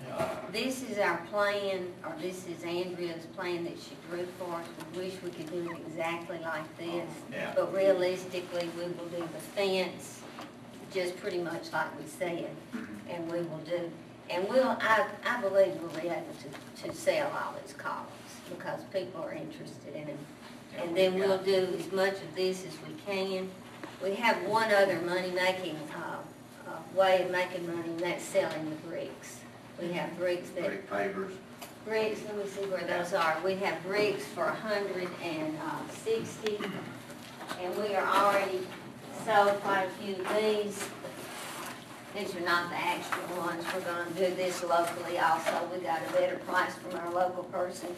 This 0.51 0.89
is 0.89 0.97
our 0.97 1.17
plan, 1.29 1.85
or 2.03 2.15
this 2.19 2.47
is 2.47 2.63
Andrea's 2.63 3.25
plan 3.35 3.63
that 3.65 3.73
she 3.77 3.95
drew 4.09 4.25
for 4.39 4.55
us. 4.55 4.65
We 4.95 5.03
wish 5.03 5.13
we 5.21 5.29
could 5.29 5.51
do 5.51 5.69
it 5.69 5.77
exactly 5.85 6.39
like 6.39 6.77
this. 6.77 7.09
Yeah. 7.31 7.51
But 7.53 7.73
realistically, 7.75 8.69
we 8.77 8.83
will 8.85 9.09
do 9.09 9.17
the 9.17 9.39
fence, 9.53 10.21
just 10.93 11.17
pretty 11.17 11.39
much 11.39 11.73
like 11.73 11.99
we 11.99 12.07
said, 12.07 12.49
and 13.09 13.29
we 13.29 13.39
will 13.39 13.61
do, 13.65 13.91
and 14.29 14.47
we'll, 14.49 14.77
I, 14.81 15.05
I 15.25 15.41
believe 15.41 15.73
we'll 15.81 16.01
be 16.01 16.07
able 16.07 16.23
to, 16.43 16.83
to 16.87 16.95
sell 16.95 17.31
all 17.31 17.53
these 17.61 17.73
columns, 17.73 18.09
because 18.49 18.81
people 18.91 19.21
are 19.21 19.33
interested 19.33 19.95
in 19.95 20.07
them. 20.07 20.17
And 20.77 20.95
then 20.95 21.15
we'll 21.15 21.37
do 21.37 21.67
as 21.77 21.91
much 21.91 22.13
of 22.13 22.35
this 22.35 22.65
as 22.65 22.73
we 22.87 22.93
can. 23.05 23.49
We 24.03 24.15
have 24.15 24.43
one 24.47 24.71
other 24.73 24.99
money-making, 25.01 25.77
uh, 25.95 26.17
uh, 26.67 26.71
way 26.93 27.23
of 27.23 27.31
making 27.31 27.65
money, 27.65 27.89
and 27.89 27.99
that's 27.99 28.23
selling 28.23 28.69
the 28.69 28.75
bricks. 28.87 29.39
We 29.81 29.91
have 29.93 30.17
bricks 30.17 30.49
that 30.49 30.65
Brick 30.65 30.89
pavers, 30.89 31.31
Bricks, 31.85 32.21
let 32.25 32.37
me 32.37 32.47
see 32.47 32.61
where 32.61 32.83
those 32.83 33.13
are. 33.13 33.37
We 33.45 33.55
have 33.57 33.81
bricks 33.83 34.25
for 34.25 34.45
a 34.45 34.55
hundred 34.55 35.07
and 35.21 35.55
uh, 35.57 35.83
and 37.61 37.77
we 37.77 37.93
are 37.93 38.07
already 38.07 38.61
sold 39.23 39.61
quite 39.61 39.83
a 39.83 39.89
few 40.01 40.15
of 40.15 40.35
these. 40.35 40.89
These 42.15 42.35
are 42.35 42.39
not 42.41 42.69
the 42.69 42.77
actual 42.77 43.37
ones. 43.37 43.63
We're 43.73 43.81
gonna 43.81 44.09
do 44.11 44.33
this 44.35 44.63
locally 44.63 45.19
also. 45.19 45.51
We 45.73 45.81
got 45.81 45.99
a 46.07 46.13
better 46.13 46.37
price 46.47 46.73
from 46.75 46.97
our 46.99 47.11
local 47.11 47.43
person. 47.45 47.89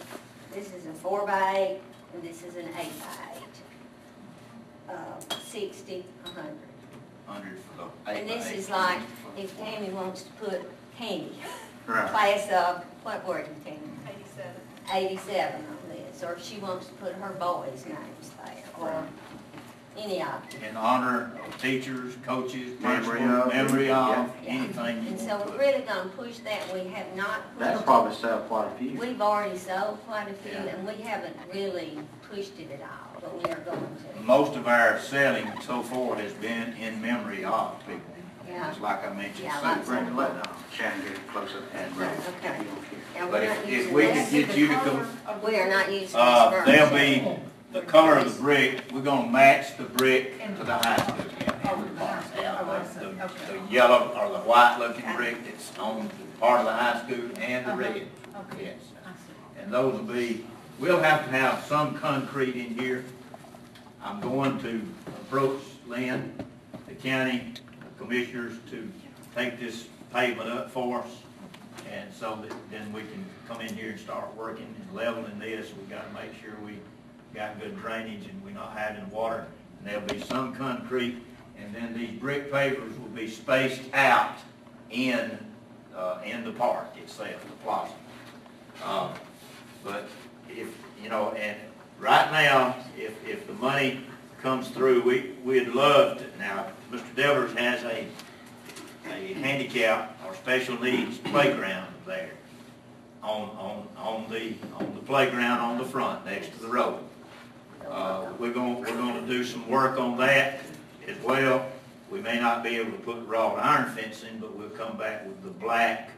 This 0.54 0.74
is 0.74 0.88
a 0.88 0.94
four 0.94 1.26
by 1.28 1.56
eight, 1.58 1.80
and 2.14 2.24
this 2.24 2.42
is 2.44 2.56
an 2.56 2.68
eight 2.80 2.92
by 3.00 3.36
eight. 3.36 4.90
Uh, 4.90 5.36
sixty, 5.46 6.04
a 6.26 6.30
hundred. 6.30 6.56
hundred 7.28 7.60
for 7.60 7.84
the 8.06 8.12
eight 8.12 8.18
And 8.22 8.28
by 8.30 8.36
this 8.36 8.48
eight. 8.48 8.58
is 8.58 8.70
like, 8.70 9.00
if 9.38 9.56
Tammy 9.58 9.90
wants 9.90 10.24
to 10.24 10.32
put 10.32 10.62
candy, 10.98 11.38
Right. 11.86 12.10
class 12.10 12.50
of, 12.52 12.84
what 13.04 13.26
word, 13.28 13.46
Tammy? 13.64 13.78
Eighty-seven. 14.10 14.62
87 14.92 15.56
on 15.66 15.78
this, 15.90 16.24
or 16.24 16.34
if 16.34 16.44
she 16.44 16.58
wants 16.60 16.88
to 16.88 16.94
put 16.94 17.14
her 17.14 17.34
boys' 17.34 17.86
names 17.86 18.32
there, 18.46 18.64
or 18.80 19.04
any 19.98 20.22
of 20.22 20.28
them. 20.28 20.64
In 20.70 20.78
honor 20.78 21.32
of 21.46 21.62
teachers, 21.62 22.16
coaches, 22.26 22.80
Memory 22.80 23.20
principals, 23.20 23.46
of. 23.46 23.54
memory 23.54 23.90
of, 23.92 24.08
Yeah. 24.10 24.28
anything 24.46 25.04
you 25.04 25.10
And 25.10 25.20
so 25.20 25.28
want 25.28 25.42
to 25.44 25.46
we're 25.52 25.58
put. 25.58 25.60
really 25.60 25.82
gonna 25.84 26.10
push 26.10 26.38
that, 26.40 26.74
we 26.74 26.80
have 26.92 27.16
not 27.16 27.42
That'll 27.60 27.74
pushed 27.76 27.86
probably 27.86 28.16
sell 28.16 28.40
quite 28.40 28.68
a 28.68 28.78
few. 28.78 28.98
We've 29.00 29.22
already 29.22 29.58
sold 29.58 30.00
quite 30.08 30.30
a 30.30 30.34
few, 30.34 30.52
Yeah. 30.52 30.76
and 30.76 30.88
we 30.88 30.96
haven't 31.04 31.36
really 31.54 32.00
pushed 32.30 32.60
it 32.60 32.72
at 32.72 32.82
all, 32.82 33.22
but 33.22 33.34
we 33.44 33.52
are 33.52 33.60
going 33.60 33.80
to. 33.80 34.22
Most 34.24 34.56
of 34.56 34.68
our 34.68 35.00
selling 35.00 35.48
so 35.66 35.82
far 35.84 36.16
has 36.16 36.34
been 36.34 36.74
in 36.80 37.02
memory 37.02 37.44
of 37.44 37.74
people. 37.86 38.02
Yeah. 38.50 38.70
Just 38.70 38.80
like 38.82 39.06
I 39.06 39.14
mentioned, 39.14 39.44
Yeah, 39.44 39.60
Sue 39.60 39.66
lots 39.66 39.80
of 39.82 39.86
Bring, 39.88 40.04
Brinkley. 40.06 40.24
let 40.24 40.32
uh, 40.48 40.52
Shannon 40.74 41.02
get 41.02 41.12
it 41.12 41.28
closer. 41.34 41.58
And, 41.76 41.98
Right. 41.98 42.10
Okay. 42.10 42.58
You 42.60 42.64
don't 42.64 42.66
care. 42.90 43.22
And 43.24 43.32
But 43.32 43.42
we're 43.42 43.44
if- 43.44 43.58
not 43.58 43.64
if 43.66 43.70
using 43.70 43.94
we 43.94 44.02
this- 44.06 44.30
could 44.32 44.48
get 44.48 44.58
you 44.58 44.68
to 44.68 44.74
come- 44.76 45.08
We 45.44 45.56
are 45.60 45.70
not 45.70 45.86
using 45.92 46.02
this 46.08 46.16
Uh, 46.16 46.52
furniture. 46.52 46.72
they'll 46.72 46.90
be, 46.92 47.40
the 47.72 47.82
color 47.82 48.18
of 48.18 48.34
the 48.36 48.42
brick, 48.42 48.84
we're 48.94 49.02
gonna 49.02 49.30
match 49.30 49.78
the 49.78 49.84
brick 49.84 50.40
to 50.58 50.64
the 50.64 50.74
high 50.74 50.98
school. 50.98 51.16
The, 53.00 53.12
the- 53.12 53.62
yellow 53.70 54.14
or 54.18 54.32
the 54.32 54.40
white 54.40 54.78
looking 54.80 55.06
brick 55.16 55.44
that's 55.46 55.78
on 55.78 56.10
part 56.40 56.62
of 56.62 56.66
the 56.66 56.72
high 56.74 57.04
school 57.04 57.30
and 57.40 57.66
the 57.66 57.76
red. 57.76 58.08
Okay. 58.54 58.64
Yes. 58.66 58.76
And 59.60 59.72
those 59.74 59.94
will 59.94 60.14
be, 60.14 60.46
we'll 60.80 61.02
have 61.02 61.26
to 61.26 61.32
have 61.32 61.64
some 61.66 61.96
concrete 61.98 62.56
in 62.56 62.78
here. 62.78 63.04
I'm 64.02 64.22
going 64.22 64.60
to 64.60 64.82
approach 65.08 65.62
Lynn, 65.88 66.34
the 66.88 66.94
county 66.96 67.54
commissioners 67.98 68.54
to 68.70 68.90
take 69.36 69.60
this 69.60 69.88
pavement 70.14 70.50
up 70.50 70.72
for 70.72 71.02
us. 71.02 71.10
And 71.92 72.14
so 72.14 72.38
that 72.42 72.54
then 72.72 72.92
we 72.94 73.02
can 73.02 73.26
come 73.48 73.60
in 73.62 73.76
here 73.76 73.92
and 73.92 74.00
start 74.00 74.34
working 74.36 74.74
and 74.80 74.96
leveling 74.96 75.40
this. 75.40 75.72
We 75.78 75.84
gotta 75.94 76.12
make 76.14 76.32
sure 76.42 76.54
we 76.66 76.78
got 77.34 77.60
good 77.60 77.78
drainage 77.80 78.26
and 78.28 78.44
we're 78.44 78.52
not 78.52 78.78
having 78.78 79.10
water. 79.12 79.46
And 79.80 79.88
there'll 79.88 80.08
be 80.08 80.22
some 80.22 80.56
concrete, 80.56 81.18
and 81.58 81.74
then 81.74 81.94
these 81.96 82.12
brick 82.20 82.52
pavers 82.52 83.00
will 83.00 83.10
be 83.10 83.28
spaced 83.28 83.82
out 83.94 84.38
in, 84.90 85.38
uh, 85.96 86.20
in 86.26 86.44
the 86.44 86.52
park 86.52 86.88
itself, 86.98 87.44
the 87.46 87.52
plaza. 87.64 87.94
Uh, 88.84 89.14
But 89.84 90.08
if, 90.50 90.68
you 91.02 91.10
know, 91.10 91.32
and 91.32 91.58
right 92.00 92.32
now, 92.32 92.76
if, 92.98 93.14
if 93.28 93.48
the 93.48 93.54
money 93.54 94.02
comes 94.42 94.70
through, 94.70 95.02
we, 95.04 95.34
we'd 95.44 95.70
love 95.70 96.18
to, 96.20 96.26
now, 96.40 96.68
Mr. 96.92 97.16
Devers 97.16 97.54
has 97.54 97.84
a, 97.84 98.08
a 99.12 99.34
handicap 99.34 100.18
or 100.26 100.36
special 100.36 100.80
needs 100.82 101.18
playground 101.20 101.94
there 102.06 102.32
on, 103.24 103.50
on, 103.58 103.88
on 103.98 104.30
the, 104.32 104.56
on 104.76 104.94
the 104.96 105.02
playground 105.02 105.60
on 105.60 105.78
the 105.78 105.86
front, 105.86 106.26
next 106.26 106.52
to 106.54 106.60
the 106.60 106.68
road. 106.68 107.00
Uh, 107.90 108.28
we're 108.38 108.54
gonna, 108.54 108.80
we're 108.80 108.98
gonna 108.98 109.26
do 109.28 109.44
some 109.44 109.68
work 109.70 110.00
on 110.00 110.18
that 110.18 110.60
as 111.08 111.18
well. 111.24 111.66
We 112.12 112.22
may 112.22 112.40
not 112.40 112.64
be 112.64 112.78
able 112.78 112.92
to 112.92 112.98
put 112.98 113.26
wrought 113.26 113.60
iron 113.60 113.90
fencing, 113.92 114.40
but 114.40 114.56
we'll 114.56 114.70
come 114.70 114.98
back 114.98 115.26
with 115.26 115.42
the 115.44 115.50
black 115.50 116.12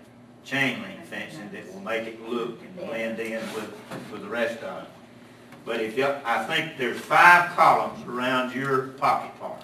chain 0.43 0.81
link 0.81 1.05
fencing 1.05 1.49
that 1.51 1.71
will 1.73 1.81
make 1.81 2.07
it 2.07 2.27
look 2.27 2.59
and 2.61 2.75
blend 2.75 3.19
in 3.19 3.41
with, 3.53 3.71
with 4.11 4.21
the 4.21 4.27
rest 4.27 4.63
of 4.63 4.83
it. 4.83 4.89
But 5.65 5.81
if 5.81 5.97
you, 5.97 6.07
I 6.25 6.43
think 6.45 6.77
there's 6.77 6.99
five 6.99 7.51
columns 7.51 8.03
around 8.07 8.55
your 8.55 8.87
pocket 8.97 9.31
park. 9.39 9.61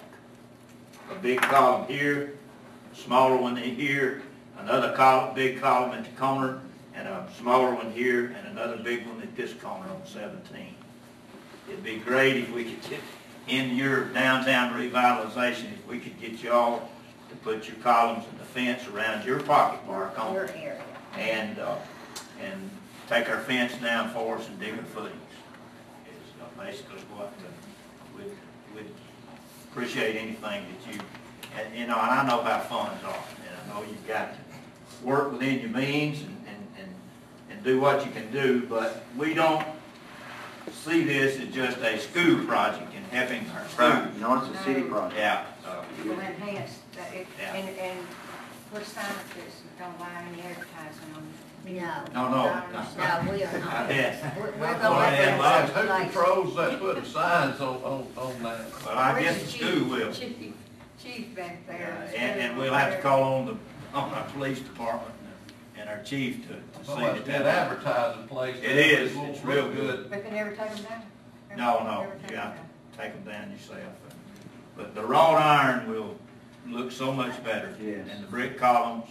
A 1.10 1.14
big 1.16 1.40
column 1.40 1.86
here, 1.88 2.34
a 2.92 2.96
smaller 2.96 3.36
one 3.36 3.56
here, 3.56 4.22
another 4.58 4.92
column, 4.94 5.34
big 5.34 5.60
column 5.60 5.92
at 5.92 6.04
the 6.04 6.10
corner, 6.20 6.60
and 6.94 7.08
a 7.08 7.28
smaller 7.38 7.74
one 7.74 7.90
here, 7.92 8.36
and 8.38 8.46
another 8.48 8.76
big 8.76 9.06
one 9.06 9.20
at 9.22 9.34
this 9.34 9.52
corner 9.54 9.88
on 9.88 10.06
seventeen. 10.06 10.75
It'd 11.68 11.82
be 11.82 11.96
great 11.96 12.36
if 12.36 12.52
we 12.52 12.64
could 12.64 12.88
get, 12.88 13.00
in 13.48 13.76
your 13.76 14.06
downtown 14.06 14.72
revitalization, 14.74 15.72
if 15.72 15.86
we 15.88 15.98
could 15.98 16.20
get 16.20 16.42
y'all 16.42 16.88
to 17.28 17.36
put 17.36 17.66
your 17.66 17.76
columns 17.76 18.24
and 18.30 18.38
the 18.40 18.44
fence 18.44 18.86
around 18.88 19.24
your 19.24 19.40
pocket 19.40 19.84
park 19.86 20.18
on 20.18 20.34
Your 20.34 20.48
area. 20.50 20.80
and, 21.16 21.58
uh, 21.58 21.76
and 22.40 22.70
take 23.08 23.28
our 23.28 23.40
fence 23.40 23.74
down 23.76 24.10
for 24.10 24.36
us 24.36 24.46
and 24.48 24.58
dig 24.60 24.72
our 24.74 24.84
footings. 24.84 25.20
Is 26.06 26.42
uh, 26.42 26.64
basically 26.64 27.00
what, 27.14 27.32
uh, 27.38 28.16
we'd, 28.16 28.32
we'd 28.74 28.90
appreciate 29.70 30.16
anything 30.16 30.64
that 30.64 30.92
you, 30.92 31.00
and, 31.58 31.76
you 31.76 31.86
know, 31.86 31.94
and 31.94 32.10
I 32.10 32.26
know 32.26 32.42
how 32.42 32.60
funds 32.60 33.02
are, 33.04 33.24
and 33.44 33.72
I 33.72 33.74
know 33.74 33.86
you've 33.86 34.06
got 34.06 34.32
to 34.32 35.06
work 35.06 35.32
within 35.32 35.60
your 35.60 35.70
means 35.70 36.20
and, 36.20 36.36
and, 36.48 36.66
and, 36.80 36.94
and 37.50 37.64
do 37.64 37.80
what 37.80 38.04
you 38.04 38.12
can 38.12 38.30
do, 38.32 38.66
but 38.68 39.04
we 39.16 39.34
don't 39.34 39.64
see 40.72 41.04
this 41.04 41.38
as 41.40 41.54
just 41.54 41.78
a 41.78 41.98
school 41.98 42.44
project 42.46 42.92
and 42.94 43.04
helping 43.06 43.46
our 43.50 43.64
Right, 43.90 44.20
no, 44.20 44.38
it's 44.42 44.58
a 44.58 44.62
city 44.64 44.82
project. 44.82 45.16
Yeah, 45.18 45.44
uh, 45.66 45.82
Will 46.04 46.12
enhance, 46.20 46.78
that 46.96 47.14
it- 47.14 47.26
Yeah. 47.38 47.54
and, 47.54 47.78
and 47.78 47.98
put 48.72 48.84
sign 48.86 49.04
up 49.04 49.24
don't 49.78 49.94
allow 49.98 50.08
any 50.32 50.42
advertising 50.42 51.14
on 51.14 51.22
it. 51.22 51.42
No. 51.68 52.04
No, 52.14 52.30
no, 52.30 52.36
I 52.48 52.62
no. 52.72 53.24
No, 53.26 53.32
we 53.32 53.42
are 53.42 53.58
not. 53.58 53.90
Yes. 53.90 54.36
We're, 54.36 54.44
we're 54.52 54.60
Well, 54.60 54.78
gonna 54.80 54.98
let 54.98 55.12
and 55.28 55.40
like, 55.40 55.68
Who 55.68 55.74
circulate. 55.74 56.02
controls 56.12 56.56
that 56.56 56.78
putting 56.80 57.04
signs 57.04 57.60
on, 57.60 57.76
on, 57.82 58.06
on 58.16 58.42
that? 58.44 58.66
Well, 58.86 58.96
I 58.98 59.20
guess 59.20 59.34
the 59.52 59.64
Where's 59.64 59.74
school 59.76 59.90
will. 59.90 60.12
Chief, 60.12 60.54
chief 61.02 61.34
back 61.34 61.58
Yeah, 61.68 61.76
there. 61.76 62.10
And, 62.16 62.40
and 62.40 62.58
we'll 62.58 62.72
have 62.72 62.94
to 62.94 63.02
call 63.02 63.22
on 63.24 63.46
the, 63.46 63.56
on 63.98 64.12
our 64.14 64.24
police 64.30 64.60
department 64.60 65.12
and 65.86 65.98
our 65.98 66.04
chief 66.04 66.42
to, 66.48 66.54
to 66.54 66.84
see 66.86 66.92
Well, 66.92 66.96
that 66.98 67.16
it's 67.16 67.28
got 67.28 67.44
that. 67.44 67.70
advertising 67.70 68.28
place. 68.28 68.56
It 68.62 68.76
is. 68.76 69.12
It 69.12 69.16
won't 69.16 69.30
It's 69.36 69.44
real 69.44 69.70
good. 69.70 70.10
But 70.10 70.24
they 70.24 70.30
never 70.30 70.50
take 70.50 70.74
them 70.74 70.84
down? 70.84 71.02
No, 71.56 71.84
no, 71.84 72.06
you 72.30 72.36
have 72.36 72.54
to 72.54 72.98
take 72.98 73.12
them 73.14 73.32
down 73.32 73.50
yourself. 73.50 73.80
But 74.76 74.94
the 74.94 75.02
wrought 75.02 75.40
iron 75.40 75.88
will 75.88 76.16
look 76.68 76.92
so 76.92 77.12
much 77.12 77.42
better. 77.44 77.74
Yes. 77.80 78.06
And 78.12 78.24
the 78.24 78.28
brick 78.28 78.58
columns, 78.58 79.06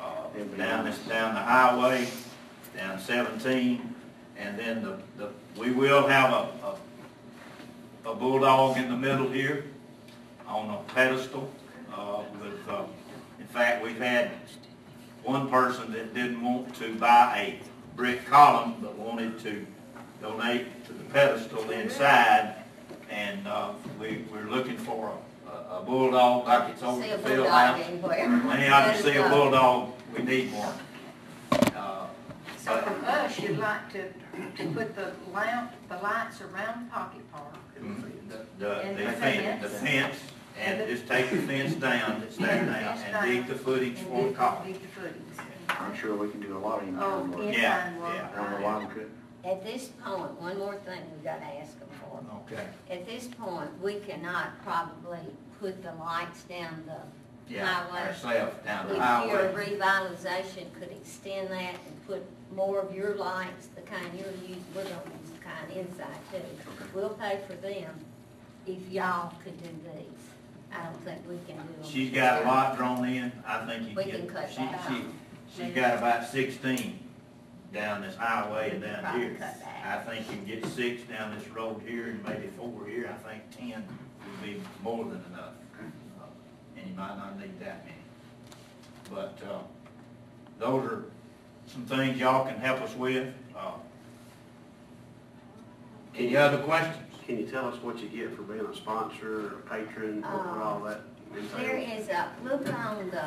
uh, 0.00 0.28
down 0.56 0.84
this, 0.84 0.98
down 1.00 1.34
the 1.34 1.40
highway, 1.40 2.06
down 2.76 3.00
seventeen, 3.00 3.94
and 4.38 4.58
then 4.58 4.82
the, 4.82 4.98
the, 5.16 5.30
we 5.58 5.72
will 5.72 6.06
have 6.06 6.30
a, 6.32 6.76
a, 8.06 8.10
a 8.12 8.14
bulldog 8.14 8.76
in 8.76 8.88
the 8.90 8.96
middle 8.96 9.28
here 9.28 9.64
on 10.46 10.70
a 10.70 10.92
pedestal, 10.92 11.50
uh, 11.92 12.22
with, 12.40 12.68
uh, 12.68 12.84
in 13.40 13.46
fact, 13.46 13.82
we've 13.82 13.98
had 13.98 14.30
one 15.26 15.48
person 15.50 15.92
that 15.92 16.14
didn't 16.14 16.40
want 16.42 16.74
to 16.76 16.94
buy 16.94 17.58
a 17.60 17.96
brick 17.96 18.24
column, 18.26 18.76
but 18.80 18.96
wanted 18.96 19.38
to 19.40 19.66
donate 20.22 20.84
to 20.86 20.92
the 20.92 21.04
pedestal 21.04 21.68
inside, 21.70 22.54
and, 23.10 23.46
uh, 23.46 23.72
we, 24.00 24.24
we're 24.32 24.48
looking 24.48 24.76
for 24.78 25.12
a, 25.48 25.76
a 25.78 25.82
bulldog 25.84 26.46
like 26.46 26.72
it's 26.74 26.82
over 26.82 27.00
the 27.00 27.06
field 27.06 27.22
bulldog 27.24 27.46
house. 27.50 27.80
anywhere. 27.86 28.12
Anyhow, 28.56 28.92
to 28.92 29.02
see 29.02 29.08
a 29.10 29.20
Let 29.22 29.26
it 29.26 29.28
go. 29.28 29.28
bulldog, 29.30 29.92
we 30.16 30.22
need 30.22 30.52
one. 30.52 30.74
Uh, 31.74 32.06
So 32.64 32.78
from 32.82 33.04
us, 33.04 33.38
you'd 33.40 33.58
like 33.58 33.92
to, 33.92 34.02
to 34.58 34.70
put 34.72 34.94
the 34.94 35.12
lamp, 35.32 35.72
the 35.88 35.96
lights 35.96 36.40
around 36.40 36.90
Pocket 36.90 37.22
Park. 37.32 37.54
The, 38.28 38.46
the 38.58 38.80
And 38.82 38.96
the 38.98 39.04
the 39.04 39.12
fence, 39.12 39.62
the 39.62 39.68
fence. 39.68 40.16
Fence, 40.56 40.80
and 40.80 40.90
just 40.90 41.06
take 41.06 41.30
the 41.30 41.38
fence 41.38 41.74
down, 41.74 42.20
that's 42.20 42.36
there 42.36 42.50
And 42.50 42.68
the 42.68 42.72
now, 42.72 42.94
fence 42.94 43.02
and 43.12 43.30
dig 43.30 43.46
the 43.46 43.54
footings 43.54 43.98
for 44.00 44.22
the 44.24 44.28
dig- 44.30 44.64
dig 44.74 44.82
the 44.82 44.88
footings. 45.00 45.38
I'm 45.68 45.94
sure 45.96 46.14
we 46.16 46.30
can 46.30 46.40
do 46.40 46.56
a 46.56 46.60
lot 46.60 46.82
of 46.82 46.88
Oh, 46.88 46.90
internal 47.22 47.26
work. 47.46 47.54
Yeah, 47.56 47.92
yeah. 47.98 48.28
I 48.32 48.36
don't 48.36 48.50
know 48.60 48.66
why 48.66 48.78
we 48.78 48.86
couldn't. 48.86 49.10
At 49.44 49.64
this 49.64 49.88
point, 50.04 50.40
one 50.40 50.58
more 50.58 50.74
thing 50.76 51.00
we've 51.12 51.22
gotta 51.24 51.44
ask 51.44 51.78
them 51.78 51.88
for. 52.00 52.20
Okay, 52.52 52.64
At 52.90 53.06
this 53.06 53.26
point, 53.28 53.70
we 53.82 53.96
cannot 54.00 54.60
probably 54.64 55.20
put 55.60 55.82
the 55.82 55.92
lights 55.94 56.42
down 56.44 56.82
the 56.86 57.52
yeah, 57.52 57.64
highway. 57.66 58.08
ourselves 58.08 58.56
down 58.64 58.88
the 58.88 58.98
highway. 59.00 59.26
If 59.28 59.54
the 59.54 59.62
your 59.62 59.64
highway. 59.66 59.76
revitalization 59.78 60.72
could 60.78 60.90
extend 60.90 61.50
that 61.50 61.74
and 61.74 62.06
put 62.06 62.24
more 62.54 62.80
of 62.80 62.94
your 62.94 63.14
lights, 63.14 63.68
the 63.76 63.82
kind 63.82 64.06
you're 64.18 64.30
using, 64.42 64.64
we're 64.74 64.82
gonna 64.82 64.94
use 65.20 65.30
the 65.30 65.44
kind 65.44 65.70
inside 65.86 66.18
too. 66.32 66.38
We'll 66.94 67.10
pay 67.10 67.38
for 67.46 67.54
them 67.54 67.94
if 68.66 68.88
y'all 68.90 69.32
could 69.44 69.62
do 69.62 69.68
these. 69.94 70.25
I 70.72 70.84
don't 70.84 70.96
think 71.04 71.20
we 71.28 71.36
can 71.46 71.56
do 71.66 71.72
them. 71.72 71.90
She's 71.90 72.10
got 72.10 72.42
a 72.42 72.46
lot 72.46 72.76
drawn 72.76 73.04
in, 73.08 73.32
I 73.46 73.64
think 73.66 73.88
you 73.90 73.96
We 73.96 74.04
can 74.10 74.28
cut 74.28 74.50
she- 74.50 74.56
that 74.58 74.84
she- 74.88 74.94
out. 74.96 75.02
She's 75.56 75.74
got 75.74 75.98
about 75.98 76.26
sixteen 76.26 76.98
down 77.72 78.02
this 78.02 78.16
highway 78.16 78.70
and 78.72 78.82
down 78.82 79.02
probably 79.02 79.20
here. 79.22 79.34
cut 79.38 79.60
that. 79.60 79.84
I 79.86 80.04
think 80.04 80.30
you 80.30 80.36
can 80.36 80.44
get 80.44 80.66
six 80.66 81.02
down 81.04 81.34
this 81.38 81.48
road 81.48 81.82
here 81.86 82.06
and 82.08 82.22
maybe 82.24 82.48
four 82.48 82.86
here, 82.86 83.08
I 83.10 83.28
think 83.28 83.42
ten 83.56 83.84
would 83.86 84.42
be 84.42 84.60
more 84.82 85.04
than 85.04 85.24
enough. 85.32 85.52
Uh, 86.20 86.24
And 86.76 86.88
you 86.90 86.94
might 86.94 87.16
not 87.16 87.38
need 87.40 87.58
that 87.60 87.84
many. 87.84 87.96
But, 89.10 89.38
uh, 89.48 89.58
those 90.58 90.84
are 90.84 91.04
some 91.66 91.86
things 91.86 92.18
y'all 92.18 92.44
can 92.44 92.58
help 92.58 92.82
us 92.82 92.94
with. 92.96 93.32
Uh, 93.56 93.72
Any 96.14 96.36
other 96.36 96.58
questions? 96.58 96.96
Can 97.26 97.38
you 97.38 97.46
tell 97.46 97.66
us 97.66 97.76
what 97.82 97.98
you 97.98 98.08
get 98.08 98.34
for 98.36 98.42
being 98.42 98.64
a 98.64 98.74
sponsor 98.76 99.46
or 99.46 99.46
a 99.58 99.62
patron, 99.68 100.22
what 100.22 100.46
what 100.46 100.58
all 100.62 100.80
that 100.84 101.00
There 101.56 101.76
entails? 101.76 102.02
is 102.04 102.08
a, 102.08 102.30
look 102.44 102.72
on 102.72 103.10
the, 103.10 103.24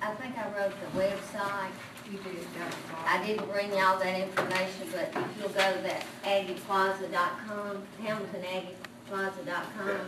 I 0.00 0.14
think 0.14 0.38
I 0.38 0.44
wrote 0.56 0.72
the 0.80 0.86
website. 1.00 1.72
You 2.10 2.18
did, 2.18 2.36
Dr. 2.54 2.76
Ball. 2.92 3.04
I 3.06 3.24
didn't 3.26 3.50
bring 3.50 3.70
y'all 3.70 3.98
that 3.98 4.20
information, 4.20 4.88
but 4.92 5.10
if 5.14 5.28
you'll 5.40 5.48
go 5.48 5.74
to 5.74 5.80
that 5.82 6.04
aggieplaza.com, 6.24 7.82
hamiltonaggieplaza.com, 8.02 10.00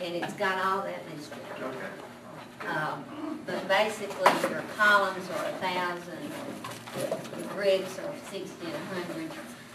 and 0.00 0.14
it's 0.16 0.34
got 0.34 0.62
all 0.64 0.82
that 0.82 1.00
listed. 1.14 1.38
Okay. 1.62 2.68
Um, 2.68 3.04
But 3.46 3.66
basically, 3.66 4.30
your 4.50 4.62
columns 4.76 5.28
are 5.30 5.44
a 5.46 5.52
thousand, 5.52 6.30
the 6.94 7.44
bricks 7.54 7.98
are 7.98 8.12
sixty 8.30 8.66
and 8.66 8.74
a 8.74 8.78
hundred. 8.94 9.30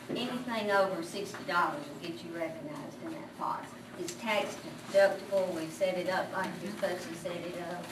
Anything 0.10 0.72
over 0.72 1.04
sixty 1.04 1.44
dollars 1.48 1.82
will 1.88 2.10
get 2.10 2.24
you 2.24 2.32
recognized 2.34 2.98
in 3.06 3.12
that 3.12 3.38
pot. 3.38 3.66
It's 4.00 4.14
tax 4.16 4.56
deductible, 4.92 5.54
we 5.56 5.68
set 5.68 5.98
it 5.98 6.10
up 6.10 6.32
like 6.34 6.50
you're 6.64 6.72
supposed 6.72 7.08
to 7.10 7.16
set 7.16 7.36
it 7.36 7.56
up, 7.72 7.84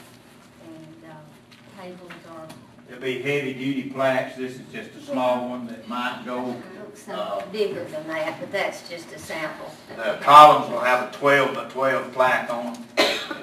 and 0.64 1.10
uh, 1.10 1.82
tables 1.82 2.12
are 2.30 2.46
there'll 2.86 3.02
be 3.02 3.20
heavy-duty 3.20 3.90
plaques. 3.90 4.36
This 4.36 4.54
is 4.54 4.60
just 4.72 4.90
a 4.94 5.00
small 5.00 5.48
one 5.48 5.66
that 5.66 5.88
might 5.88 6.22
go. 6.24 6.56
Uh, 7.10 7.44
bigger 7.52 7.84
than 7.84 8.06
that, 8.08 8.40
but 8.40 8.50
that's 8.50 8.88
just 8.88 9.12
a 9.12 9.18
sample. 9.18 9.70
The 9.96 10.18
columns 10.22 10.70
will 10.72 10.80
have 10.80 11.12
a 11.12 11.12
twelve 11.12 11.54
by 11.54 11.68
twelve 11.68 12.10
plaque 12.12 12.48
on 12.50 12.72
them, 12.72 12.84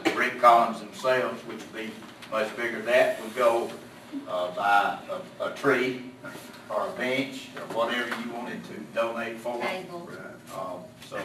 the 0.03 0.09
brick 0.11 0.39
columns 0.41 0.79
themselves, 0.79 1.39
which 1.45 1.59
will 1.59 1.81
be 1.83 1.91
much 2.31 2.55
bigger. 2.57 2.81
That 2.81 3.21
would 3.21 3.35
go, 3.35 3.69
uh, 4.27 4.51
by 4.55 4.97
a, 5.39 5.43
a 5.43 5.51
tree 5.53 6.12
or 6.69 6.87
a 6.87 6.91
bench 6.91 7.47
or 7.57 7.75
whatever 7.75 8.09
you 8.21 8.31
wanted 8.31 8.63
to 8.65 8.73
donate 8.93 9.37
for. 9.37 9.61
Table. 9.61 10.09
Uh, 10.53 10.77
so 11.09 11.17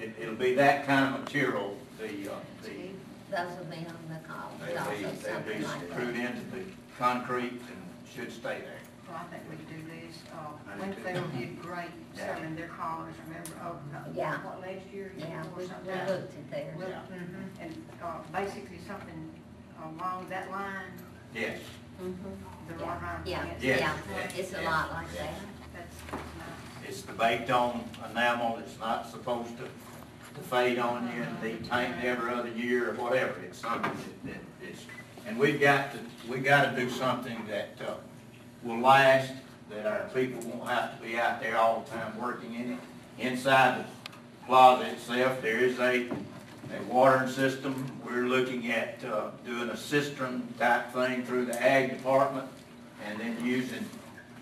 it, 0.00 0.14
it'll 0.20 0.34
be 0.34 0.54
that 0.54 0.86
kind 0.86 1.14
of 1.14 1.20
material, 1.24 1.76
the, 1.98 2.30
uh, 2.30 2.34
the, 2.62 2.90
Those 3.30 3.58
will 3.58 3.64
be 3.66 3.76
on 3.78 3.98
the 4.08 4.28
column, 4.28 4.52
they'll 4.64 4.98
be, 4.98 5.04
also 5.04 5.16
they'll 5.22 5.58
be 5.58 5.64
like 5.64 5.90
screwed 5.90 6.14
that. 6.16 6.30
into 6.34 6.44
the 6.56 6.62
concrete 6.98 7.52
and 7.52 7.82
should 8.14 8.32
stay 8.32 8.58
there. 8.60 8.78
Well, 9.08 9.20
I 9.20 9.24
think 9.32 9.42
we 9.48 9.56
do 9.74 9.82
this, 9.88 10.18
uh, 10.32 10.52
I 10.70 10.86
do 10.86 10.92
too. 10.94 11.02
Winfield 11.02 11.38
did 11.38 11.62
great 11.62 11.88
Yeah. 12.16 12.34
selling 12.36 12.54
their 12.56 12.68
collars, 12.68 13.14
remember, 13.26 13.50
oh, 13.64 13.76
no, 13.92 13.98
Yeah. 14.14 14.36
what, 14.44 14.60
last 14.60 14.86
year, 14.92 15.12
year 15.16 15.26
Yeah, 15.30 15.42
before 15.42 15.58
we 15.58 15.66
something? 15.66 15.92
we 16.06 16.12
looked 16.12 16.34
at 16.34 16.50
theirs. 16.50 16.76
Well, 16.78 16.88
mhm, 16.88 17.60
And, 17.60 17.84
uh, 18.02 18.18
basically 18.32 18.78
something 18.86 19.30
along 19.82 20.28
that 20.28 20.50
line, 20.50 20.92
Yes. 21.34 21.58
Mhm. 22.00 22.16
the 22.68 22.84
one 22.84 23.02
around. 23.02 23.26
Yeah, 23.26 23.44
fence. 23.44 23.62
Yeah. 23.62 23.76
yeah, 23.78 24.28
it's 24.36 24.54
a 24.54 24.62
lot 24.62 24.92
like 24.92 25.12
that. 25.16 25.30
That's, 25.74 25.96
that's. 26.10 26.88
It's 26.88 27.02
the 27.02 27.12
baked 27.12 27.50
on 27.50 27.84
enamel, 28.10 28.58
it's 28.58 28.78
not 28.78 29.10
supposed 29.10 29.56
to, 29.58 29.64
to 29.64 30.40
fade 30.48 30.78
on 30.78 31.10
you 31.14 31.22
and 31.22 31.42
be 31.42 31.68
painted 31.68 32.04
every 32.04 32.32
other 32.32 32.50
year 32.50 32.90
or 32.90 32.94
whatever. 32.94 33.34
It's 33.44 33.58
something 33.58 33.90
that, 34.24 34.32
that 34.32 34.68
it's, 34.68 34.84
and 35.26 35.38
we've 35.38 35.60
got 35.60 35.92
to, 35.92 35.98
we 36.30 36.38
gotta 36.38 36.74
do 36.76 36.88
something 36.88 37.44
that, 37.48 37.70
uh, 37.86 37.94
will 38.62 38.78
last, 38.78 39.32
that 39.70 39.86
our 39.86 40.08
people 40.14 40.40
won't 40.50 40.68
have 40.68 40.96
to 40.96 41.06
be 41.06 41.18
out 41.18 41.40
there 41.42 41.56
all 41.56 41.80
the 41.80 41.90
time 41.90 42.18
working 42.18 42.54
in 42.54 42.72
it. 42.74 42.78
Inside 43.18 43.84
the 43.84 44.10
plaza 44.46 44.86
itself, 44.92 45.42
there 45.42 45.58
is 45.58 45.78
a, 45.80 46.08
a 46.76 46.92
watering 46.92 47.30
system. 47.30 47.90
We're 48.04 48.26
looking 48.26 48.70
at, 48.70 49.04
uh, 49.04 49.30
doing 49.44 49.70
a 49.70 49.76
cistern 49.76 50.46
type 50.58 50.92
thing 50.92 51.24
through 51.24 51.46
the 51.46 51.62
ag 51.62 51.90
department 51.90 52.48
and 53.06 53.18
then 53.20 53.36
using 53.44 53.84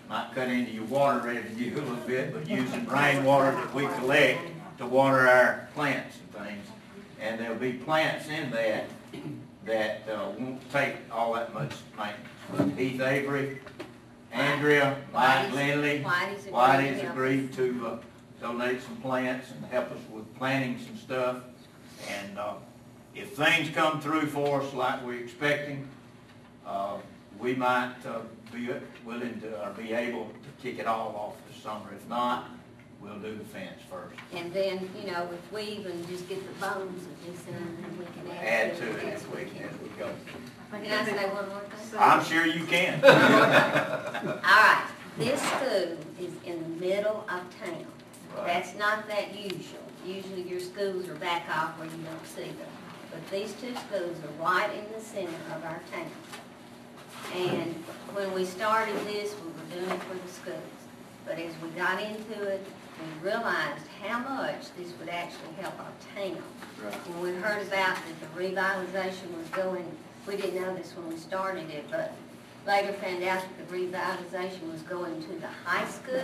might 0.09 0.29
cut 0.33 0.47
into 0.47 0.71
your 0.71 0.85
water 0.85 1.19
revenue 1.19 1.73
a 1.73 1.79
little 1.79 1.95
bit, 2.07 2.33
but 2.33 2.47
using 2.47 2.85
rainwater 2.87 3.51
that 3.51 3.73
we 3.73 3.85
collect 3.99 4.39
to 4.77 4.85
water 4.85 5.27
our 5.27 5.67
plants 5.73 6.17
and 6.17 6.45
things. 6.45 6.67
And 7.19 7.39
there'll 7.39 7.57
be 7.57 7.73
plants 7.73 8.29
in 8.29 8.49
that 8.51 8.85
that 9.65 10.07
uh, 10.09 10.31
won't 10.39 10.71
take 10.71 10.95
all 11.11 11.33
that 11.33 11.53
much 11.53 11.73
maintenance. 11.97 12.77
Heath 12.77 13.01
Avery, 13.01 13.59
Andrea, 14.31 14.95
Mike 15.11 15.51
Lindley, 15.51 16.05
Whitey's 16.49 17.03
agreed 17.03 17.51
to 17.53 17.65
agreed 17.65 17.81
to 17.81 17.87
uh, 17.87 17.97
donate 18.39 18.81
some 18.81 18.95
plants 18.97 19.51
and 19.51 19.65
help 19.65 19.91
us 19.91 19.99
with 20.09 20.33
planting 20.37 20.79
some 20.85 20.95
stuff. 20.95 21.37
And 22.07 22.37
uh, 22.39 22.53
if 23.15 23.33
things 23.35 23.69
come 23.75 23.99
through 24.01 24.27
for 24.27 24.61
us 24.61 24.73
like 24.73 25.05
we're 25.05 25.19
expecting, 25.19 25.87
uh, 26.65 26.97
we 27.39 27.55
might 27.55 27.95
uh, 28.05 28.19
be 28.53 28.69
willing 29.05 29.39
to, 29.41 29.67
or 29.67 29.71
be 29.71 29.93
able 29.93 30.25
to 30.25 30.61
kick 30.63 30.79
it 30.79 30.87
all 30.87 31.15
off 31.15 31.47
this 31.51 31.61
summer. 31.61 31.85
If 31.95 32.07
not, 32.09 32.49
we'll 33.01 33.19
do 33.19 33.35
the 33.35 33.43
fence 33.45 33.79
first. 33.89 34.15
And 34.33 34.53
then, 34.53 34.89
you 34.99 35.11
know, 35.11 35.29
if 35.31 35.51
we 35.51 35.61
even 35.63 36.05
just 36.07 36.27
get 36.29 36.39
the 36.41 36.65
bones 36.65 37.03
of 37.05 37.25
this 37.25 37.45
in, 37.47 37.53
then 37.53 37.97
we 37.99 38.05
can 38.05 38.37
add 38.37 38.71
Add 38.71 38.75
to 38.77 38.81
to 38.81 38.89
it 38.91 39.03
it 39.03 39.13
as 39.13 39.21
as 39.23 39.27
we 39.29 39.43
we, 39.43 39.49
can. 39.51 39.69
as 39.69 39.79
we 39.81 39.89
go. 39.99 40.09
Can 40.71 40.91
I 40.91 41.05
say 41.05 41.29
one 41.29 41.47
more 41.49 41.59
thing? 41.61 41.99
I'm 41.99 42.23
sure 42.23 42.45
you 42.45 42.65
can. 42.65 43.03
All 43.05 43.11
right, 44.41 44.85
this 45.17 45.41
school 45.41 45.97
is 46.19 46.33
in 46.45 46.61
the 46.61 46.85
middle 46.85 47.25
of 47.29 47.41
town. 47.63 47.85
That's 48.35 48.75
not 48.75 49.07
that 49.07 49.35
usual. 49.35 49.81
Usually 50.05 50.43
your 50.43 50.59
schools 50.59 51.07
are 51.09 51.15
back 51.15 51.43
off 51.49 51.77
where 51.79 51.87
you 51.87 52.03
don't 52.03 52.27
see 52.27 52.51
them. 52.51 52.69
But 53.11 53.29
these 53.31 53.53
two 53.53 53.73
schools 53.75 54.17
are 54.23 54.43
right 54.43 54.69
in 54.73 54.91
the 54.93 55.01
center 55.03 55.31
of 55.55 55.63
our 55.63 55.81
town. 55.91 56.11
And 57.35 57.73
when 58.13 58.33
we 58.33 58.45
started 58.45 58.95
this, 59.05 59.35
we 59.35 59.47
were 59.51 59.85
doing 59.85 59.91
it 59.97 60.03
for 60.03 60.15
the 60.15 60.31
schools. 60.31 60.61
But 61.25 61.39
as 61.39 61.53
we 61.61 61.69
got 61.69 62.01
into 62.01 62.43
it, 62.43 62.65
we 62.99 63.29
realized 63.29 63.85
how 64.01 64.19
much 64.19 64.73
this 64.77 64.93
would 64.99 65.09
actually 65.09 65.53
help 65.59 65.73
our 65.79 65.91
town. 66.15 66.41
When 67.07 67.21
we 67.21 67.41
heard 67.41 67.61
about 67.67 67.95
that 67.95 68.19
the 68.21 68.41
revitalization 68.41 69.37
was 69.37 69.47
going, 69.51 69.85
we 70.25 70.37
didn't 70.37 70.61
know 70.61 70.75
this 70.75 70.95
when 70.95 71.09
we 71.09 71.17
started 71.17 71.69
it, 71.69 71.85
but 71.91 72.13
later 72.65 72.93
found 72.93 73.23
out 73.23 73.41
that 73.41 73.69
the 73.69 73.75
revitalization 73.75 74.71
was 74.71 74.81
going 74.83 75.21
to 75.23 75.33
the 75.39 75.47
high 75.65 75.87
school, 75.87 76.23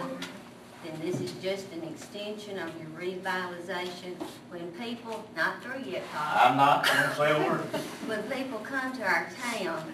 then 0.83 0.99
this 1.01 1.21
is 1.21 1.31
just 1.41 1.71
an 1.71 1.83
extension 1.83 2.57
of 2.59 2.69
your 2.79 2.89
revitalization. 2.99 4.15
When 4.49 4.71
people, 4.73 5.23
not 5.35 5.61
through 5.63 5.81
yet, 5.83 6.03
Todd, 6.11 6.39
I'm 6.41 6.57
not 6.57 6.85
gonna 6.85 7.15
say 7.15 7.31
a 7.31 7.49
word. 7.49 7.59
when 8.07 8.23
people 8.23 8.59
come 8.59 8.95
to 8.97 9.03
our 9.03 9.27
town, 9.41 9.93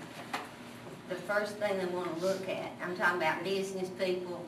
the 1.09 1.15
first 1.15 1.57
thing 1.57 1.77
they 1.77 1.85
want 1.85 2.13
to 2.19 2.25
look 2.25 2.47
at, 2.49 2.71
I'm 2.83 2.95
talking 2.95 3.17
about 3.17 3.43
business 3.43 3.89
people, 3.89 4.45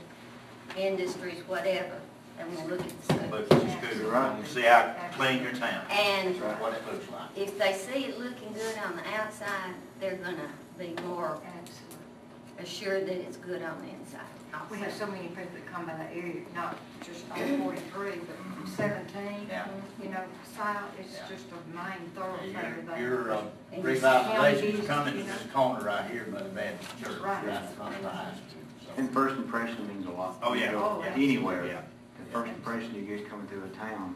industries, 0.78 1.40
whatever, 1.48 2.00
they 2.38 2.44
want 2.56 2.70
to 2.70 2.76
look 2.76 2.82
at 2.82 3.08
the 3.08 3.14
school. 3.14 3.30
Look 3.32 3.52
at 3.52 3.64
your 3.64 3.92
scooter, 3.92 4.10
right, 4.10 4.36
and 4.38 4.48
see 4.48 4.62
how 4.62 4.96
clean 5.14 5.44
your 5.44 5.54
town, 5.54 5.84
And 5.92 6.36
what 6.60 6.74
it 6.74 6.86
looks 6.92 7.10
like. 7.12 7.30
if 7.36 7.58
they 7.58 7.74
see 7.74 8.06
it 8.06 8.20
looking 8.20 8.54
good 8.54 8.78
on 8.86 8.96
the 8.96 9.08
outside, 9.16 9.74
they're 10.00 10.16
gonna 10.16 10.50
be 10.80 10.96
more 11.08 11.40
Absolutely. 11.60 12.64
assured 12.64 13.06
that 13.08 13.16
it's 13.16 13.38
good 13.38 13.62
on 13.62 13.80
the 13.82 13.90
inside. 13.90 14.22
We 14.70 14.78
have 14.80 14.94
so 14.94 15.06
many 15.08 15.28
people 15.28 15.44
that 15.54 15.66
come 15.74 15.86
by 15.86 15.94
that 15.94 16.12
area, 16.14 16.42
not 16.56 16.78
just 17.06 17.30
on 17.32 17.62
forty-three, 17.62 18.22
but 18.26 18.70
seventeen, 18.70 19.48
Yeah. 19.50 19.68
you 20.02 20.10
know, 20.10 20.24
south, 20.56 20.84
it's 21.00 21.16
Yeah. 21.18 21.28
just 21.28 21.46
a 21.52 21.76
main 21.76 22.10
thoroughfare 22.16 22.48
Your- 22.78 22.96
there. 22.96 23.02
Your 23.02 23.34
uh, 23.34 23.42
And 23.74 23.84
revitalization 23.84 24.80
is 24.80 24.88
county 24.88 24.88
coming 24.88 25.14
to 25.14 25.20
business, 25.20 25.44
this 25.44 25.52
corner 25.52 25.84
right 25.86 26.10
here 26.10 26.26
by 26.32 26.44
the 26.44 26.50
Baptist 26.50 27.00
church, 27.04 27.20
Right. 27.22 27.46
right 27.48 27.62
in 27.64 27.68
front 27.76 27.96
of 27.96 28.02
the 28.04 28.10
high 28.10 28.32
school. 28.32 28.62
so. 28.86 28.92
And 28.98 29.14
first 29.14 29.36
impression 29.36 29.88
means 29.88 30.06
a 30.08 30.12
lot. 30.12 30.36
Oh, 30.42 30.54
yeah. 30.54 30.66
You 30.68 30.72
go 30.78 30.84
Oh, 30.84 31.04
yeah. 31.04 31.14
Anywhere. 31.14 31.66
Yeah. 31.66 31.82
The 32.20 32.32
first 32.32 32.50
impression 32.50 32.96
you 32.96 33.02
get 33.04 33.30
coming 33.30 33.48
through 33.48 33.64
a 33.66 33.70
town, 33.70 34.16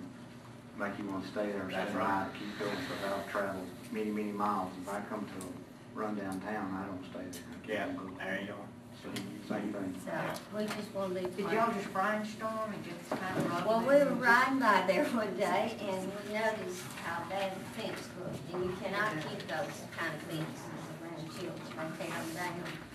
make 0.78 0.98
you 1.00 1.06
want 1.06 1.24
to 1.26 1.32
stay 1.32 1.52
there, 1.52 1.66
stay 1.70 1.76
That's 1.78 1.92
the 1.92 1.98
right. 1.98 2.08
night, 2.28 2.28
keep 2.40 2.60
going, 2.60 2.78
so 2.78 3.14
I've 3.16 3.28
traveled 3.30 3.68
many, 3.92 4.10
many 4.12 4.32
miles. 4.32 4.72
If 4.82 4.88
I 4.90 5.02
come 5.10 5.26
to 5.26 5.46
a 5.46 6.00
rundown 6.00 6.40
town, 6.42 6.72
I 6.74 6.86
don't 6.86 7.04
stay 7.12 7.40
there. 7.68 7.76
Yeah, 7.76 7.88
there 8.18 8.42
you 8.42 8.54
are. 8.54 8.75
Same 9.14 9.36
same 9.47 9.74
thing. 9.74 9.95
So, 10.06 10.58
we 10.58 10.66
just 10.66 10.93
want 10.93 11.16
to 11.16 11.22
be. 11.22 11.43
Did 11.43 11.51
y'all 11.51 11.72
just 11.72 11.93
brainstorm 11.93 12.74
and 12.74 12.84
just 12.84 13.22
kind 13.22 13.38
of? 13.38 13.66
Well, 13.66 13.80
we 13.82 13.86
were 13.86 14.18
riding 14.18 14.60
by 14.60 14.84
there 14.88 15.06
one 15.06 15.36
day 15.38 15.76
and 15.80 16.01
we 16.01 16.34
noticed 16.34 16.82
how 17.03 17.24
bad 17.30 17.53
the 17.53 17.82
fence 17.82 18.10
looked. 18.20 18.53
And 18.53 18.66
you 18.66 18.76
cannot 18.82 19.12
keep 19.22 19.47
those 19.47 19.76
kind 19.97 20.14
of 20.14 20.22
fences 20.24 20.66
around 21.01 21.26
children, 21.38 21.53
they 21.99 22.06
tear 22.06 22.16
them 22.16 22.34
down. 22.34 22.86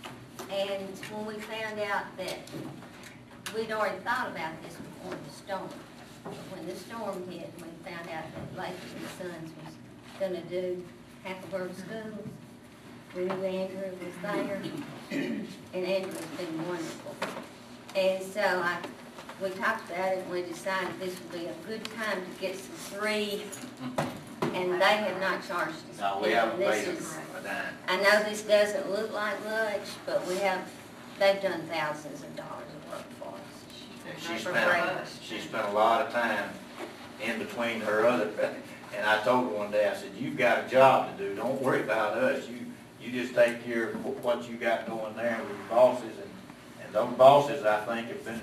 And 0.50 0.98
when 1.12 1.26
we 1.26 1.40
found 1.40 1.78
out 1.80 2.16
that, 2.16 2.38
we'd 3.54 3.70
already 3.70 3.98
thought 3.98 4.28
about 4.28 4.60
this 4.62 4.74
before 4.74 5.14
the 5.14 5.30
storm. 5.30 5.68
But 6.24 6.34
When 6.52 6.66
the 6.66 6.74
storm 6.74 7.30
hit, 7.30 7.52
we 7.56 7.68
found 7.88 8.08
out 8.10 8.24
that 8.34 8.58
Lakers 8.58 8.92
and 8.96 9.30
Sons 9.30 9.50
was 9.64 9.74
gonna 10.18 10.42
do 10.42 10.84
Hackleburg 11.24 11.74
schools. 11.76 12.28
We 13.16 13.24
knew 13.24 13.32
Andrea 13.44 13.90
was 13.90 14.14
there, 14.22 14.62
and 15.10 15.48
Andrea's 15.74 16.24
been 16.38 16.68
wonderful. 16.68 17.16
And 17.96 18.22
so 18.22 18.40
I, 18.40 18.78
we 19.42 19.50
talked 19.50 19.90
about 19.90 20.12
it, 20.12 20.18
and 20.18 20.30
we 20.30 20.42
decided 20.42 20.88
this 21.00 21.18
would 21.18 21.32
be 21.32 21.46
a 21.46 21.54
good 21.66 21.84
time 21.96 22.22
to 22.24 22.40
get 22.40 22.56
some 22.56 22.72
free, 23.00 23.42
and 24.54 24.80
they 24.80 24.96
have 24.96 25.20
not 25.20 25.46
charged 25.46 25.74
us. 25.90 25.98
No, 25.98 26.20
we 26.22 26.30
haven't 26.30 26.60
this 26.60 26.84
paid 26.84 26.94
is- 26.94 27.16
a 27.38 27.42
dime. 27.42 27.74
I 27.88 27.96
know 27.96 28.22
this 28.28 28.42
doesn't 28.42 28.90
look 28.90 29.12
like 29.12 29.42
much, 29.44 29.80
but 30.06 30.24
we 30.28 30.36
have, 30.36 30.70
they've 31.18 31.42
done 31.42 31.62
thousands 31.62 32.22
of 32.22 32.36
dollars 32.36 32.68
of 32.76 32.92
work 32.92 33.10
for 33.18 33.34
us. 33.34 34.08
And 34.08 34.22
she 34.22 34.38
spent, 34.42 34.56
us. 34.56 35.18
she 35.20 35.40
spent 35.40 35.66
a 35.66 35.72
lot 35.72 36.06
of 36.06 36.12
time 36.12 36.50
in 37.20 37.38
between 37.40 37.80
her 37.80 38.06
other, 38.06 38.30
and 38.96 39.04
I 39.04 39.20
told 39.24 39.50
her 39.50 39.56
one 39.56 39.72
day, 39.72 39.88
I 39.88 39.94
said, 39.96 40.10
you've 40.16 40.36
got 40.36 40.66
a 40.66 40.68
job 40.68 41.16
to 41.18 41.24
do, 41.28 41.34
don't 41.34 41.60
worry 41.60 41.82
about 41.82 42.16
us, 42.16 42.48
you, 42.48 42.59
you 43.00 43.10
just 43.12 43.34
take 43.34 43.64
care 43.64 43.90
of 43.90 44.24
what 44.24 44.48
you 44.48 44.56
got 44.56 44.86
going 44.86 45.14
there 45.16 45.38
with 45.40 45.56
your 45.56 45.68
bosses, 45.68 46.16
and, 46.16 46.84
and 46.84 46.92
those 46.92 47.16
bosses, 47.16 47.64
I 47.64 47.84
think, 47.86 48.08
have 48.08 48.24
been 48.24 48.40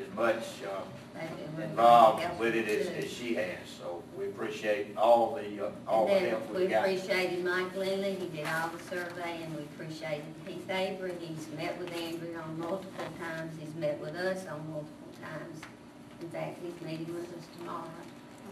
as 0.00 0.14
much, 0.14 0.44
uh, 0.64 0.80
really 1.14 1.64
involved 1.70 2.24
with 2.40 2.54
it 2.56 2.68
as, 2.68 2.88
as 3.04 3.10
she 3.12 3.34
has, 3.34 3.58
so 3.78 4.02
we 4.18 4.26
appreciate 4.26 4.96
all 4.96 5.34
the, 5.36 5.66
uh, 5.66 5.70
all 5.86 6.06
the 6.06 6.18
help 6.18 6.50
we 6.52 6.62
we 6.62 6.66
got. 6.66 6.84
appreciated 6.88 7.44
Mike 7.44 7.76
Lindley, 7.76 8.14
he 8.14 8.26
did 8.28 8.46
all 8.46 8.68
the 8.70 8.82
survey, 8.84 9.42
and 9.44 9.56
we 9.56 9.62
appreciated 9.62 10.24
Heath 10.46 10.68
Avery, 10.68 11.12
he's 11.20 11.46
met 11.56 11.78
with 11.78 11.92
Andrea 11.94 12.40
on 12.40 12.58
multiple 12.58 13.06
times, 13.20 13.56
he's 13.60 13.74
met 13.76 14.00
with 14.00 14.16
us 14.16 14.46
on 14.46 14.58
multiple 14.70 15.12
times. 15.22 15.60
In 16.20 16.28
fact, 16.30 16.58
he's 16.64 16.80
meeting 16.86 17.14
with 17.14 17.28
us 17.36 17.44
tomorrow. 17.58 17.84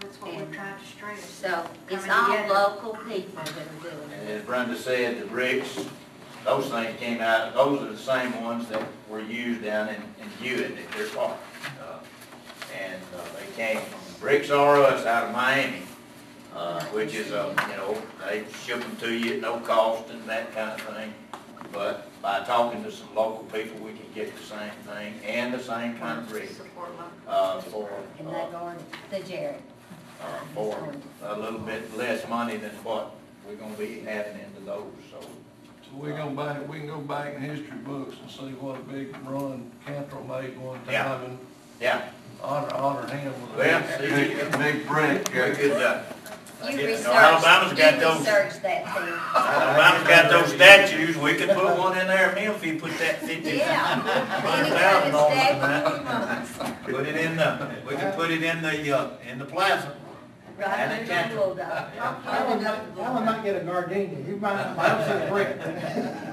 That's 0.03 0.21
what 0.21 0.35
we're 0.35 0.55
trying 0.55 0.79
to 0.79 0.87
stress. 0.87 1.25
So 1.25 1.67
it's 1.89 2.09
all 2.09 2.27
together. 2.27 2.53
local 2.55 2.95
people 3.09 3.43
that 3.45 3.49
are 3.51 3.91
doing 3.91 4.13
And 4.21 4.29
it. 4.29 4.33
as 4.41 4.43
Brenda 4.45 4.77
said, 4.77 5.21
the 5.21 5.27
bricks, 5.27 5.79
those 6.45 6.69
things 6.69 6.99
came 6.99 7.21
out, 7.21 7.55
those 7.55 7.81
are 7.83 7.93
the 7.93 7.97
same 7.99 8.43
ones 8.43 8.69
that 8.69 8.83
were 9.09 9.21
used 9.21 9.63
down 9.63 9.89
in, 9.89 10.03
in 10.21 10.29
Hewitt 10.41 10.73
at 10.77 10.93
their 10.93 11.07
park. 11.09 11.37
Uh, 11.81 11.99
And, 12.77 13.01
uh, 13.17 13.21
they 13.39 13.55
came 13.63 13.81
from 13.81 14.01
Bricks 14.21 14.51
R 14.51 14.83
Us 14.83 15.07
out 15.07 15.25
of 15.29 15.33
Miami, 15.33 15.83
uh, 16.57 16.83
which 16.87 17.15
is, 17.15 17.31
uh, 17.33 17.55
you 17.71 17.77
know, 17.77 18.03
they 18.27 18.45
ship 18.65 18.81
them 18.81 18.97
to 18.97 19.13
you 19.13 19.35
at 19.35 19.41
no 19.41 19.61
cost 19.61 20.11
and 20.11 20.23
that 20.29 20.53
kind 20.55 20.71
of 20.81 20.81
thing. 20.97 21.13
But 21.71 22.09
by 22.21 22.41
talking 22.45 22.83
to 22.85 22.91
some 22.91 23.09
local 23.15 23.45
people, 23.45 23.79
we 23.85 23.93
can 23.93 24.07
get 24.15 24.37
the 24.37 24.43
same 24.43 24.71
thing 24.87 25.15
and 25.27 25.55
the 25.55 25.63
same 25.63 25.97
kind 25.99 26.19
of 26.21 26.29
brick, 26.29 26.51
uh, 27.29 27.61
for, 27.63 27.89
And 28.19 28.29
uh, 28.29 28.33
that 28.33 28.53
garden, 28.53 28.85
the 29.11 29.21
Jared. 29.21 29.63
Uh, 30.25 30.27
for 30.55 30.93
a 31.25 31.39
little 31.39 31.59
bit 31.61 31.97
less 31.97 32.27
money 32.29 32.57
than 32.57 32.71
what 32.85 33.15
we're 33.47 33.55
gonna 33.57 33.75
be 33.75 34.05
adding 34.09 34.39
into 34.41 34.61
those, 34.65 34.85
so. 35.11 35.21
So 35.21 35.99
we 35.99 36.11
go 36.11 36.31
back, 36.31 36.67
we 36.69 36.79
can 36.79 36.87
go 36.87 36.99
back 37.01 37.35
in 37.35 37.43
history 37.43 37.77
books 37.85 38.17
and 38.23 38.31
see 38.31 38.55
what 38.55 38.77
a 38.77 38.83
big 38.83 39.15
run 39.27 39.71
Cantrell 39.87 40.25
made 40.25 40.57
one 40.59 40.81
Yeah. 40.89 41.05
time 41.05 41.25
and 41.25 41.39
Yeah, 41.81 42.03
honor, 42.43 42.75
honor 42.75 43.07
him 43.09 43.33
with 43.43 43.55
a 43.55 43.59
Well, 43.59 43.81
big, 43.99 44.11
see, 44.11 44.35
big, 44.35 44.59
big 44.59 44.87
brick. 44.87 45.29
we 45.29 45.55
could, 45.57 45.73
uh, 45.83 46.03
You 46.63 46.69
I 46.69 46.71
guess- 46.77 46.87
researched, 46.87 47.09
Alabama's 47.09 47.73
got 47.79 47.95
you 47.95 48.01
those, 48.01 48.19
researched 48.21 48.63
that 48.63 48.85
thing. 48.95 49.15
Alabama's 49.35 50.09
got 50.09 50.31
those 50.31 50.53
statues, 50.55 51.17
we 51.19 51.35
could 51.35 51.49
put 51.51 51.77
one 51.77 51.99
in 51.99 52.07
there, 52.07 52.31
if 52.39 52.65
you 52.65 52.79
put 52.79 52.97
that 52.99 53.19
fifty. 53.21 53.57
Yeah. 53.59 53.75
Hundred 53.77 54.67
Any 54.67 54.71
thousand 54.71 55.07
of 55.09 55.13
dollars 55.13 55.51
in 55.51 55.59
that. 55.61 55.85
of 55.87 56.05
months. 56.05 56.59
Put 56.87 57.07
it 57.09 57.17
in 57.17 57.37
the, 57.37 57.69
we 57.89 57.97
could 57.97 58.15
put 58.15 58.31
it 58.31 58.43
in 58.45 58.63
the, 58.63 58.97
uh, 58.97 59.09
in 59.29 59.39
the 59.41 59.45
plaza. 59.45 59.93
Right 60.63 60.79
And 60.81 60.93
under 60.93 61.03
it 61.03 61.07
the 61.07 61.13
can't- 61.13 61.35
bulldog. 61.37 61.85
I 62.27 62.47
would 62.49 62.63
not, 62.63 62.79
I 63.01 63.15
would 63.15 63.25
not 63.25 63.45
get 63.45 63.57
a 63.57 63.65
gardenia, 63.65 64.19
you 64.27 64.37
might, 64.37 64.75
might 64.77 65.05
see 65.07 65.13
a 65.13 65.29
brick. 65.31 65.59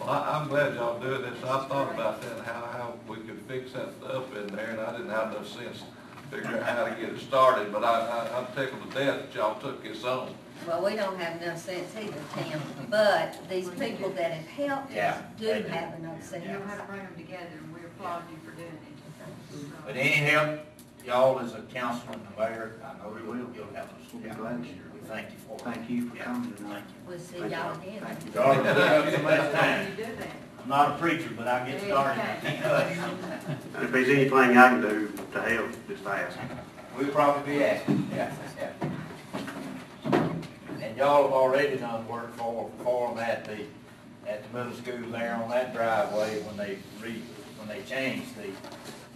Well, 0.00 0.08
I, 0.08 0.38
I'm 0.40 0.48
glad 0.48 0.74
y'all 0.76 0.98
doing 0.98 1.20
this. 1.20 1.36
I 1.44 1.66
thought 1.68 1.92
about 1.92 2.22
that, 2.22 2.38
how, 2.46 2.64
how 2.72 2.94
we 3.06 3.16
could 3.18 3.38
fix 3.46 3.72
that 3.72 3.90
stuff 4.00 4.34
in 4.34 4.46
there, 4.46 4.70
and 4.70 4.80
I 4.80 4.92
didn't 4.92 5.10
have 5.10 5.30
no 5.30 5.42
sense 5.44 5.82
figuring 6.30 6.56
out 6.56 6.62
how 6.62 6.84
to 6.86 6.90
get 6.92 7.10
it 7.10 7.20
started, 7.20 7.70
but 7.70 7.84
I, 7.84 8.00
I, 8.08 8.38
I'm 8.38 8.46
tickled 8.56 8.90
to 8.90 8.98
death 8.98 9.20
that 9.20 9.34
y'all 9.34 9.60
took 9.60 9.82
this 9.82 10.02
on. 10.04 10.32
Well, 10.66 10.82
we 10.82 10.96
don't 10.96 11.18
have 11.20 11.42
enough 11.42 11.58
sense 11.58 11.94
either, 12.00 12.14
Tim, 12.34 12.62
but 12.88 13.46
these 13.50 13.68
people 13.68 14.08
that 14.10 14.32
have 14.32 14.46
helped 14.46 14.90
us 14.92 14.96
Yeah, 14.96 15.22
do 15.38 15.46
they 15.48 15.62
do. 15.62 15.68
have 15.68 15.98
enough 15.98 16.22
sense. 16.22 16.46
You 16.46 16.52
know 16.54 16.62
how 16.64 16.76
to 16.76 16.82
bring 16.84 17.00
them 17.02 17.14
together, 17.18 17.46
and 17.58 17.74
we 17.74 17.80
applaud 17.84 18.22
you 18.30 18.38
for 18.42 18.56
doing 18.56 18.68
it. 18.68 19.84
But 19.84 19.96
any 19.96 20.08
help, 20.08 20.60
y'all 21.06 21.38
as 21.40 21.54
a 21.54 21.62
council 21.62 22.08
and 22.12 22.22
the 22.22 22.40
mayor, 22.40 22.72
I 22.84 22.98
know 23.02 23.10
We 23.14 23.20
you'll, 23.22 23.30
will. 23.30 23.54
you'll 23.54 23.74
help 23.74 23.88
us. 23.88 24.12
We'll 24.12 24.22
be 24.22 24.28
glad 24.30 24.62
to. 24.62 24.68
We 24.68 25.00
thank 25.06 25.30
you 25.30 25.38
for 25.46 25.54
it. 25.56 25.60
Thank 25.74 25.90
you 25.90 26.08
for 26.08 26.16
Yeah, 26.16 26.24
coming 26.24 26.52
tonight. 26.54 26.72
Thank 26.72 26.84
you. 26.88 26.94
We'll 27.08 27.18
see 27.18 27.38
Thank 27.38 27.52
y'all 27.52 27.74
you. 27.74 27.80
again. 27.88 28.00
Thank 28.06 28.24
you. 28.24 28.30
Darling, 28.32 28.60
we 28.60 28.66
have 28.66 29.12
some 29.14 29.22
best 29.24 29.56
time. 29.58 29.86
you 29.98 30.04
do 30.04 30.16
that? 30.16 30.28
I'm 30.62 30.68
not 30.68 30.90
a 30.90 30.98
preacher, 30.98 31.30
but 31.36 31.48
I 31.48 31.70
get 31.70 31.80
started. 31.82 32.20
And 32.20 33.82
if 33.84 33.92
there's 33.92 34.08
anything 34.08 34.32
I 34.38 34.68
can 34.68 34.80
do 34.82 35.12
to 35.32 35.40
help, 35.42 35.70
just 35.88 36.06
ask. 36.06 36.38
We'll 36.98 37.08
probably 37.08 37.54
be 37.54 37.64
asking, 37.64 38.08
yeah, 38.14 38.34
yeah. 38.58 38.72
And 40.82 40.96
y'all 40.96 41.22
have 41.22 41.32
already 41.32 41.76
done 41.78 42.06
work 42.08 42.34
for, 42.36 42.70
for 42.82 43.08
them 43.14 43.18
at 43.20 43.44
the, 43.46 43.58
at 44.28 44.42
the 44.52 44.58
middle 44.58 44.72
school 44.74 45.10
there 45.10 45.34
on 45.42 45.48
that 45.50 45.72
driveway 45.74 46.42
when 46.42 46.56
they 46.58 46.78
re, 47.02 47.22
when 47.58 47.68
they 47.68 47.82
changed 47.84 48.36
the, 48.36 48.48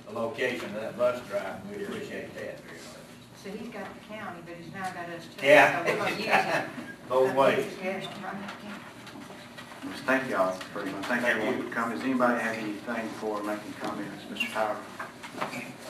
the 0.07 0.13
location 0.13 0.67
of 0.67 0.81
that 0.81 0.97
bus 0.99 1.21
drive, 1.29 1.57
and 1.63 1.77
we 1.77 1.85
appreciate 1.85 2.35
that 2.35 2.61
very 2.61 2.79
much. 2.79 3.43
So 3.43 3.51
he's 3.51 3.69
got 3.69 3.85
the 3.95 4.15
county, 4.15 4.41
but 4.47 4.55
he's 4.57 4.73
now 4.73 4.91
got 4.93 5.09
us 5.11 5.25
too. 5.37 5.47
Yeah. 5.47 5.85
So 5.85 5.93
we're 5.93 5.99
gonna 5.99 6.11
use 6.17 6.25
him. 6.27 6.65
Both 7.09 7.35
ways. 7.35 7.67
Yes, 7.83 8.07
right. 8.23 8.35
Just 9.91 10.05
Thank 10.05 10.31
y'all 10.31 10.57
very 10.73 10.91
much. 10.91 11.05
Thank 11.05 11.25
everyone 11.25 11.63
for 11.63 11.75
coming. 11.75 11.97
Does 11.99 12.05
anybody 12.07 12.41
have 12.41 12.57
anything 12.57 13.09
before 13.09 13.43
making 13.43 13.75
comments? 13.81 14.25
Mr. 14.33 14.51
Tyler? 14.53 14.77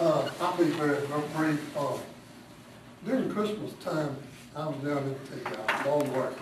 Uh, 0.00 0.28
I'll 0.40 0.56
be 0.56 0.64
very, 0.64 1.06
very 1.06 1.22
brief. 1.36 1.76
Uh, 1.76 1.98
During 3.06 3.30
Christmas 3.30 3.72
time, 3.84 4.16
I 4.56 4.66
was 4.66 4.76
down 4.78 4.98
at 5.14 5.44
the 5.44 5.50
uh, 5.50 5.66
Walmart 5.84 6.32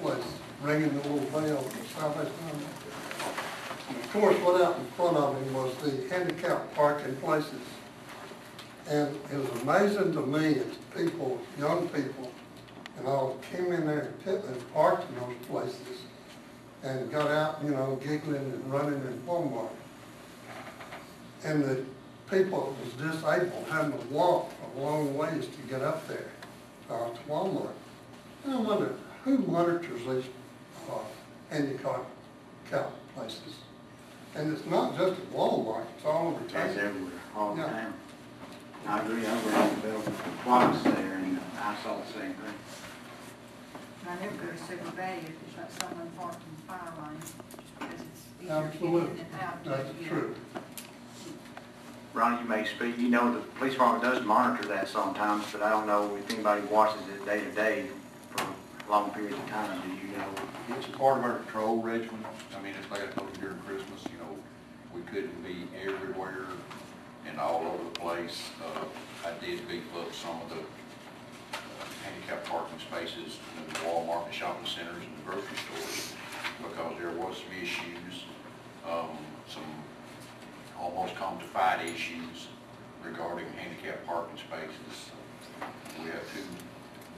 place, 0.00 0.24
ringing 0.62 0.88
the 0.98 1.08
little 1.08 1.18
bell 1.30 1.62
for 1.62 2.00
Salvation 2.00 2.32
Army. 2.50 2.64
And 3.88 3.96
of 3.96 4.12
course, 4.12 4.36
what 4.38 4.60
out 4.60 4.78
in 4.78 4.86
front 4.92 5.16
of 5.16 5.40
me 5.40 5.52
was 5.52 5.74
the 5.76 6.08
handicap 6.08 6.74
parking 6.74 7.16
places. 7.16 7.60
And 8.88 9.16
it 9.32 9.38
was 9.38 9.62
amazing 9.62 10.12
to 10.12 10.20
me 10.20 10.60
as 10.60 10.76
people, 10.94 11.40
young 11.58 11.88
people, 11.88 12.30
and 12.98 13.06
all 13.06 13.38
came 13.50 13.72
in 13.72 13.86
there 13.86 14.00
and 14.00 14.24
pit- 14.24 14.44
and 14.46 14.74
parked 14.74 15.08
in 15.08 15.20
those 15.20 15.46
places 15.48 16.02
and 16.82 17.10
got 17.10 17.30
out, 17.30 17.64
you 17.64 17.70
know, 17.70 17.98
giggling 18.02 18.36
and 18.36 18.72
running 18.72 19.00
in 19.00 19.22
Walmart. 19.26 19.70
And 21.44 21.64
the 21.64 21.82
people 22.30 22.76
that 22.76 23.00
was 23.02 23.12
disabled 23.12 23.66
having 23.70 23.98
to 23.98 24.06
walk 24.06 24.50
a 24.76 24.80
long 24.80 25.16
ways 25.16 25.46
to 25.46 25.62
get 25.68 25.82
up 25.82 26.06
there, 26.08 26.28
uh, 26.90 27.08
to 27.10 27.20
Walmart. 27.28 27.72
And 28.44 28.54
I 28.54 28.56
wonder, 28.60 28.94
who 29.24 29.38
monitors 29.38 30.00
these, 30.06 30.30
uh, 30.90 30.98
handicap 31.50 32.04
cap 32.70 32.90
places? 33.14 33.63
And 34.36 34.52
it's 34.52 34.66
not 34.66 34.96
just 34.96 35.12
at 35.20 35.30
Walmart, 35.32 35.84
it's 35.96 36.04
all 36.04 36.28
over 36.28 36.40
It's 36.44 36.52
town. 36.52 36.68
everywhere, 36.70 37.12
all 37.36 37.54
the 37.54 37.62
Yeah. 37.62 37.68
time. 37.70 37.94
I 38.86 38.98
agree, 39.00 39.24
I 39.26 39.34
ran 39.34 39.74
the 39.76 39.80
building 39.88 40.14
twice 40.42 40.82
there, 40.82 40.92
and 41.14 41.40
I 41.62 41.76
saw 41.82 41.96
the 42.00 42.06
same 42.18 42.34
thing. 42.34 42.54
I 44.06 44.14
never 44.22 44.36
go 44.36 44.52
to 44.52 44.58
Super 44.58 44.90
Value 44.90 45.20
if 45.20 45.40
there's 45.40 45.56
not 45.56 45.72
someone 45.88 46.10
parked 46.18 46.42
in 46.42 46.56
the 46.56 46.62
fire 46.72 46.92
lane, 47.00 47.20
just 47.22 47.78
because 47.78 48.00
it's 48.00 48.42
easier 48.42 48.48
to 48.48 48.50
get 48.50 48.50
in 48.50 48.66
Absolutely, 48.66 49.20
and 49.20 49.42
out. 49.42 49.64
that's 49.64 50.00
you 50.00 50.06
true. 50.08 50.34
Ronnie, 52.12 52.42
you 52.42 52.48
may 52.48 52.64
speak, 52.66 52.98
you 52.98 53.08
know, 53.08 53.32
the 53.32 53.40
police 53.58 53.72
department 53.72 54.04
does 54.04 54.24
monitor 54.24 54.68
that 54.68 54.88
sometimes, 54.88 55.44
but 55.52 55.62
I 55.62 55.70
don't 55.70 55.86
know 55.86 56.14
if 56.16 56.30
anybody 56.30 56.60
watches 56.66 57.00
it 57.08 57.24
day 57.24 57.40
to 57.40 57.50
day 57.52 57.86
for 58.36 58.44
long 58.90 59.10
periods 59.10 59.36
of 59.38 59.48
time, 59.48 59.80
do 59.80 59.88
you 60.06 60.16
know? 60.18 60.76
It's 60.76 60.86
part 60.88 61.18
of 61.18 61.24
our 61.24 61.38
patrol 61.38 61.80
regimen. 61.82 62.24
I 62.56 62.60
mean, 62.62 62.74
it's 62.80 62.90
like 62.90 63.02
I 63.02 63.06
told 63.18 63.30
you 63.34 63.40
during 63.42 63.58
Christmas, 63.60 64.04
you 64.12 64.13
know, 64.13 64.13
we 64.94 65.02
couldn't 65.02 65.42
be 65.42 65.66
everywhere 65.84 66.46
and 67.26 67.38
all 67.38 67.66
over 67.66 67.84
the 67.84 67.98
place. 67.98 68.50
Uh, 68.62 68.84
I 69.26 69.44
did 69.44 69.66
beef 69.68 69.82
up 69.98 70.12
some 70.14 70.40
of 70.42 70.48
the 70.50 70.60
uh, 70.60 71.58
handicap 72.04 72.44
parking 72.44 72.78
spaces 72.78 73.38
in 73.56 73.72
the 73.72 73.78
Walmart, 73.80 74.26
the 74.26 74.32
shopping 74.32 74.66
centers, 74.66 75.02
and 75.02 75.18
the 75.18 75.30
grocery 75.30 75.58
stores, 75.66 76.12
because 76.62 76.94
there 76.98 77.10
was 77.10 77.36
some 77.36 77.52
issues, 77.60 78.24
um, 78.88 79.18
some 79.48 79.64
almost 80.78 81.14
fight 81.52 81.84
issues 81.84 82.48
regarding 83.04 83.46
handicap 83.52 84.04
parking 84.06 84.36
spaces. 84.36 85.10
We 86.02 86.10
have 86.10 86.22
two, 86.34 86.44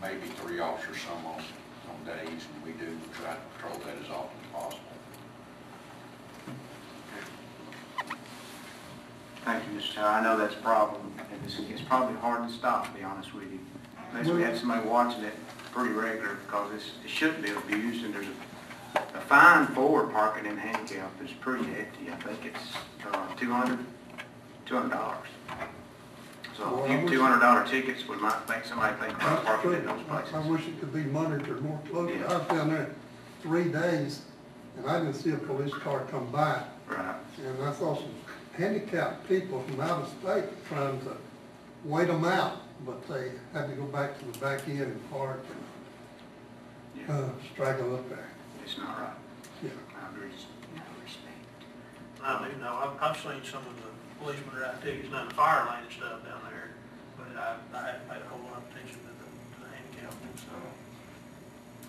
maybe 0.01 0.29
three 0.41 0.61
officers 0.61 1.03
some 1.03 1.27
on, 1.27 1.43
on 1.91 2.05
days, 2.05 2.43
and 2.55 2.65
we 2.65 2.73
do 2.73 2.97
try 3.15 3.35
to 3.35 3.41
patrol 3.57 3.79
that 3.87 3.97
as 4.03 4.11
often 4.11 4.39
as 4.45 4.53
possible. 4.53 4.86
Thank 9.47 9.63
you, 9.73 9.79
Mr. 9.79 9.95
Tyler, 9.95 10.09
I 10.09 10.23
know 10.25 10.37
that's 10.37 10.55
a 10.55 10.59
problem, 10.59 11.13
and 11.19 11.41
it's, 11.45 11.57
it's 11.71 11.81
probably 11.81 12.17
hard 12.17 12.49
to 12.49 12.53
stop, 12.53 12.89
to 12.93 12.99
be 12.99 13.05
honest 13.05 13.33
with 13.33 13.45
you. 13.45 13.61
Unless 14.11 14.27
we 14.27 14.43
had 14.43 14.57
somebody 14.59 14.89
watching 14.89 15.23
it 15.23 15.35
pretty 15.73 15.95
regular, 15.95 16.35
because 16.47 16.75
it's, 16.75 16.91
it 17.05 17.09
shouldn't 17.11 17.43
be 17.45 17.51
abused, 17.53 18.05
and 18.05 18.13
there's 18.13 18.27
a, 18.27 18.99
a 19.17 19.21
fine 19.21 19.69
for 19.69 20.09
parking 20.09 20.47
in 20.47 20.57
handicap 20.57 21.13
is 21.25 21.31
pretty 21.31 21.65
hefty, 21.67 22.11
I 22.11 22.17
think 22.17 22.53
it's, 22.53 22.77
uh, 23.13 23.35
two 23.37 23.53
hundred, 23.53 23.79
two 24.67 24.75
hundred 24.75 24.91
dollars. 24.97 25.29
So 26.57 26.65
a 26.65 26.73
Well, 26.75 26.85
I 26.85 26.89
few 26.89 27.01
wish- 27.03 27.11
two 27.13 27.21
hundred 27.23 27.39
dollar 27.39 27.65
tickets 27.69 28.09
would 28.09 28.21
might 28.21 28.49
make 28.49 28.65
somebody 28.65 28.97
think 29.01 29.15
about 29.15 29.45
parking 29.45 29.75
in 29.75 29.87
those 29.87 30.01
I- 30.11 30.23
places. 30.23 30.35
I 30.35 30.49
wish 30.49 30.67
it 30.67 30.81
could 30.81 30.93
be 30.93 31.05
monitored 31.05 31.63
more 31.63 31.81
closely. 31.89 32.19
Yeah. 32.19 32.27
I 32.35 32.39
was 32.39 32.49
down 32.49 32.71
there 32.71 32.91
three 33.43 33.69
days, 33.71 34.23
and 34.77 34.91
I 34.91 34.99
didn't 34.99 35.15
see 35.15 35.31
a 35.31 35.37
police 35.37 35.73
car 35.73 36.01
come 36.11 36.27
by. 36.33 36.65
Right, 36.89 37.15
And 37.45 37.63
I 37.65 37.73
saw 37.75 37.95
some 37.97 38.15
handicapped 38.57 39.29
people 39.29 39.63
from 39.63 39.81
out 39.81 40.03
of 40.03 40.09
state 40.21 40.45
trying 40.69 41.01
to 41.01 41.17
wait 41.85 42.09
them 42.09 42.25
out, 42.25 42.63
but 42.85 43.07
they 43.09 43.33
had 43.53 43.69
to 43.69 43.75
go 43.75 43.85
back 43.85 44.19
to 44.19 44.25
the 44.25 44.39
back 44.39 44.67
end 44.69 44.81
and 44.83 45.11
park 45.11 45.45
and, 46.99 47.11
uh, 47.11 47.29
straggle 47.53 47.95
up 47.95 48.09
there. 48.09 48.29
it's 48.65 48.77
not 48.79 48.99
right, 48.99 49.15
Yeah. 49.63 49.71
I. 49.95 50.07
No 50.75 50.83
respect. 51.05 51.47
I 52.23 52.49
do 52.49 52.57
know, 52.61 52.75
I've, 52.75 53.03
I've 53.03 53.17
seen 53.17 53.45
some 53.45 53.63
of 53.63 53.77
the 53.79 53.91
policemen 54.19 54.57
write 54.61 54.83
tickets 54.83 55.11
down 55.11 55.29
the 55.29 55.35
fire 55.35 55.65
lane 55.71 55.85
and 55.85 55.93
stuff 55.93 56.25
down 56.25 56.41
there, 56.51 56.71
but 57.17 57.29
I, 57.37 57.57
I 57.77 57.87
haven't 57.93 58.09
paid 58.09 58.23
a 58.25 58.29
whole 58.29 58.43
lot 58.51 58.59
of 58.59 58.65
attention 58.73 58.99
to 58.99 59.13
the, 59.13 59.27
to 59.55 59.59
the 59.63 59.69
handicap 59.71 60.13
ones, 60.25 60.41
so. 60.43 60.57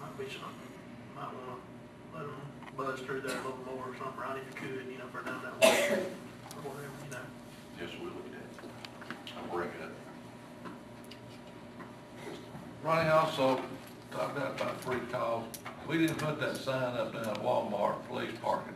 Might 0.01 0.13
be 0.19 0.25
something, 0.29 0.69
might 1.15 1.31
wanna 1.33 1.57
let 2.13 2.23
them 2.29 2.41
buzz 2.77 2.99
through 3.01 3.21
there 3.21 3.33
a 3.33 3.41
little 3.41 3.57
more 3.65 3.89
or 3.89 3.95
something, 3.97 4.21
right, 4.21 4.37
if 4.37 4.45
you 4.45 4.55
could, 4.61 4.85
you 4.91 4.99
know, 4.99 5.09
for 5.09 5.25
down 5.25 5.41
that 5.41 5.57
way, 5.57 6.05
or 6.63 6.71
whatever, 6.71 6.93
you 7.05 7.11
know. 7.11 7.25
Yes, 7.79 7.89
we'll 7.99 8.11
look 8.13 8.25
at 8.25 8.33
that. 8.33 9.37
I'll 9.37 9.55
break 9.55 9.69
it 9.79 9.83
up. 9.83 9.91
Ronnie 12.83 13.09
also 13.09 13.61
talked 14.11 14.37
about 14.37 14.59
about 14.59 14.81
free 14.81 14.99
calls 15.11 15.45
We 15.87 15.97
didn't 15.97 16.17
put 16.17 16.39
that 16.39 16.57
sign 16.57 16.95
up 16.95 17.13
down 17.13 17.25
at 17.25 17.41
Walmart, 17.41 18.07
police 18.07 18.31
parking. 18.41 18.73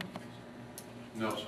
No, 1.16 1.30
sir. 1.36 1.46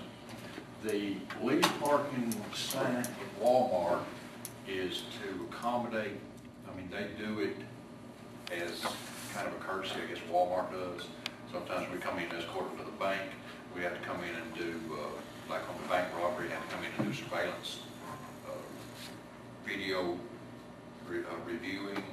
The 0.84 1.15
police 1.39 1.65
parking 1.80 2.34
sign 2.53 2.97
at 2.97 3.41
Walmart 3.41 4.01
is 4.68 5.03
to 5.22 5.45
accommodate, 5.45 6.19
I 6.69 6.76
mean, 6.76 6.89
they 6.91 7.07
do 7.23 7.39
it 7.39 7.55
as 8.51 8.81
kind 9.34 9.47
of 9.47 9.53
a 9.53 9.57
courtesy, 9.57 9.95
I 10.03 10.14
guess 10.14 10.22
Walmart 10.31 10.72
does. 10.72 11.07
Sometimes 11.51 11.91
we 11.91 11.99
come 11.99 12.19
in 12.19 12.30
as 12.31 12.43
court 12.45 12.77
to 12.77 12.84
the 12.84 12.91
bank, 12.91 13.22
we 13.76 13.81
have 13.84 13.99
to 13.99 14.05
come 14.05 14.18
in 14.23 14.35
and 14.35 14.53
do, 14.55 14.80
uh, 14.93 15.22
like 15.49 15.61
on 15.70 15.76
the 15.82 15.88
bank 15.90 16.07
robbery, 16.18 16.49
have 16.49 16.68
to 16.70 16.76
come 16.76 16.84
in 16.84 16.91
and 17.06 17.14
do 17.14 17.24
surveillance, 17.24 17.80
uh, 18.48 18.52
video 19.65 20.18
re- 21.07 21.20
uh, 21.20 21.45
reviewing, 21.45 22.03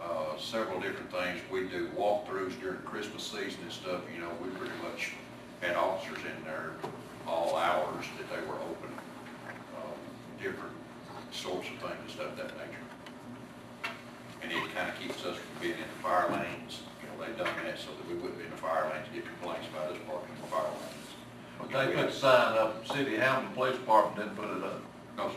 uh, 0.00 0.36
several 0.38 0.80
different 0.80 1.10
things. 1.10 1.40
We 1.50 1.68
do 1.68 1.88
walkthroughs 1.96 2.58
during 2.60 2.78
Christmas 2.78 3.22
season 3.22 3.60
and 3.62 3.72
stuff, 3.72 4.00
you 4.12 4.20
know, 4.20 4.30
we 4.42 4.48
pretty 4.50 4.74
much 4.82 5.12
had 5.60 5.76
officers 5.76 6.18
in 6.24 6.44
there 6.44 6.72
all 7.26 7.56
hours 7.56 8.06
that 8.18 8.28
they 8.30 8.46
were 8.46 8.56
open, 8.56 8.90
um, 9.76 9.98
different 10.42 10.74
sorts 11.32 11.68
of 11.68 11.76
things 11.78 12.00
and 12.00 12.10
stuff 12.10 12.30
of 12.32 12.36
that 12.36 12.52
nature. 12.56 13.92
And 14.42 14.50
it 14.50 14.74
kind 14.74 14.88
of 14.88 14.98
keeps 14.98 15.24
us 15.24 15.36
from 15.36 15.60
being 15.60 15.74
in 15.74 15.80
the 15.80 16.00
fire 16.02 16.30
lanes, 16.30 16.80
you 17.02 17.08
know, 17.08 17.16
they 17.20 17.30
done 17.36 17.52
that 17.64 17.78
so 17.78 17.92
that 17.92 18.08
we 18.08 18.14
wouldn't 18.14 18.38
be 18.38 18.44
in 18.44 18.50
the 18.50 18.56
fire 18.56 18.88
lanes, 18.88 19.06
to 19.08 19.14
get 19.14 19.24
complaints 19.26 19.68
about 19.68 19.92
us 19.92 19.98
parking 20.08 20.34
in 20.34 20.40
the 20.42 20.48
fire 20.48 20.64
lanes. 20.64 20.99
But 21.60 21.70
they 21.70 21.94
put 21.94 22.08
the 22.08 22.12
sign 22.12 22.58
up, 22.58 22.86
City 22.86 23.16
of 23.16 23.22
Hamilton 23.22 23.54
Police 23.54 23.76
Department 23.76 24.16
didn't 24.16 24.36
put 24.36 24.56
it 24.56 24.64
up. 24.64 24.80
No, 25.16 25.30
sir. 25.30 25.36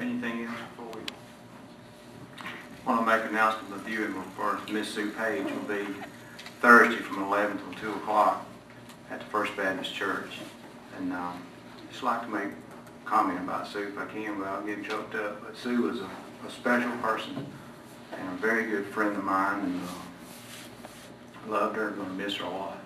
Anything 0.00 0.44
else 0.44 0.56
before 0.76 0.92
we? 0.94 1.00
Want 2.86 3.00
to 3.00 3.06
make 3.06 3.22
an 3.22 3.28
announcement, 3.28 3.70
the 3.70 3.90
viewing 3.90 4.12
for 4.36 4.60
Miss 4.70 4.88
Sue 4.88 5.10
Page 5.12 5.44
will 5.44 5.62
be 5.62 5.86
Thursday 6.60 7.00
from 7.00 7.22
11 7.22 7.58
till 7.58 7.92
2 7.92 7.98
o'clock 7.98 8.44
at 9.10 9.20
the 9.20 9.26
First 9.26 9.56
Baptist 9.56 9.94
Church. 9.94 10.40
And 10.98 11.12
um, 11.12 11.40
just 11.90 12.02
like 12.02 12.22
to 12.22 12.28
make 12.28 12.44
a 12.48 13.08
comment 13.08 13.38
about 13.38 13.68
Sue 13.68 13.88
if 13.88 13.98
I 13.98 14.06
can 14.06 14.38
without 14.38 14.66
getting 14.66 14.84
choked 14.84 15.14
up. 15.14 15.44
But 15.44 15.56
Sue 15.56 15.82
was 15.82 16.00
a, 16.00 16.10
a 16.46 16.50
special 16.50 16.90
person 16.98 17.46
and 18.12 18.28
a 18.28 18.36
very 18.40 18.66
good 18.66 18.86
friend 18.86 19.16
of 19.16 19.24
mine 19.24 19.60
and 19.60 19.80
uh, 19.82 21.48
loved 21.48 21.76
her, 21.76 21.90
going 21.90 22.08
to 22.08 22.14
miss 22.14 22.36
her 22.36 22.44
a 22.44 22.50
lot. 22.50 22.78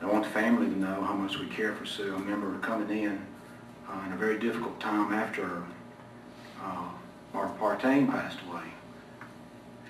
And 0.00 0.10
I 0.10 0.12
want 0.12 0.24
the 0.24 0.30
family 0.30 0.66
to 0.66 0.78
know 0.78 1.02
how 1.02 1.14
much 1.14 1.38
we 1.38 1.46
care 1.46 1.74
for 1.74 1.86
Sue. 1.86 2.14
I 2.14 2.18
remember 2.18 2.50
her 2.50 2.58
coming 2.58 2.90
in 2.90 3.20
uh, 3.88 4.06
in 4.06 4.12
a 4.12 4.16
very 4.16 4.38
difficult 4.38 4.78
time 4.80 5.12
after 5.12 5.62
uh, 6.62 6.88
Mark 7.32 7.58
Partain 7.58 8.10
passed 8.10 8.38
away. 8.48 8.62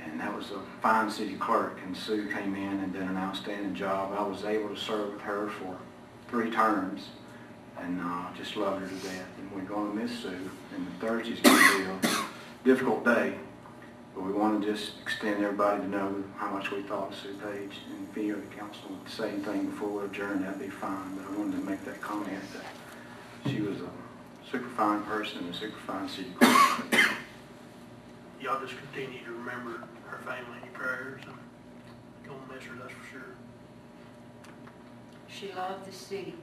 And 0.05 0.19
that 0.19 0.35
was 0.35 0.51
a 0.51 0.61
fine 0.81 1.11
city 1.11 1.35
clerk, 1.35 1.79
and 1.85 1.95
Sue 1.97 2.33
came 2.33 2.55
in 2.55 2.81
and 2.81 2.93
did 2.93 3.03
an 3.03 3.17
outstanding 3.17 3.75
job. 3.75 4.17
I 4.19 4.23
was 4.23 4.45
able 4.45 4.71
to 4.71 4.77
serve 4.77 5.13
with 5.13 5.23
her 5.23 5.49
for 5.49 5.77
three 6.29 6.51
terms, 6.51 7.09
and 7.79 8.01
uh, 8.01 8.25
just 8.37 8.57
loved 8.57 8.81
her 8.81 8.89
to 8.89 8.95
death. 8.95 9.27
And 9.39 9.53
we're 9.53 9.69
going 9.69 9.91
to 9.91 9.97
miss 9.97 10.19
Sue, 10.21 10.51
and 10.75 11.01
Thursday's 11.01 11.41
going 11.41 11.57
to 11.57 11.99
be 12.03 12.09
difficult 12.65 13.05
day, 13.05 13.35
but 14.15 14.25
we 14.25 14.33
want 14.33 14.63
to 14.63 14.73
just 14.73 15.01
extend 15.01 15.43
everybody 15.43 15.81
to 15.81 15.89
know 15.89 16.25
how 16.37 16.51
much 16.51 16.71
we 16.71 16.83
thought 16.83 17.13
of 17.13 17.19
Sue 17.19 17.35
Page. 17.35 17.73
And 17.91 18.09
if 18.11 18.17
any 18.17 18.31
of 18.31 18.41
the 18.41 18.57
council 18.57 18.91
want 18.91 19.07
to 19.07 19.13
say 19.13 19.31
anything 19.31 19.67
before 19.67 19.89
we 19.89 20.05
adjourn, 20.05 20.43
that'd 20.43 20.59
be 20.59 20.69
fine, 20.69 21.17
but 21.17 21.27
I 21.33 21.39
wanted 21.39 21.59
to 21.59 21.65
make 21.65 21.85
that 21.85 22.01
comment 22.01 22.43
that 22.53 23.51
she 23.51 23.61
was 23.61 23.81
a 23.81 23.89
super 24.51 24.69
fine 24.71 25.03
person, 25.03 25.39
and 25.39 25.55
a 25.55 25.57
super 25.57 25.79
fine 25.87 26.09
city 26.09 26.31
clerk. 26.39 27.11
Y'all 28.41 28.61
just 28.61 28.75
continue 28.79 29.25
to 29.25 29.33
remember 29.33 29.85
her 30.07 30.19
family 30.19 30.59
in 30.59 30.65
your 30.65 30.73
prayers 30.73 31.21
and 31.27 31.35
gonna 32.27 32.41
miss 32.53 32.65
her, 32.65 32.75
that's 32.77 32.93
for 32.93 33.07
sure. 33.13 33.37
She 35.29 35.53
loved 35.53 35.87
the 35.87 35.93
city. 35.93 36.35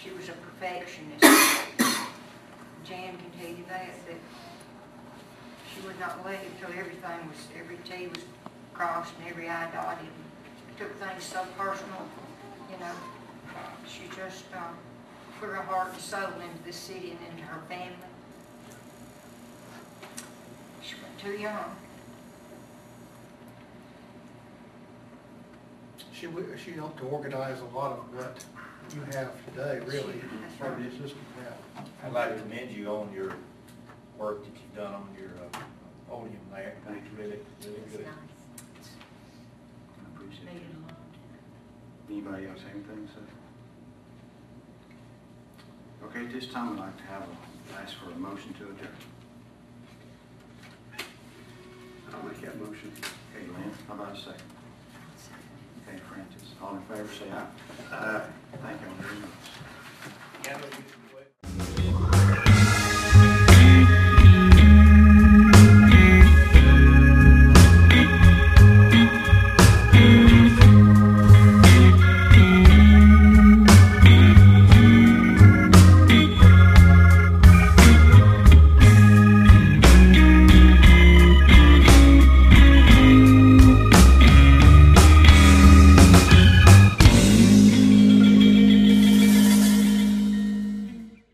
She 0.00 0.10
was 0.10 0.28
a 0.28 0.32
perfectionist. 0.32 1.24
Jan 2.86 3.16
can 3.16 3.30
tell 3.40 3.48
you 3.48 3.64
that, 3.68 3.88
that 4.06 4.16
she 5.72 5.80
would 5.86 5.98
not 5.98 6.24
wait 6.24 6.40
until 6.52 6.78
everything 6.78 7.28
was, 7.28 7.48
every 7.58 7.78
T 7.78 8.08
was 8.08 8.22
crossed 8.74 9.14
and 9.18 9.28
every 9.28 9.48
I 9.48 9.70
dotted. 9.70 10.06
Took 10.78 10.98
things 10.98 11.22
so 11.22 11.46
personal, 11.56 12.06
you 12.70 12.78
know. 12.78 12.92
She 13.88 14.02
just, 14.16 14.44
uh, 14.54 14.72
put 15.40 15.48
her 15.48 15.62
heart 15.62 15.92
and 15.92 16.00
soul 16.00 16.30
into 16.40 16.64
the 16.66 16.72
city 16.72 17.12
and 17.12 17.32
into 17.32 17.44
her 17.44 17.60
family. 17.68 17.94
She 20.82 20.94
went 21.00 21.18
too 21.18 21.40
young. 21.40 21.76
She, 26.12 26.28
she 26.62 26.72
helped 26.72 26.98
to 26.98 27.04
organize 27.04 27.60
a 27.60 27.76
lot 27.76 27.92
of 27.92 28.14
what 28.14 28.44
you 28.92 29.00
have 29.12 29.32
today, 29.46 29.78
really, 29.86 30.20
That's 30.42 30.56
part 30.58 30.72
of 30.72 30.78
right. 30.78 30.90
the 30.90 30.96
system 31.02 31.20
you. 31.38 31.84
I'd 32.04 32.12
like 32.12 32.36
to 32.36 32.42
commend 32.42 32.70
you 32.70 32.88
on 32.88 33.12
your 33.14 33.34
work 34.18 34.44
that 34.44 34.52
you've 34.54 34.76
done 34.76 34.94
on 34.94 35.08
your 35.18 35.30
uh, 35.30 35.58
podium 36.08 36.38
there. 36.52 36.74
Thank 36.86 37.04
you. 37.04 37.10
really, 37.18 37.38
really 37.64 37.76
It's 37.86 37.96
good. 37.96 38.06
nice. 38.06 38.14
I 39.98 40.14
appreciate 40.14 40.48
it. 40.48 40.52
Needed 40.54 40.76
a. 40.86 40.94
Anybody 42.10 42.46
else 42.48 42.60
have 42.62 42.74
anything 42.74 43.06
to 43.06 43.12
say? 43.12 43.20
Okay, 46.04 46.26
at 46.26 46.32
this 46.32 46.46
time, 46.52 46.72
I'd 46.74 46.78
like 46.78 46.96
to 46.98 47.02
have 47.04 47.22
a, 47.22 47.80
ask 47.82 47.94
for 47.96 48.10
a 48.10 48.14
motion 48.16 48.52
to 48.54 48.64
adjourn. 48.64 48.96
I'll 52.12 52.22
make 52.28 52.40
that 52.42 52.56
motion. 52.60 52.92
Okay, 53.34 53.46
Lynn, 53.46 53.72
how 53.88 53.94
about 53.94 54.14
a 54.14 54.18
second? 54.18 54.42
Okay, 55.88 55.98
Francis, 56.08 56.43
all 56.64 56.76
in 56.76 56.80
favor, 56.82 57.06
say 57.12 57.30
aye. 57.30 57.46
Aye. 57.92 58.22
Thank 58.62 58.80
you. 61.68 61.73